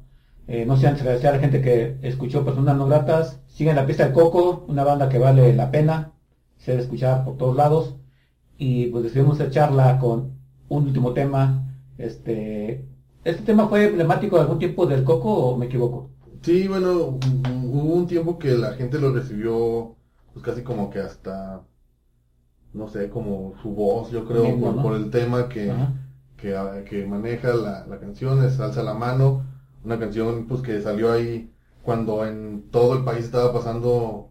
Eh, 0.47 0.65
no 0.65 0.77
sean 0.77 0.95
agradecer 0.95 1.27
a 1.27 1.33
la 1.33 1.39
gente 1.39 1.61
que 1.61 1.97
escuchó 2.01 2.45
Personas 2.45 2.77
No 2.77 2.87
Gratas. 2.87 3.41
Sigan 3.47 3.75
la 3.75 3.85
pista 3.85 4.05
del 4.05 4.13
Coco, 4.13 4.65
una 4.67 4.83
banda 4.83 5.09
que 5.09 5.17
vale 5.17 5.53
la 5.53 5.71
pena 5.71 6.13
ser 6.57 6.79
escuchada 6.79 7.25
por 7.25 7.37
todos 7.37 7.55
lados. 7.55 7.95
Y 8.57 8.87
pues 8.87 9.03
despedimos 9.03 9.39
esta 9.39 9.51
charla 9.51 9.99
con 9.99 10.31
un 10.69 10.83
último 10.87 11.13
tema. 11.13 11.63
Este, 11.97 12.85
¿Este 13.23 13.43
tema 13.43 13.67
fue 13.67 13.85
emblemático 13.85 14.35
de 14.35 14.43
algún 14.43 14.59
tiempo 14.59 14.85
del 14.85 15.03
Coco 15.03 15.31
o 15.33 15.57
me 15.57 15.65
equivoco? 15.67 16.09
Sí, 16.41 16.67
bueno, 16.67 17.19
hu- 17.19 17.71
hubo 17.71 17.93
un 17.95 18.07
tiempo 18.07 18.37
que 18.39 18.49
la 18.55 18.73
gente 18.73 18.99
lo 18.99 19.11
recibió, 19.13 19.95
pues 20.33 20.43
casi 20.45 20.63
como 20.63 20.89
que 20.89 20.99
hasta, 20.99 21.61
no 22.73 22.87
sé, 22.87 23.09
como 23.09 23.53
su 23.61 23.71
voz, 23.71 24.11
yo 24.11 24.25
creo, 24.25 24.43
Mismo, 24.43 24.67
por, 24.67 24.75
¿no? 24.75 24.81
por 24.83 24.93
el 24.95 25.09
tema 25.09 25.49
que, 25.49 25.71
que, 26.37 26.55
ah, 26.55 26.83
que 26.87 27.05
maneja 27.05 27.53
la, 27.53 27.85
la 27.87 27.99
canción, 27.99 28.43
es 28.43 28.59
Alza 28.59 28.83
la 28.83 28.93
mano, 28.93 29.43
una 29.83 29.99
canción 29.99 30.47
pues 30.47 30.61
que 30.61 30.81
salió 30.81 31.11
ahí 31.11 31.51
cuando 31.83 32.25
en 32.25 32.69
todo 32.71 32.97
el 32.97 33.03
país 33.03 33.25
estaba 33.25 33.51
pasando 33.53 34.29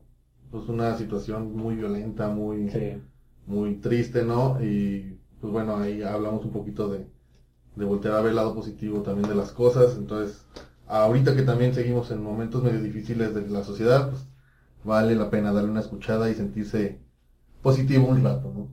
pues 0.50 0.68
una 0.68 0.96
situación 0.96 1.56
muy 1.56 1.74
violenta, 1.76 2.28
muy, 2.28 2.70
Sí. 2.70 3.00
Muy 3.46 3.76
triste, 3.76 4.24
¿no? 4.24 4.62
Y 4.62 5.18
pues 5.40 5.52
bueno, 5.52 5.76
ahí 5.76 6.02
hablamos 6.02 6.44
un 6.44 6.50
poquito 6.52 6.88
de, 6.88 7.06
de 7.76 7.84
voltear 7.84 8.14
a 8.14 8.20
ver 8.20 8.30
el 8.30 8.36
lado 8.36 8.54
positivo 8.54 9.00
también 9.02 9.28
de 9.28 9.34
las 9.34 9.52
cosas. 9.52 9.96
Entonces, 9.96 10.44
ahorita 10.86 11.34
que 11.36 11.42
también 11.42 11.74
seguimos 11.74 12.10
en 12.10 12.22
momentos 12.22 12.62
medio 12.62 12.82
difíciles 12.82 13.34
de 13.34 13.48
la 13.48 13.62
sociedad, 13.64 14.10
pues 14.10 14.26
vale 14.84 15.14
la 15.14 15.30
pena 15.30 15.52
darle 15.52 15.70
una 15.70 15.80
escuchada 15.80 16.30
y 16.30 16.34
sentirse 16.34 17.00
positivo 17.62 18.08
un 18.08 18.22
rato, 18.22 18.52
¿no? 18.54 18.68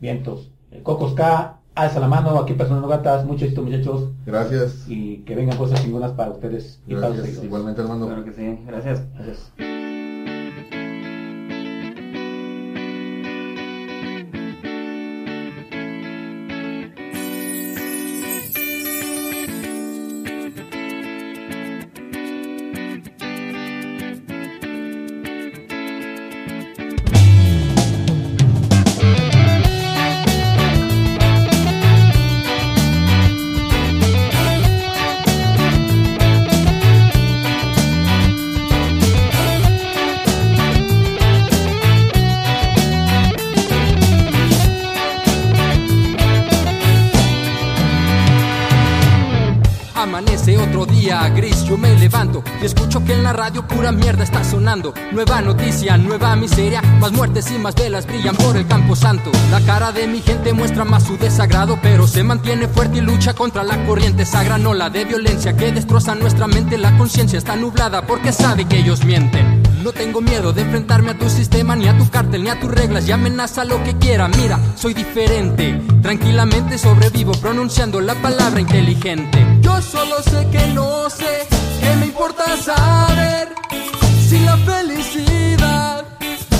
Vientos. 0.00 0.50
Cocos 0.82 1.14
K, 1.14 1.60
alza 1.74 2.00
la 2.00 2.08
mano, 2.08 2.38
aquí 2.38 2.54
personas 2.54 2.82
no 2.82 2.88
gatas, 2.88 3.24
mucho 3.24 3.44
éxito 3.44 3.62
muchachos. 3.62 4.10
Gracias. 4.26 4.84
Y 4.88 5.18
que 5.18 5.34
vengan 5.34 5.56
cosas 5.56 5.82
chingonas 5.82 6.12
para 6.12 6.32
ustedes 6.32 6.80
y 6.86 6.94
para 6.94 7.08
los 7.08 7.18
Gracias. 7.18 7.24
seguidores. 7.26 7.46
Igualmente, 7.46 7.80
hermano. 7.82 8.06
Claro 8.06 8.24
que 8.24 8.32
sí, 8.32 8.58
gracias. 8.66 9.02
Gracias. 9.14 9.52
Y 52.62 52.64
escucho 52.64 53.04
que 53.04 53.12
en 53.12 53.22
la 53.22 53.32
radio 53.32 53.66
pura 53.66 53.92
mierda 53.92 54.24
está 54.24 54.42
sonando. 54.44 54.94
Nueva 55.12 55.40
noticia, 55.42 55.96
nueva 55.98 56.34
miseria, 56.36 56.80
más 57.00 57.12
muertes 57.12 57.50
y 57.50 57.58
más 57.58 57.74
velas 57.74 58.06
brillan 58.06 58.34
por 58.36 58.56
el 58.56 58.66
campo 58.66 58.96
santo. 58.96 59.30
La 59.50 59.60
cara 59.60 59.92
de 59.92 60.06
mi 60.06 60.20
gente 60.20 60.52
muestra 60.52 60.84
más 60.84 61.02
su 61.02 61.18
desagrado, 61.18 61.78
pero 61.82 62.06
se 62.06 62.22
mantiene 62.22 62.68
fuerte 62.68 62.98
y 62.98 63.00
lucha 63.02 63.34
contra 63.34 63.62
la 63.62 63.84
corriente 63.84 64.24
sagra, 64.24 64.56
no 64.58 64.72
la 64.72 64.88
de 64.90 65.04
violencia 65.04 65.56
que 65.56 65.72
destroza 65.72 66.14
nuestra 66.14 66.46
mente. 66.46 66.78
La 66.78 66.96
conciencia 66.96 67.38
está 67.38 67.56
nublada 67.56 68.06
porque 68.06 68.32
sabe 68.32 68.64
que 68.64 68.78
ellos 68.78 69.04
mienten. 69.04 69.62
No 69.84 69.92
tengo 69.92 70.22
miedo 70.22 70.54
de 70.54 70.62
enfrentarme 70.62 71.10
a 71.10 71.18
tu 71.18 71.28
sistema, 71.28 71.76
ni 71.76 71.88
a 71.88 71.98
tu 71.98 72.08
cártel, 72.08 72.42
ni 72.42 72.48
a 72.48 72.58
tus 72.58 72.70
reglas, 72.70 73.06
y 73.06 73.12
amenaza 73.12 73.66
lo 73.66 73.84
que 73.84 73.94
quiera. 73.98 74.28
Mira, 74.28 74.58
soy 74.76 74.94
diferente, 74.94 75.78
tranquilamente 76.00 76.78
sobrevivo 76.78 77.32
pronunciando 77.32 78.00
la 78.00 78.14
palabra 78.14 78.62
inteligente. 78.62 79.44
Yo 79.60 79.82
solo 79.82 80.22
sé 80.22 80.48
que 80.50 80.68
no 80.68 81.10
sé, 81.10 81.46
que 81.80 81.96
me 81.96 82.06
importa 82.06 82.44
saber 82.56 83.48
si 84.28 84.38
la 84.40 84.56
felicidad 84.58 86.04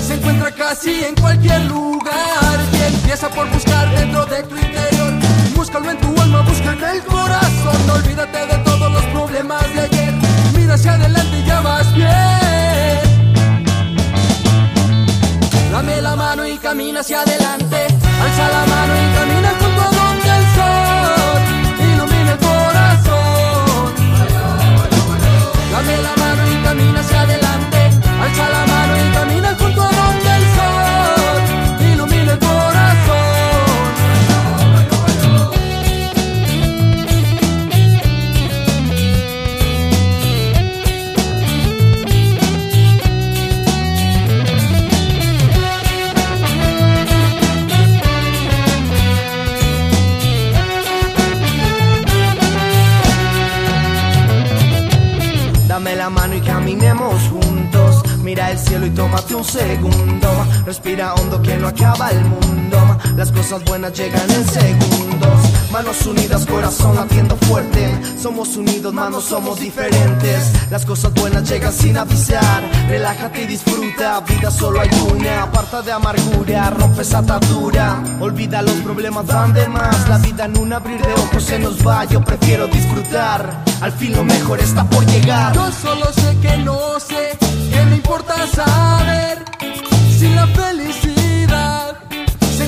se 0.06 0.14
encuentra 0.14 0.50
casi 0.52 1.04
en 1.04 1.14
cualquier 1.14 1.62
lugar. 1.64 2.58
Y 2.72 2.94
empieza 2.94 3.28
por 3.30 3.48
buscar 3.50 3.88
dentro 3.94 4.26
de 4.26 4.42
tu 4.42 4.56
interior, 4.56 5.12
búscalo 5.54 5.90
en 5.90 5.98
tu 5.98 6.20
alma, 6.20 6.42
busca 6.42 6.72
en 6.72 6.84
el 6.84 7.02
corazón. 7.02 7.86
No 7.86 7.94
olvídate 7.94 8.46
de 8.46 8.58
todos 8.64 8.92
los 8.92 9.04
problemas 9.06 9.74
de 9.74 9.80
ayer, 9.80 10.14
mira 10.56 10.74
hacia 10.74 10.94
adelante 10.94 11.38
y 11.38 11.44
ya 11.44 11.60
vas 11.60 11.94
bien. 11.94 12.14
Dame 15.72 16.00
la 16.02 16.16
mano 16.16 16.46
y 16.46 16.56
camina 16.58 17.00
hacia 17.00 17.22
adelante. 17.22 17.86
Alza 18.22 18.48
la 18.48 18.66
mano 18.66 18.94
y 18.94 19.14
camina 19.18 19.63
cosas 63.54 63.68
buenas 63.68 63.92
llegan 63.92 64.30
en 64.30 64.44
segundos. 64.48 65.70
Manos 65.70 66.06
unidas, 66.06 66.46
corazón 66.46 66.96
latiendo 66.96 67.36
fuerte. 67.36 67.88
Somos 68.20 68.56
unidos, 68.56 68.92
manos 68.92 69.24
somos 69.24 69.60
diferentes. 69.60 70.52
Las 70.70 70.84
cosas 70.84 71.12
buenas 71.14 71.48
llegan 71.48 71.72
sin 71.72 71.96
avisar. 71.96 72.62
Relájate 72.88 73.42
y 73.42 73.46
disfruta. 73.46 74.20
Vida 74.20 74.50
solo 74.50 74.80
hay 74.80 74.88
una. 75.12 75.44
Aparta 75.44 75.82
de 75.82 75.92
amargura, 75.92 76.70
rompe 76.70 77.02
esa 77.02 77.18
atadura. 77.18 78.02
Olvida 78.20 78.62
los 78.62 78.74
problemas, 78.76 79.26
van 79.26 79.52
de 79.52 79.68
más. 79.68 80.08
La 80.08 80.18
vida 80.18 80.46
en 80.46 80.58
un 80.58 80.72
abrir 80.72 81.00
de 81.00 81.12
ojos 81.12 81.42
se 81.44 81.58
nos 81.58 81.86
va. 81.86 82.04
Yo 82.06 82.24
prefiero 82.24 82.66
disfrutar. 82.66 83.62
Al 83.80 83.92
fin 83.92 84.16
lo 84.16 84.24
mejor 84.24 84.58
está 84.60 84.84
por 84.84 85.04
llegar. 85.06 85.54
Yo 85.54 85.70
solo 85.70 86.06
sé 86.12 86.36
que 86.40 86.56
no 86.58 86.98
sé, 86.98 87.38
que 87.70 87.84
me 87.84 87.96
importa 87.96 88.34
saber 88.48 89.44
si 90.18 90.28
la 90.34 90.46
felicidad 90.48 91.03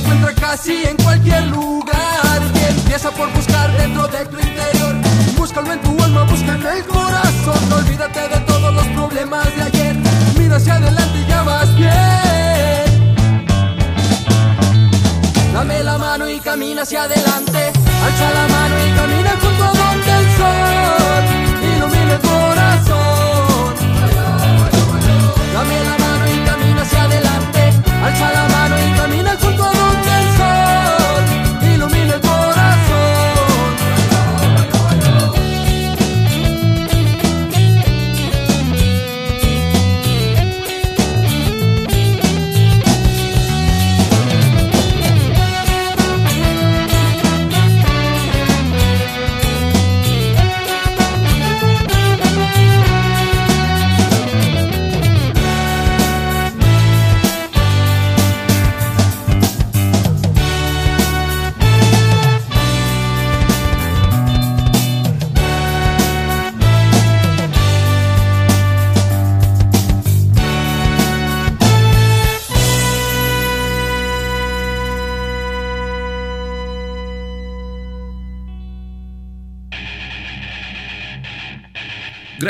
encuentra 0.06 0.34
casi 0.34 0.84
en 0.84 0.96
cualquier 0.96 1.46
lugar. 1.46 2.40
Empieza 2.68 3.10
por 3.10 3.32
buscar 3.32 3.70
dentro 3.76 4.06
de 4.08 4.24
tu 4.26 4.38
interior, 4.38 4.94
búscalo 5.36 5.72
en 5.72 5.80
tu 5.80 6.02
alma, 6.02 6.22
busca 6.24 6.54
en 6.54 6.66
el 6.66 6.84
corazón. 6.86 7.72
Olvídate 7.72 8.28
de 8.28 8.40
todos 8.40 8.74
los 8.74 8.86
problemas 8.88 9.44
de 9.56 9.62
ayer, 9.62 9.96
mira 10.38 10.56
hacia 10.56 10.76
adelante 10.76 11.18
y 11.18 11.26
ya 11.26 11.42
vas 11.42 11.74
bien. 11.76 13.16
Dame 15.52 15.82
la 15.82 15.98
mano 15.98 16.28
y 16.28 16.38
camina 16.40 16.82
hacia 16.82 17.02
adelante. 17.04 17.72
Alza 18.04 18.30
la 18.34 18.48
mano 18.48 18.74
y 18.86 18.90
camina 18.92 19.30
junto 19.40 19.64
a 19.64 19.72
donde 19.72 20.10
el 20.18 20.36
sol 20.36 21.35